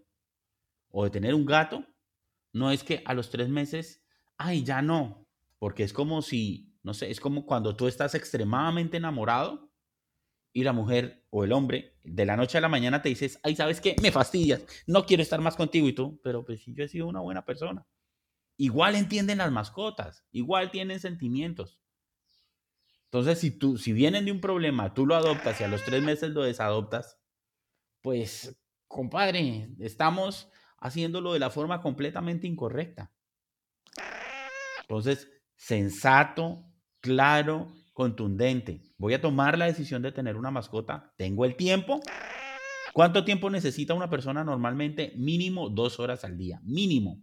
[0.89, 1.85] o de tener un gato,
[2.53, 4.05] no es que a los tres meses,
[4.37, 5.27] ay, ya no,
[5.59, 9.73] porque es como si, no sé, es como cuando tú estás extremadamente enamorado
[10.53, 13.57] y la mujer o el hombre de la noche a la mañana te dices, ay,
[13.57, 13.97] ¿sabes qué?
[14.01, 17.09] Me fastidias, no quiero estar más contigo y tú, pero pues si yo he sido
[17.09, 17.85] una buena persona.
[18.57, 21.80] Igual entienden las mascotas, igual tienen sentimientos.
[23.13, 26.01] Entonces, si tú, si vienen de un problema, tú lo adoptas y a los tres
[26.01, 27.19] meses lo desadoptas,
[28.03, 28.57] pues,
[28.87, 30.49] compadre, estamos
[30.79, 33.13] haciéndolo de la forma completamente incorrecta.
[34.83, 36.65] Entonces, sensato,
[37.01, 38.81] claro, contundente.
[38.97, 41.13] Voy a tomar la decisión de tener una mascota.
[41.17, 42.01] ¿Tengo el tiempo?
[42.93, 45.15] ¿Cuánto tiempo necesita una persona normalmente?
[45.17, 46.61] Mínimo dos horas al día.
[46.63, 47.21] Mínimo.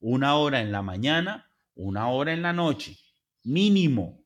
[0.00, 2.96] Una hora en la mañana, una hora en la noche.
[3.44, 4.19] Mínimo.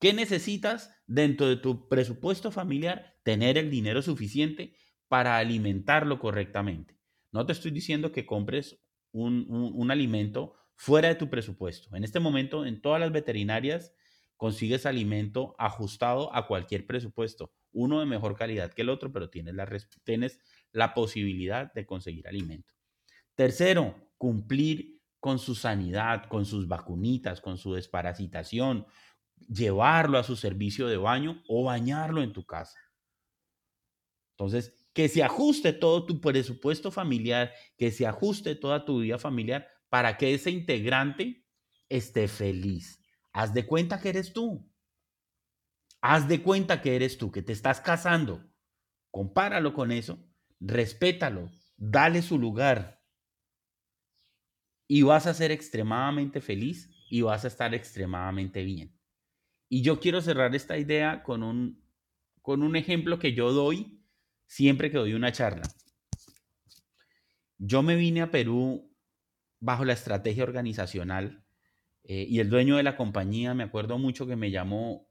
[0.00, 3.18] ¿Qué necesitas dentro de tu presupuesto familiar?
[3.22, 4.74] Tener el dinero suficiente
[5.08, 6.98] para alimentarlo correctamente.
[7.32, 8.80] No te estoy diciendo que compres
[9.12, 11.94] un, un alimento fuera de tu presupuesto.
[11.94, 13.92] En este momento, en todas las veterinarias
[14.38, 19.54] consigues alimento ajustado a cualquier presupuesto, uno de mejor calidad que el otro, pero tienes
[19.54, 19.68] la,
[20.02, 20.40] tienes
[20.72, 22.72] la posibilidad de conseguir alimento.
[23.34, 28.86] Tercero, cumplir con su sanidad, con sus vacunitas, con su desparasitación,
[29.48, 32.78] llevarlo a su servicio de baño o bañarlo en tu casa.
[34.32, 39.66] Entonces, que se ajuste todo tu presupuesto familiar, que se ajuste toda tu vida familiar
[39.88, 41.46] para que ese integrante
[41.88, 43.00] esté feliz.
[43.32, 44.66] Haz de cuenta que eres tú.
[46.00, 48.42] Haz de cuenta que eres tú, que te estás casando.
[49.10, 50.18] Compáralo con eso,
[50.58, 53.02] respétalo, dale su lugar.
[54.88, 58.99] Y vas a ser extremadamente feliz y vas a estar extremadamente bien.
[59.72, 61.80] Y yo quiero cerrar esta idea con un,
[62.42, 64.02] con un ejemplo que yo doy
[64.46, 65.62] siempre que doy una charla.
[67.56, 68.92] Yo me vine a Perú
[69.60, 71.44] bajo la estrategia organizacional
[72.02, 75.08] eh, y el dueño de la compañía, me acuerdo mucho que me llamó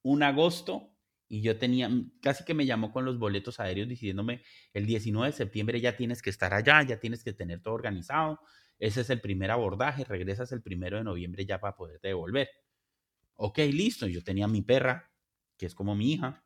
[0.00, 0.96] un agosto
[1.28, 1.90] y yo tenía,
[2.22, 4.42] casi que me llamó con los boletos aéreos diciéndome,
[4.72, 8.40] el 19 de septiembre ya tienes que estar allá, ya tienes que tener todo organizado,
[8.78, 12.48] ese es el primer abordaje, regresas el primero de noviembre ya para poderte devolver.
[13.40, 15.12] Ok, listo, yo tenía mi perra,
[15.56, 16.44] que es como mi hija.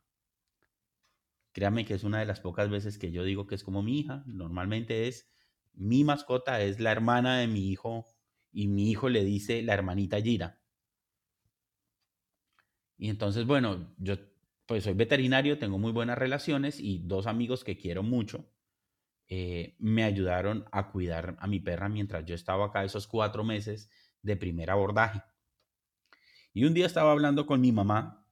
[1.53, 3.99] Créame que es una de las pocas veces que yo digo que es como mi
[3.99, 4.23] hija.
[4.27, 5.31] Normalmente es
[5.73, 8.05] mi mascota, es la hermana de mi hijo
[8.53, 10.61] y mi hijo le dice la hermanita Gira.
[12.97, 14.17] Y entonces, bueno, yo
[14.67, 18.49] pues soy veterinario, tengo muy buenas relaciones y dos amigos que quiero mucho
[19.29, 23.91] eh, me ayudaron a cuidar a mi perra mientras yo estaba acá esos cuatro meses
[24.23, 25.23] de primer abordaje.
[26.53, 28.27] Y un día estaba hablando con mi mamá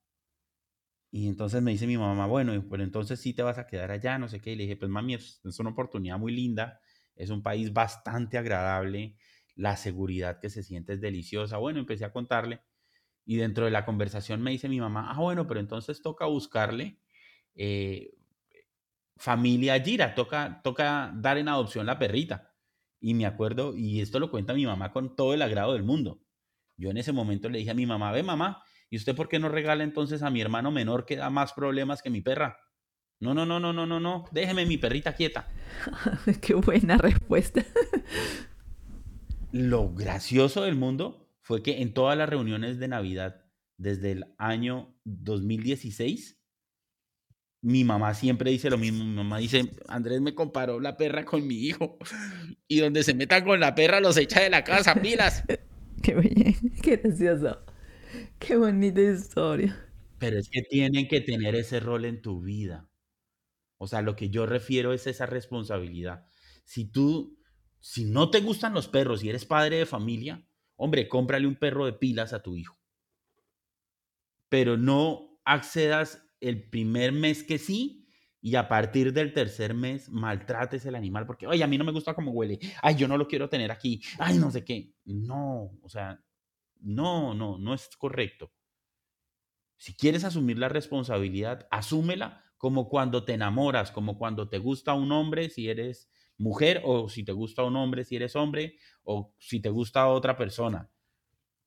[1.12, 4.18] y entonces me dice mi mamá, bueno, pero entonces sí te vas a quedar allá,
[4.18, 4.52] no sé qué.
[4.52, 6.80] Y le dije, pues mami, es, es una oportunidad muy linda,
[7.16, 9.16] es un país bastante agradable,
[9.56, 11.56] la seguridad que se siente es deliciosa.
[11.58, 12.60] Bueno, empecé a contarle
[13.24, 17.00] y dentro de la conversación me dice mi mamá, ah, bueno, pero entonces toca buscarle
[17.54, 18.12] eh,
[19.16, 22.54] familia Gira, toca, toca dar en adopción la perrita.
[23.00, 26.22] Y me acuerdo, y esto lo cuenta mi mamá con todo el agrado del mundo.
[26.80, 29.38] Yo en ese momento le dije a mi mamá, ve mamá, ¿y usted por qué
[29.38, 32.56] no regala entonces a mi hermano menor que da más problemas que mi perra?
[33.20, 35.46] No, no, no, no, no, no, no, déjeme mi perrita quieta.
[36.40, 37.62] qué buena respuesta.
[39.52, 43.44] Lo gracioso del mundo fue que en todas las reuniones de Navidad
[43.76, 46.40] desde el año 2016,
[47.60, 49.04] mi mamá siempre dice lo mismo.
[49.04, 51.98] Mi mamá dice, Andrés me comparó la perra con mi hijo.
[52.66, 55.44] Y donde se meta con la perra los echa de la casa, pilas.
[56.02, 57.58] qué bien, qué gracioso.
[58.38, 59.76] Qué bonita historia.
[60.18, 62.88] Pero es que tienen que tener ese rol en tu vida.
[63.78, 66.26] O sea, lo que yo refiero es esa responsabilidad.
[66.64, 67.38] Si tú,
[67.80, 70.46] si no te gustan los perros y eres padre de familia,
[70.76, 72.78] hombre, cómprale un perro de pilas a tu hijo.
[74.48, 77.99] Pero no accedas el primer mes que sí
[78.40, 81.92] y a partir del tercer mes maltrates el animal porque, oye, a mí no me
[81.92, 84.94] gusta cómo huele, ay, yo no lo quiero tener aquí, ay, no sé qué.
[85.04, 86.22] No, o sea,
[86.80, 88.52] no, no, no es correcto.
[89.76, 95.12] Si quieres asumir la responsabilidad, asúmela como cuando te enamoras, como cuando te gusta un
[95.12, 99.60] hombre, si eres mujer o si te gusta un hombre, si eres hombre o si
[99.60, 100.90] te gusta otra persona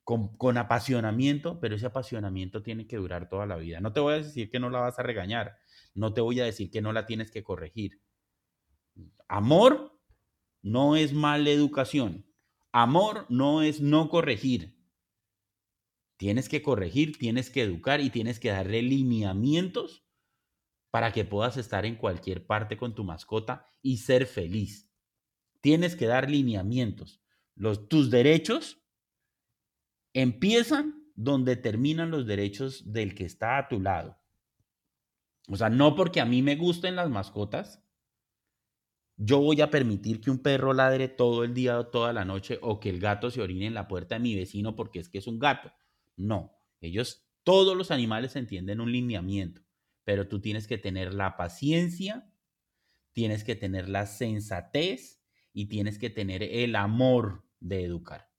[0.04, 3.80] con, apasionamiento, pero ese apasionamiento tiene que durar toda la vida.
[3.80, 5.58] No te voy a decir que no la vas a regañar,
[5.94, 8.02] no te voy a decir que no la tienes que corregir.
[9.28, 10.00] Amor
[10.62, 12.26] no es mala educación.
[12.72, 14.76] Amor no es no corregir.
[16.18, 20.06] Tienes que corregir, tienes que educar y tienes que darle lineamientos
[20.90, 24.90] para que puedas estar en cualquier parte con tu mascota y ser feliz.
[25.62, 27.22] Tienes que dar lineamientos.
[27.56, 28.82] Los, tus derechos
[30.14, 34.23] empiezan donde terminan los derechos del que está a tu lado.
[35.48, 37.84] O sea, no porque a mí me gusten las mascotas,
[39.18, 42.60] yo voy a permitir que un perro ladre todo el día o toda la noche
[42.62, 45.20] o que el gato se orine en la puerta de mi vecino porque es que
[45.20, 45.72] es un gato.
[46.16, 49.62] No, ellos, todos los animales entienden un lineamiento,
[50.04, 52.32] pero tú tienes que tener la paciencia,
[53.12, 55.22] tienes que tener la sensatez
[55.54, 58.30] y tienes que tener el amor de educar.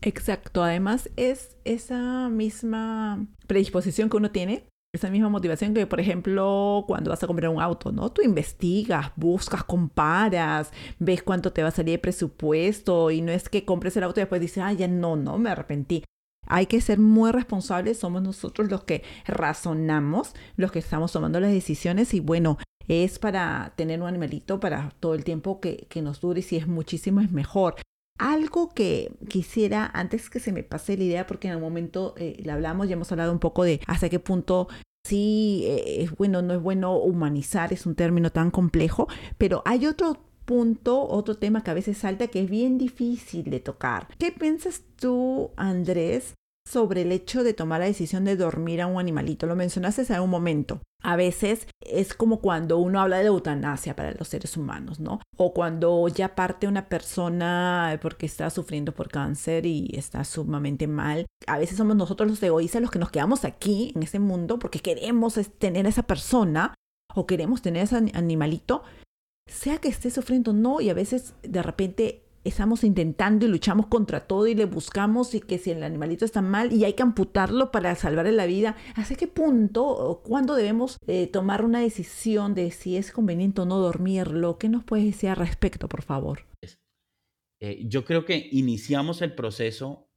[0.00, 6.84] Exacto, además es esa misma predisposición que uno tiene, esa misma motivación que, por ejemplo,
[6.86, 8.10] cuando vas a comprar un auto, ¿no?
[8.10, 13.48] Tú investigas, buscas, comparas, ves cuánto te va a salir de presupuesto y no es
[13.48, 16.04] que compres el auto y después dices, ah, ya no, no, me arrepentí.
[16.46, 21.52] Hay que ser muy responsables, somos nosotros los que razonamos, los que estamos tomando las
[21.52, 22.56] decisiones y bueno,
[22.88, 26.56] es para tener un animalito para todo el tiempo que, que nos dure y si
[26.56, 27.74] es muchísimo es mejor.
[28.18, 32.36] Algo que quisiera, antes que se me pase la idea, porque en el momento eh,
[32.42, 34.68] le hablamos, ya hemos hablado un poco de hasta qué punto
[35.04, 39.08] sí eh, es bueno, no es bueno humanizar, es un término tan complejo,
[39.38, 43.60] pero hay otro punto, otro tema que a veces salta que es bien difícil de
[43.60, 44.08] tocar.
[44.18, 46.34] ¿Qué piensas tú, Andrés,
[46.68, 49.46] sobre el hecho de tomar la decisión de dormir a un animalito.
[49.46, 50.80] Lo mencionaste hace un momento.
[51.02, 55.20] A veces es como cuando uno habla de eutanasia para los seres humanos, ¿no?
[55.36, 61.26] O cuando ya parte una persona porque está sufriendo por cáncer y está sumamente mal.
[61.46, 64.80] A veces somos nosotros los egoístas los que nos quedamos aquí en ese mundo porque
[64.80, 66.74] queremos tener a esa persona
[67.14, 68.82] o queremos tener a ese animalito,
[69.46, 73.86] sea que esté sufriendo o no, y a veces de repente estamos intentando y luchamos
[73.86, 77.02] contra todo y le buscamos y que si el animalito está mal y hay que
[77.02, 82.54] amputarlo para salvarle la vida, ¿hasta qué punto o cuándo debemos eh, tomar una decisión
[82.54, 84.58] de si es conveniente o no dormirlo?
[84.58, 86.46] ¿Qué nos puedes decir al respecto, por favor?
[87.60, 90.08] Eh, yo creo que iniciamos el proceso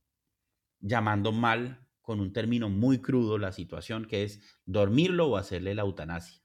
[0.80, 5.84] llamando mal con un término muy crudo la situación, que es dormirlo o hacerle la
[5.84, 6.42] eutanasia.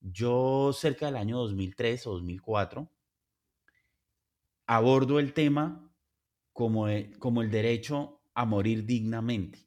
[0.00, 2.90] Yo cerca del año 2003 o 2004
[4.66, 5.92] abordo el tema
[6.52, 6.86] como,
[7.18, 9.66] como el derecho a morir dignamente.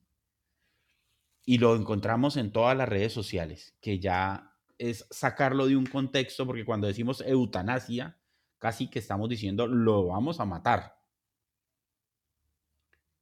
[1.46, 6.46] Y lo encontramos en todas las redes sociales, que ya es sacarlo de un contexto,
[6.46, 8.20] porque cuando decimos eutanasia,
[8.60, 11.00] casi que estamos diciendo lo vamos a matar.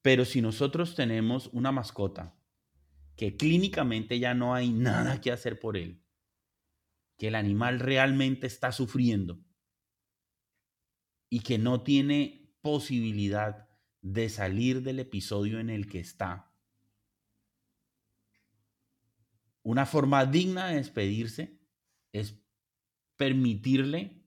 [0.01, 2.35] Pero si nosotros tenemos una mascota
[3.15, 6.03] que clínicamente ya no hay nada que hacer por él,
[7.17, 9.39] que el animal realmente está sufriendo
[11.29, 13.67] y que no tiene posibilidad
[14.01, 16.47] de salir del episodio en el que está,
[19.67, 21.59] una forma digna de despedirse
[22.13, 22.41] es
[23.17, 24.23] permitirle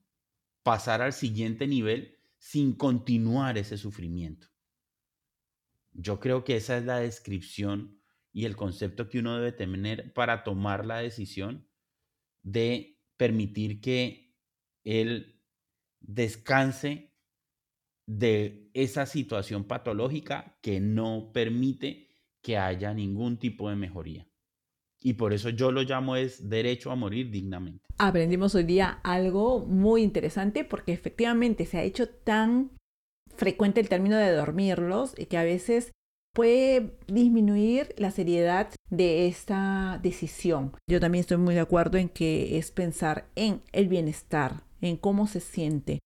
[0.63, 4.49] pasar al siguiente nivel sin continuar ese sufrimiento.
[5.93, 8.03] Yo creo que esa es la descripción
[8.33, 11.67] y el concepto que uno debe tener para tomar la decisión
[12.43, 14.37] de permitir que
[14.85, 15.40] él
[16.01, 17.13] descanse
[18.07, 22.09] de esa situación patológica que no permite
[22.43, 24.27] que haya ningún tipo de mejoría.
[25.03, 27.89] Y por eso yo lo llamo es derecho a morir dignamente.
[27.99, 32.73] Aprendimos hoy día algo muy interesante porque efectivamente se ha hecho tan
[33.35, 35.93] frecuente el término de dormirlos y que a veces
[36.35, 40.73] puede disminuir la seriedad de esta decisión.
[40.87, 45.27] Yo también estoy muy de acuerdo en que es pensar en el bienestar, en cómo
[45.27, 46.01] se siente.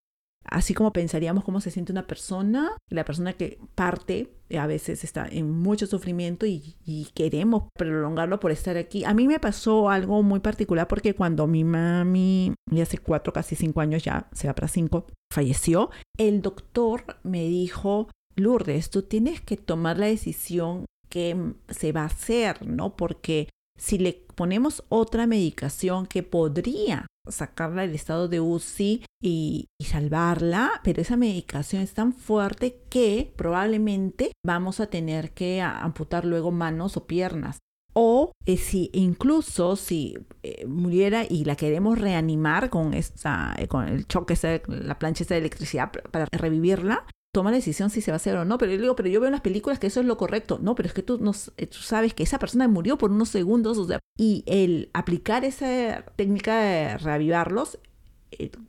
[0.44, 5.26] Así como pensaríamos cómo se siente una persona, la persona que parte a veces está
[5.26, 6.76] en mucho sufrimiento y,
[7.14, 9.04] queremos prolongarlo por estar aquí.
[9.04, 13.56] A mí me pasó algo muy particular porque cuando mi mami, ya hace cuatro, casi
[13.56, 19.40] cinco años ya, se va para cinco, falleció, el doctor me dijo, Lourdes, tú tienes
[19.40, 22.96] que tomar la decisión que se va a hacer, ¿no?
[22.96, 23.48] Porque
[23.78, 31.02] si le ponemos otra medicación que podría sacarla del estado de UCI y, salvarla, pero
[31.02, 37.06] esa medicación es tan fuerte que probablemente vamos a tener que amputar luego manos o
[37.06, 37.58] piernas.
[37.96, 43.86] O eh, si incluso si eh, muriera y la queremos reanimar con, esta, eh, con
[43.86, 44.34] el choque,
[44.66, 48.44] la plancha de electricidad para revivirla, toma la decisión si se va a hacer o
[48.46, 48.56] no.
[48.56, 50.58] Pero yo digo, pero yo veo en las películas que eso es lo correcto.
[50.62, 53.78] No, pero es que tú, no, tú sabes que esa persona murió por unos segundos.
[54.16, 57.78] Y el aplicar esa técnica de reavivarlos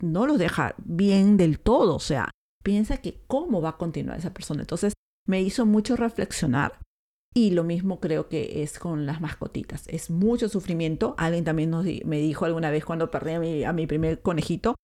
[0.00, 1.94] no los deja bien del todo.
[1.94, 2.30] O sea,
[2.62, 4.62] piensa que cómo va a continuar esa persona.
[4.62, 4.92] Entonces,
[5.26, 6.80] me hizo mucho reflexionar.
[7.34, 9.86] Y lo mismo creo que es con las mascotitas.
[9.88, 11.14] Es mucho sufrimiento.
[11.18, 11.70] Alguien también
[12.04, 14.74] me dijo alguna vez cuando perdí a mi primer conejito,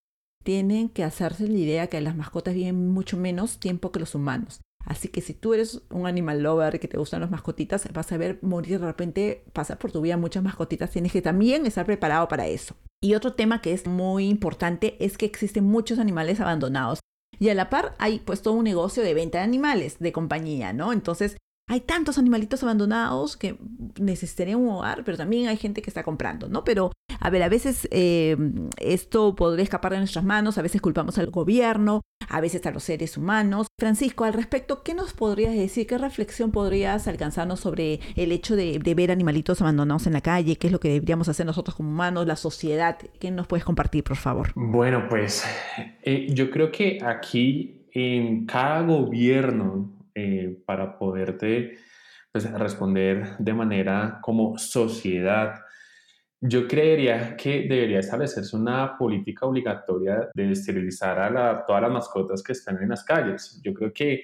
[0.43, 4.61] tienen que hacerse la idea que las mascotas viven mucho menos tiempo que los humanos.
[4.85, 8.17] Así que si tú eres un animal lover que te gustan las mascotitas, vas a
[8.17, 12.27] ver morir de repente, pasar por tu vida muchas mascotitas, tienes que también estar preparado
[12.29, 12.75] para eso.
[13.01, 17.01] Y otro tema que es muy importante es que existen muchos animales abandonados.
[17.39, 20.73] Y a la par hay pues todo un negocio de venta de animales de compañía,
[20.73, 20.93] ¿no?
[20.93, 21.37] Entonces
[21.73, 23.57] hay tantos animalitos abandonados que
[23.99, 26.65] necesitarían un hogar, pero también hay gente que está comprando, ¿no?
[26.65, 28.37] Pero, a ver, a veces eh,
[28.77, 32.83] esto podría escapar de nuestras manos, a veces culpamos al gobierno, a veces a los
[32.83, 33.69] seres humanos.
[33.81, 35.87] Francisco, al respecto, ¿qué nos podrías decir?
[35.87, 40.57] ¿Qué reflexión podrías alcanzarnos sobre el hecho de, ver animalitos abandonados en la calle?
[40.57, 42.99] ¿Qué es lo que deberíamos hacer nosotros como humanos, la sociedad?
[43.19, 44.53] ¿Qué nos puedes compartir, por favor?
[44.57, 45.43] Bueno, pues
[46.03, 51.79] eh, yo creo que aquí en cada gobierno eh, para poderte
[52.33, 55.61] pues, responder de manera como sociedad.
[56.41, 62.53] Yo creería que debería establecerse una política obligatoria de esterilizar a todas las mascotas que
[62.53, 63.61] están en las calles.
[63.63, 64.23] Yo creo que,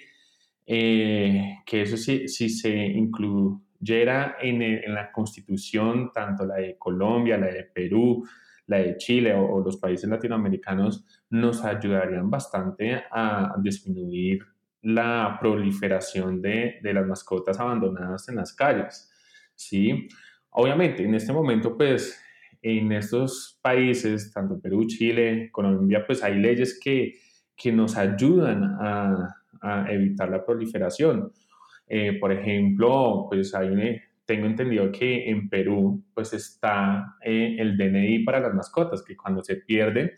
[0.66, 7.38] eh, que eso sí, si se incluyera en, en, la constitución, tanto la de Colombia,
[7.38, 8.26] la de Perú,
[8.66, 14.40] la de Chile o los países latinoamericanos, nos ayudarían bastante a disminuir
[14.82, 19.10] la proliferación de, las mascotas abandonadas en las calles.
[19.54, 20.08] ¿sí?
[20.50, 22.20] Obviamente, en este momento, pues,
[22.62, 27.14] en estos países, tanto Perú, Chile, Colombia, pues hay leyes que,
[27.56, 29.34] que nos ayudan a,
[29.88, 31.32] evitar la proliferación.
[31.88, 38.24] Eh, por ejemplo, pues hay tengo entendido que en Perú, pues está eh, el DNI
[38.24, 40.12] para las mascotas, que cuando se pierden,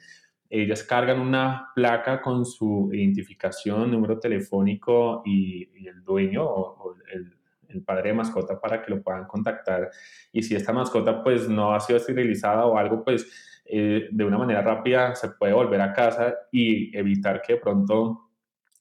[0.51, 7.37] ellas cargan una placa con su identificación, número telefónico y, el dueño o, el,
[7.85, 9.91] padre de mascota para que lo puedan contactar.
[10.33, 13.31] Y si esta mascota pues no ha sido esterilizada o algo, pues
[13.65, 18.29] eh, de una manera rápida se puede volver a casa y evitar que de pronto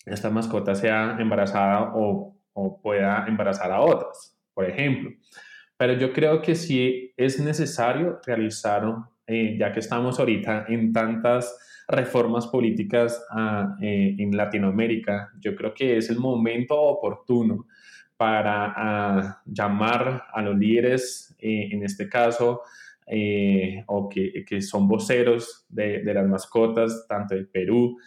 [0.06, 5.12] esta mascota sea embarazada o, o pueda embarazar a otras por ejemplo.
[5.78, 8.84] Pero yo creo que sí es necesario realizar,
[9.30, 11.56] eh, ya que estamos ahorita en tantas
[11.88, 17.68] reformas políticas ah, eh, en Latinoamérica, yo creo que es el momento oportuno
[18.18, 22.64] para ah, llamar a los líderes, eh, en este caso,
[23.88, 27.98] o que, son voceros de, las mascotas, tanto de Perú,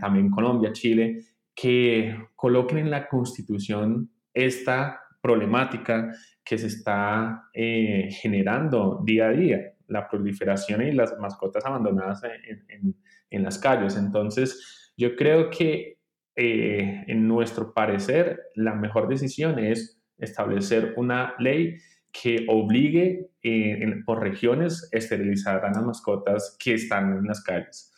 [0.00, 1.18] también Colombia, Chile,
[1.54, 6.10] que coloquen en la constitución esta problemática
[6.42, 12.94] que se está eh, generando día a día, la proliferación y las mascotas abandonadas en,
[13.30, 13.96] en, las calles.
[13.96, 15.98] Entonces, yo creo que
[16.36, 21.76] eh, en nuestro parecer, la mejor decisión es establecer una ley
[22.12, 27.92] que obligue eh, por regiones esterilizar a las mascotas que están en las calles,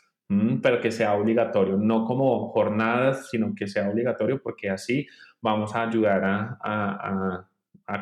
[0.62, 5.06] pero que sea obligatorio, no como jornadas, sino que sea obligatorio porque así
[5.40, 7.48] vamos a ayudar a,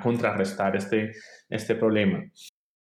[0.02, 1.12] contrarrestar este,
[1.48, 2.22] este problema.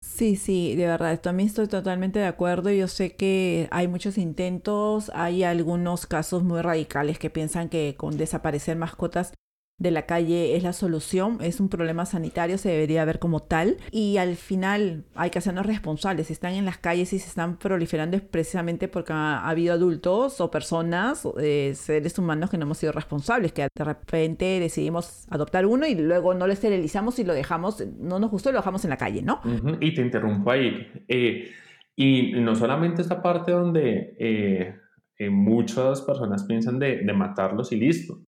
[0.01, 2.70] Sí, sí, de verdad, también estoy totalmente de acuerdo.
[2.70, 8.16] Yo sé que hay muchos intentos, hay algunos casos muy radicales que piensan que con
[8.16, 9.33] desaparecer mascotas
[9.79, 13.77] de la calle es la solución, es un problema sanitario, se debería ver como tal
[13.93, 18.17] y al final hay que hacernos responsables, están en las calles y se están proliferando
[18.17, 22.91] es precisamente porque ha, habido adultos o personas, eh, seres humanos que no hemos sido
[22.93, 27.85] responsables, que de repente decidimos adoptar uno y luego no lo esterilizamos y lo dejamos,
[27.99, 29.41] no nos gustó y lo dejamos en la calle, ¿no?
[29.81, 30.89] Y te interrumpo ahí.
[31.07, 31.51] Eh,
[31.95, 34.75] y no solamente esta parte donde eh,
[35.31, 38.28] muchas personas piensan de, de matarlos y listo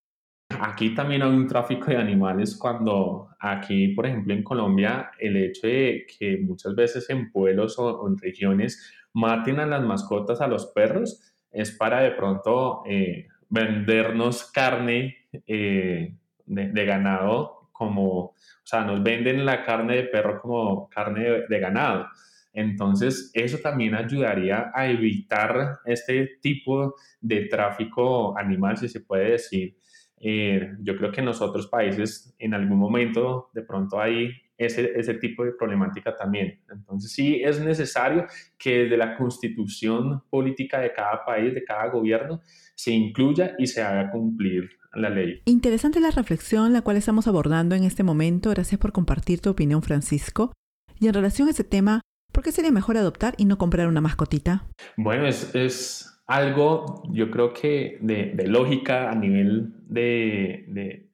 [0.63, 5.67] Aquí también hay un tráfico de animales cuando aquí, por ejemplo, en Colombia, el hecho
[5.67, 10.67] de que muchas veces en pueblos o, en regiones maten a las mascotas, a los
[10.67, 16.15] perros, es para de pronto eh, vendernos carne eh,
[16.45, 22.07] de, ganado como, o sea, nos venden la carne de perro como carne de ganado.
[22.53, 29.80] Entonces, eso también ayudaría a evitar este tipo de tráfico animal, si se puede decir,
[30.21, 34.93] eh, yo creo que en los otros países en algún momento de pronto hay ese,
[34.95, 36.61] ese tipo de problemática también.
[36.71, 38.27] Entonces sí es necesario
[38.59, 42.43] que desde la constitución política de cada país, de cada gobierno,
[42.75, 45.41] se incluya y se haga cumplir la ley.
[45.47, 48.51] Interesante la reflexión la cual estamos abordando en este momento.
[48.51, 50.53] Gracias por compartir tu opinión, Francisco.
[50.99, 54.03] Y en relación a ese tema, ¿por qué sería mejor adoptar y no comprar una
[54.03, 54.67] mascotita?
[54.99, 61.11] Bueno, es, es algo, yo creo que de, lógica a nivel de,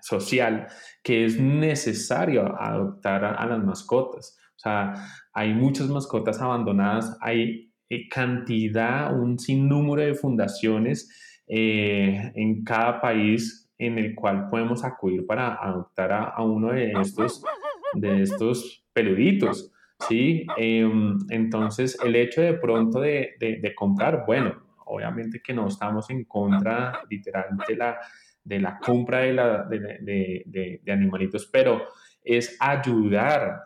[0.00, 0.66] social,
[1.02, 4.38] que es necesario adoptar a, las mascotas.
[4.56, 4.94] O sea,
[5.34, 13.70] hay muchas mascotas abandonadas, hay eh, cantidad, un sinnúmero de fundaciones eh, en cada país
[13.76, 17.44] en el cual podemos acudir para adoptar a, a uno de estos,
[17.92, 19.70] de estos peluditos.
[20.08, 20.46] ¿Sí?
[20.56, 24.54] Em, entonces, el hecho de pronto de, de, comprar, bueno,
[24.84, 27.98] obviamente que no estamos en contra literalmente de la,
[28.44, 31.82] de la compra de, la, de, de, animalitos, pero
[32.22, 33.60] es ayudar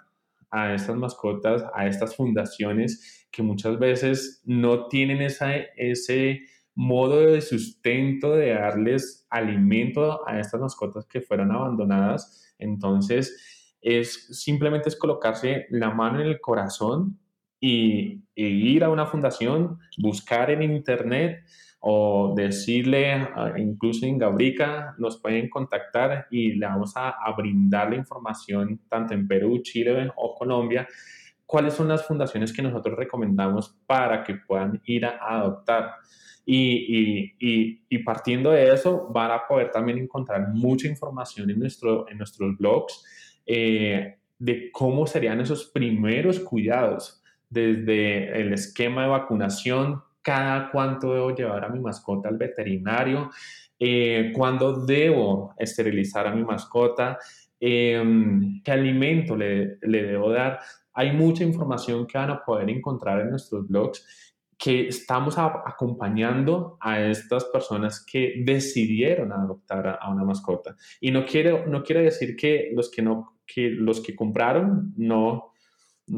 [0.50, 6.40] a estas mascotas, a estas fundaciones que muchas veces no tienen esa, ese
[6.74, 12.54] modo de sustento de darles alimento a estas mascotas que fueron abandonadas.
[12.58, 17.18] Entonces, es simplemente es colocarse la mano en el corazón
[17.60, 21.44] y, ir a una fundación, buscar en internet
[21.80, 23.28] o decirle,
[23.58, 29.28] incluso en Gabrica, nos pueden contactar y le vamos a, brindar la información tanto en
[29.28, 30.88] Perú, Chile o Colombia,
[31.44, 35.96] cuáles son las fundaciones que nosotros recomendamos para que puedan ir a, adoptar.
[36.46, 42.08] Y, y, y, partiendo de eso, van a poder también encontrar mucha información en, nuestro,
[42.08, 43.04] en nuestros blogs
[43.46, 51.34] eh, de cómo serían esos primeros cuidados, desde el esquema de vacunación, cada cuánto debo
[51.34, 53.30] llevar a mi mascota al veterinario,
[53.78, 57.18] eh, cuándo debo esterilizar a mi mascota,
[57.58, 60.60] em, qué alimento le, le debo dar.
[60.92, 64.06] Hay mucha información que van a poder encontrar en nuestros blogs
[64.62, 70.76] que estamos acompañando a estas personas que decidieron adoptar a, una mascota.
[71.00, 75.54] Y no quiere, no quiere decir que los que, no, que, los que compraron no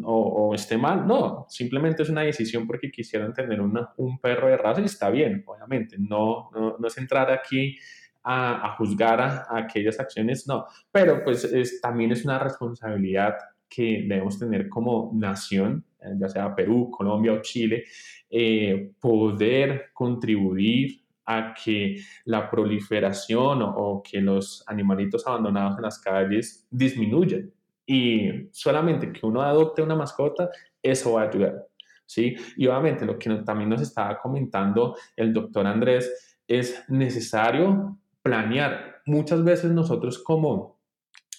[0.04, 4.80] o, esté mal, no, simplemente es una decisión porque quisieran tener un perro de raza
[4.80, 7.76] y está bien, obviamente, no, no, es entrar aquí
[8.24, 13.34] a, juzgar a, aquellas acciones, no, pero pues es, también es una responsabilidad
[13.74, 17.84] que debemos tener como nación, eh, ya sea Perú, Colombia o Chile,
[18.28, 26.66] eh, poder contribuir a que la proliferación o, que los animalitos abandonados en las calles
[26.70, 27.50] disminuyan.
[27.86, 30.50] Y solamente que uno adopte una mascota,
[30.82, 31.66] eso va a ayudar.
[32.06, 32.36] ¿sí?
[32.56, 39.00] Y obviamente lo que también nos estaba comentando el doctor Andrés es necesario planear.
[39.06, 40.78] Muchas veces nosotros como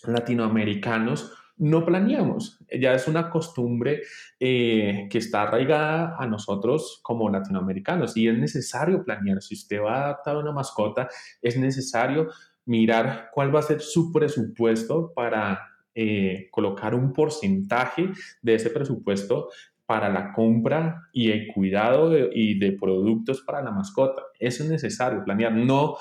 [0.05, 2.59] latinoamericanos no planeamos.
[2.71, 4.01] Ya es una costumbre
[4.39, 9.41] eh, que está arraigada a nosotros como latinoamericanos y es necesario planear.
[9.41, 11.07] Si usted va a adaptar una mascota,
[11.41, 12.29] es necesario
[12.65, 15.59] mirar cuál va a ser su presupuesto para
[15.95, 18.09] eh, colocar un porcentaje
[18.41, 19.49] de ese presupuesto
[19.85, 24.23] para la compra y el cuidado y de productos para la mascota.
[24.39, 25.97] Eso es necesario planear, no,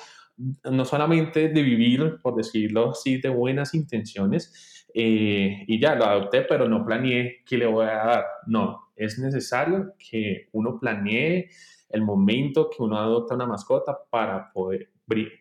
[0.65, 6.43] no solamente de vivir, por decirlo así, de buenas intenciones eh, y ya lo adopté,
[6.43, 8.25] pero no planeé qué le voy a dar.
[8.47, 11.49] No, es necesario que uno planee
[11.89, 14.91] el momento que uno adopta una mascota para poder,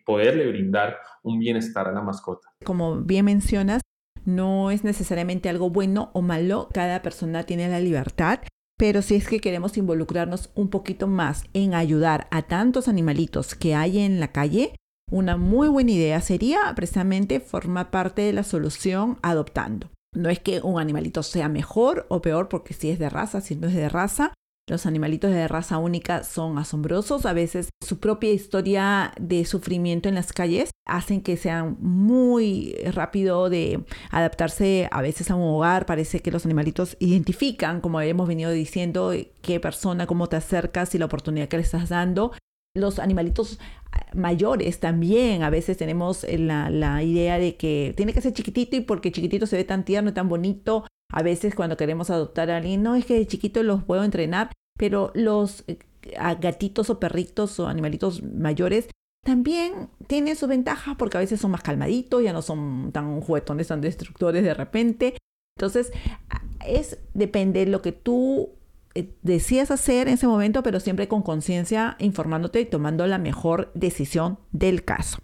[0.04, 2.48] poderle brindar un bienestar a la mascota.
[2.64, 3.80] Como bien mencionas,
[4.24, 8.40] no es necesariamente algo bueno o malo, cada persona tiene la libertad,
[8.78, 13.74] pero si es que queremos involucrarnos un poquito más en ayudar a tantos animalitos que
[13.74, 14.74] hay en la calle,
[15.12, 19.90] una muy buena idea sería precisamente formar parte de la solución adoptando.
[20.16, 23.54] No es que un animalito sea mejor o peor porque si es de raza, si
[23.54, 24.32] no es de raza,
[24.68, 27.26] los animalitos de raza única son asombrosos.
[27.26, 33.50] A veces su propia historia de sufrimiento en las calles hacen que sean muy rápido
[33.50, 35.84] de adaptarse a veces a un hogar.
[35.84, 39.12] Parece que los animalitos identifican, como hemos venido diciendo,
[39.42, 42.32] qué persona, cómo te acercas y la oportunidad que le estás dando.
[42.74, 43.58] Los animalitos
[44.14, 48.80] mayores también a veces tenemos la, la idea de que tiene que ser chiquitito y
[48.80, 52.56] porque chiquitito se ve tan tierno y tan bonito, a veces cuando queremos adoptar a
[52.56, 55.78] alguien, no es que de chiquito los puedo entrenar, pero los eh,
[56.40, 58.88] gatitos o perritos o animalitos mayores
[59.24, 63.68] también tienen su ventaja porque a veces son más calmaditos, ya no son tan juguetones,
[63.68, 65.16] tan destructores de repente.
[65.56, 65.92] Entonces,
[66.66, 68.61] es depende de lo que tú eh,
[69.22, 74.38] decías hacer en ese momento, pero siempre con conciencia, informándote y tomando la mejor decisión
[74.52, 75.18] del caso.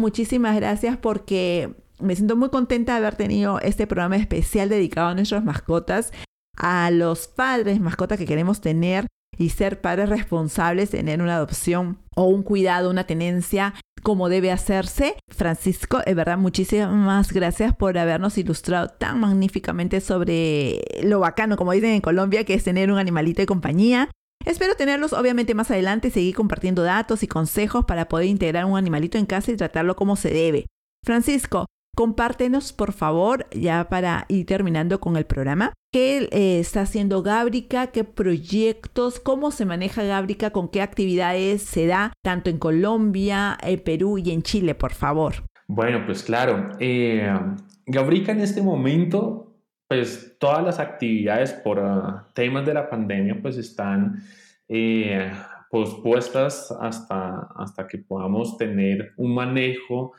[0.00, 5.14] Muchísimas gracias porque me siento muy contenta de haber tenido este programa especial dedicado a
[5.14, 6.12] nuestras mascotas,
[6.56, 9.06] a los padres mascotas que queremos tener
[9.38, 15.16] y ser padres responsables, tener una adopción o un cuidado, una tenencia como debe hacerse.
[15.28, 21.90] Francisco, de verdad, muchísimas gracias por habernos ilustrado tan magníficamente sobre lo bacano, como dicen
[21.90, 24.10] en Colombia, que es tener un animalito de compañía.
[24.44, 28.76] Espero tenerlos obviamente más adelante y seguir compartiendo datos y consejos para poder integrar un
[28.76, 30.66] animalito en casa y tratarlo como se debe.
[31.04, 31.66] Francisco,
[31.98, 37.88] Compártenos, por favor, ya para ir terminando con el programa, qué eh, está haciendo Gábrica,
[37.88, 43.80] qué proyectos, cómo se maneja Gábrica, con qué actividades se da, tanto en Colombia, en
[43.80, 45.42] Perú y en Chile, por favor.
[45.66, 46.70] Pues pues claro.
[46.78, 47.36] Eh,
[47.84, 49.56] Gabrica en este momento,
[49.88, 54.22] pues todas las actividades por ah, temas de la pandemia, pues están
[54.68, 55.32] eh,
[55.68, 60.12] pospuestas hasta, hasta que podamos tener un manejo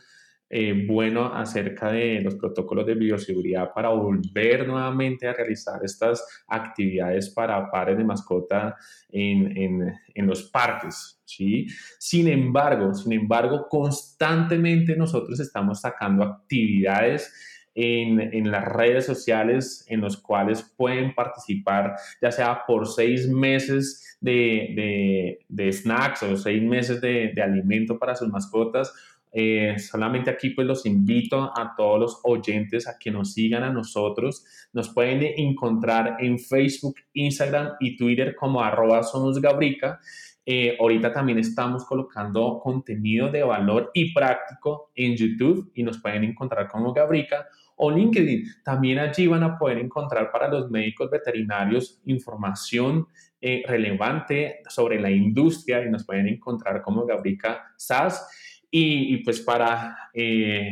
[0.50, 7.30] eh, bueno acerca de los protocolos de bioseguridad para volver nuevamente a realizar estas actividades
[7.30, 8.76] para pares de mascota
[9.10, 11.22] en, en, en los parques.
[11.26, 11.68] ¿sí?
[12.00, 17.32] Sin embargo, sin embargo, constantemente nosotros estamos sacando actividades
[17.76, 24.18] en, en, las redes sociales en los cuales pueden participar, ya sea por seis meses
[24.20, 28.94] de, de, de snacks o seis meses de, de, alimento para sus mascotas
[29.32, 33.72] eh, solamente aquí pues los invito a todos los oyentes a que nos sigan a
[33.72, 34.46] nosotros.
[34.74, 40.00] Nos pueden encontrar en Facebook, Instagram y Twitter como arroba somosgabrica.
[40.46, 46.24] Eh, ahorita también estamos colocando contenido de valor y práctico en YouTube y nos pueden
[46.24, 48.46] encontrar como Gabrica o LinkedIn.
[48.64, 53.08] También allí van a poder encontrar para los médicos veterinarios información
[53.42, 58.49] eh, relevante sobre la industria y nos pueden encontrar como Gabrica SAS.
[58.72, 60.72] Y, pues para eh,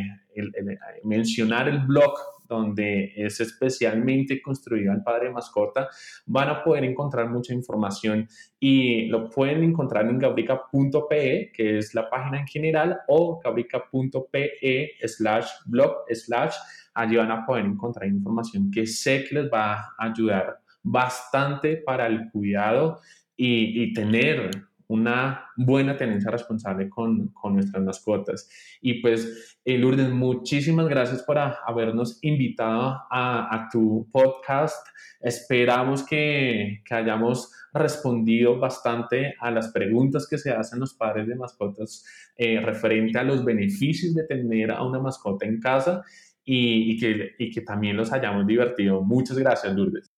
[1.03, 2.13] mencionar el blog
[2.47, 5.89] donde es especialmente construido el padre mascota,
[6.25, 8.27] van a poder encontrar mucha información
[8.59, 15.49] y lo pueden encontrar en gabrica.pe, que es la página en general, o gabrica.pe slash
[15.65, 16.55] blog slash.
[16.93, 22.07] Allí van a poder encontrar información que sé que les va a ayudar bastante para
[22.07, 23.01] el cuidado
[23.35, 24.51] y, y tener
[24.87, 28.49] una buena tenencia responsable con, con nuestras mascotas.
[28.81, 34.87] Y pues, eh, Lourdes, muchísimas gracias por habernos invitado a, a, tu podcast.
[35.19, 41.35] Esperamos que, que hayamos respondido bastante a las preguntas que se hacen los padres de
[41.35, 42.05] mascotas
[42.37, 46.01] eh, referente a los beneficios de tener a una mascota en casa
[46.45, 49.01] y, y, que, y que también los hayamos divertido.
[49.01, 50.09] Muchas gracias, Lourdes.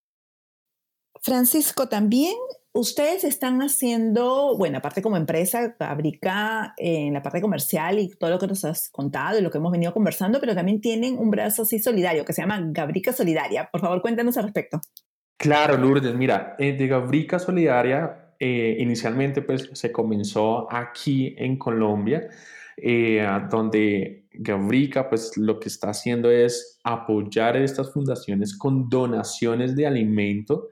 [1.21, 2.35] Francisco, también
[2.73, 8.39] ustedes están haciendo, bueno, aparte como empresa, Gabrica en la parte comercial y todo lo
[8.39, 11.63] que nos has contado y lo que hemos venido conversando, pero también tienen un brazo
[11.63, 13.69] así solidario que se llama Gabrica Solidaria.
[13.71, 14.81] Por favor, cuéntanos al respecto.
[15.37, 22.29] Claro, Lourdes, mira, eh, de Gabrica Solidaria eh, inicialmente pues se comenzó aquí en Colombia,
[22.77, 29.87] eh, donde Gabrica pues lo que está haciendo es apoyar estas fundaciones con donaciones de
[29.87, 30.69] alimento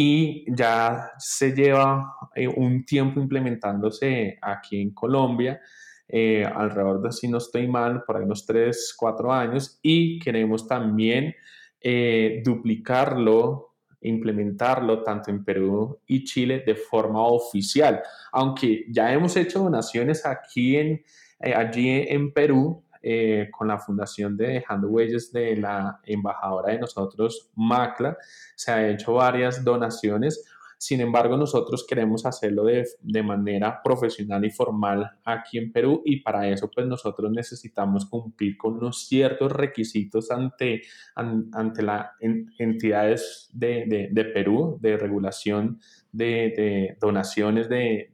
[0.00, 5.60] y ya se lleva eh, un tiempo implementándose aquí en Colombia,
[6.06, 10.68] eh, alrededor de, si no estoy mal, por ahí unos 3, 4 años, y queremos
[10.68, 11.34] también
[11.80, 18.00] eh, duplicarlo, implementarlo tanto en Perú y Chile de forma oficial,
[18.30, 21.02] aunque ya hemos hecho donaciones aquí en,
[21.40, 27.50] allí en Perú, eh, con la fundación de Dejando Huellas de la embajadora de nosotros,
[27.54, 28.16] Macla.
[28.56, 30.44] Se ha hecho varias donaciones.
[30.80, 36.20] Sin embargo, nosotros queremos hacerlo de, de, manera profesional y formal aquí en Perú y
[36.20, 40.82] para eso pues nosotros necesitamos cumplir con unos ciertos requisitos ante,
[41.16, 45.80] ante las entidades de, de, de, Perú de regulación
[46.12, 48.12] de, donaciones de,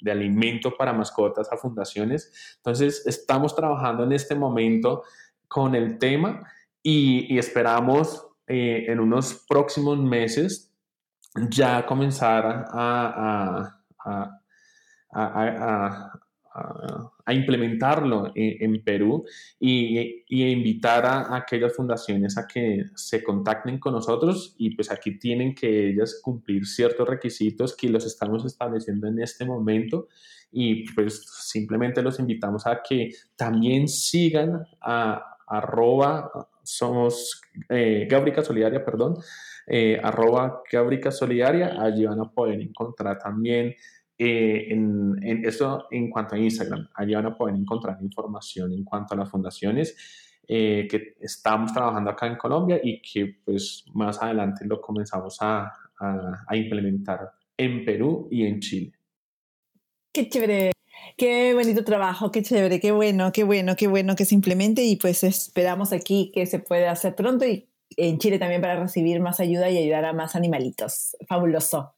[0.00, 2.32] de alimento para mascotas a fundaciones.
[2.56, 5.02] Entonces, estamos trabajando en este momento
[5.48, 6.42] con el tema
[6.82, 10.72] y, esperamos eh, en unos próximos meses
[11.50, 13.72] ya comenzar a,
[17.28, 19.24] implementarlo en, Perú
[19.58, 25.54] y, invitar a, aquellas fundaciones a que se contacten con nosotros y pues aquí tienen
[25.54, 30.08] que ellas cumplir ciertos requisitos que los estamos estableciendo en este momento.
[30.52, 38.08] Y pues simplemente los invitamos a que también sigan a arroba somos eh,
[38.42, 39.16] Solidaria, perdón,
[39.66, 43.74] eh, arroba Gabrica Solidaria, allí van a poder encontrar también
[44.18, 46.88] eh, en, en, eso en cuanto a Instagram.
[46.94, 49.96] Allí van a poder encontrar información en cuanto a las fundaciones
[50.48, 55.72] eh, que estamos trabajando acá en Colombia y que pues más adelante lo comenzamos a,
[55.98, 58.92] a, a implementar en Perú y en Chile.
[60.12, 60.72] Qué chévere.
[61.16, 64.96] Qué bonito trabajo, qué chévere, qué bueno, qué bueno, qué bueno que se implemente y
[64.96, 69.40] pues esperamos aquí que se pueda hacer pronto y en Chile también para recibir más
[69.40, 71.16] ayuda y ayudar a más animalitos.
[71.26, 71.95] Fabuloso.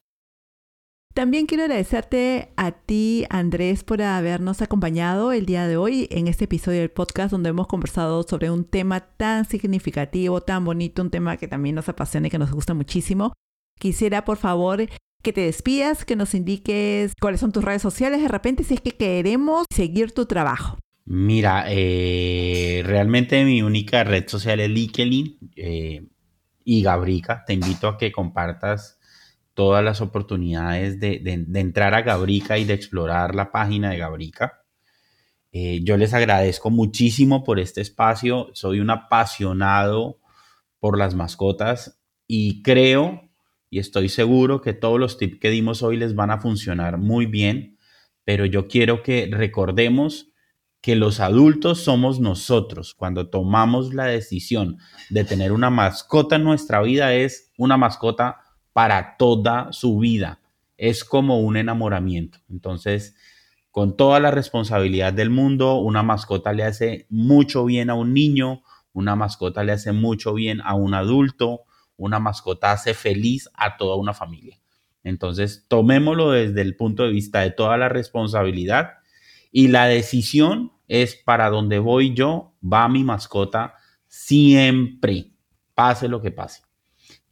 [1.18, 6.44] También quiero agradecerte a ti, Andrés, por habernos acompañado el día de hoy en este
[6.44, 11.36] episodio del podcast donde hemos conversado sobre un tema tan significativo, tan bonito, un tema
[11.36, 13.32] que también nos apasiona y que nos gusta muchísimo.
[13.80, 14.88] Quisiera, por favor,
[15.20, 18.80] que te despidas, que nos indiques cuáles son tus redes sociales de repente si es
[18.80, 20.78] que queremos seguir tu trabajo.
[21.04, 26.06] Mira, eh, realmente mi única red social es LinkedIn eh,
[26.62, 27.42] y Gabrica.
[27.44, 28.97] Te invito a que compartas
[29.59, 31.20] todas las oportunidades de,
[31.55, 34.62] entrar a Gabrica y de explorar la página de Gabrica.
[35.51, 38.51] Eh, yo les agradezco muchísimo por este espacio.
[38.52, 40.20] Soy un apasionado
[40.78, 43.32] por las mascotas y creo
[43.68, 47.26] y estoy seguro que todos los tips que dimos hoy les van a funcionar muy
[47.26, 47.78] bien,
[48.22, 50.30] pero yo quiero que recordemos
[50.80, 52.94] que los adultos somos nosotros.
[52.94, 54.78] Cuando tomamos la decisión
[55.10, 58.44] de tener una mascota en nuestra vida es una mascota
[58.78, 60.38] para toda su vida.
[60.76, 62.38] Es como un enamoramiento.
[62.48, 63.16] Entonces,
[63.72, 68.62] con toda la responsabilidad del mundo, una mascota le hace mucho bien a un niño,
[68.92, 71.62] una mascota le hace mucho bien a un adulto,
[71.96, 74.60] una mascota hace feliz a toda una familia.
[75.02, 78.98] Entonces, tomémoslo desde el punto de vista de toda la responsabilidad
[79.50, 83.74] y la decisión es para donde voy yo, va mi mascota
[84.06, 85.32] siempre,
[85.74, 86.67] pase lo que pase.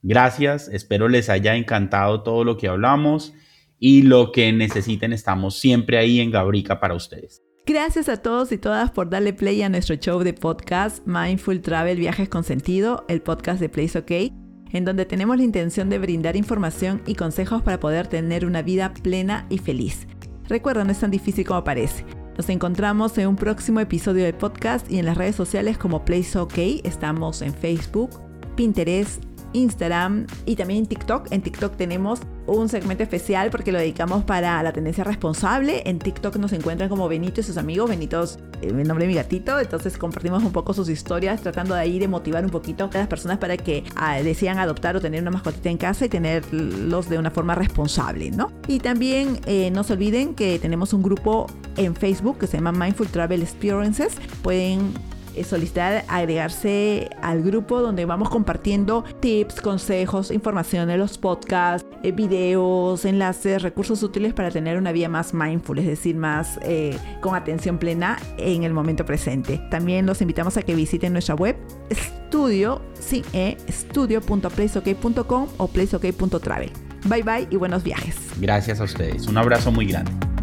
[0.08, 3.34] Gracias, espero les haya encantado todo lo que hablamos
[3.80, 7.42] y lo que necesiten estamos siempre ahí en Gabrica para ustedes.
[7.66, 11.98] Gracias a todos y todas por darle play a nuestro show de podcast Mindful Travel
[11.98, 14.32] Viajes con Sentido, el podcast de Place OK,
[14.70, 18.94] en donde tenemos la intención de brindar información y consejos para poder tener una vida
[18.94, 20.06] plena y feliz.
[20.48, 22.04] Recuerda, no es tan difícil como parece.
[22.36, 26.38] Nos encontramos en un próximo episodio del podcast y en las redes sociales como Place
[26.38, 26.58] OK.
[26.84, 28.10] Estamos en Facebook,
[28.54, 29.25] Pinterest,
[29.56, 31.28] Instagram y también en TikTok.
[31.32, 35.82] En TikTok tenemos un segmento especial porque lo dedicamos para la tendencia responsable.
[35.86, 37.88] En TikTok nos encuentran como Benito y sus amigos.
[37.88, 39.58] Benito es eh, el nombre de mi gatito.
[39.58, 43.08] Entonces compartimos un poco sus historias, tratando de ahí de motivar un poquito a las
[43.08, 47.18] personas para que ah, desean adoptar o tener una mascotita en casa y tenerlos de
[47.18, 48.52] una forma responsable, ¿no?
[48.68, 51.46] Y también eh, no se olviden que tenemos un grupo
[51.76, 54.16] en Facebook que se llama Mindful Travel Experiences.
[54.42, 61.86] Pueden eh, solicitar agregarse al grupo donde vamos compartiendo tips, consejos, información de los podcasts,
[62.02, 66.96] eh, videos, enlaces, recursos útiles para tener una vida más mindful, es decir, más eh,
[67.20, 69.60] con atención plena en el momento presente.
[69.70, 71.56] También los invitamos a que visiten nuestra web
[71.90, 76.72] estudio, sí, estudio.placeok.com o placeok.travel.
[77.04, 78.16] Bye bye y buenos viajes.
[78.38, 79.26] Gracias a ustedes.
[79.26, 80.35] Un abrazo muy grande.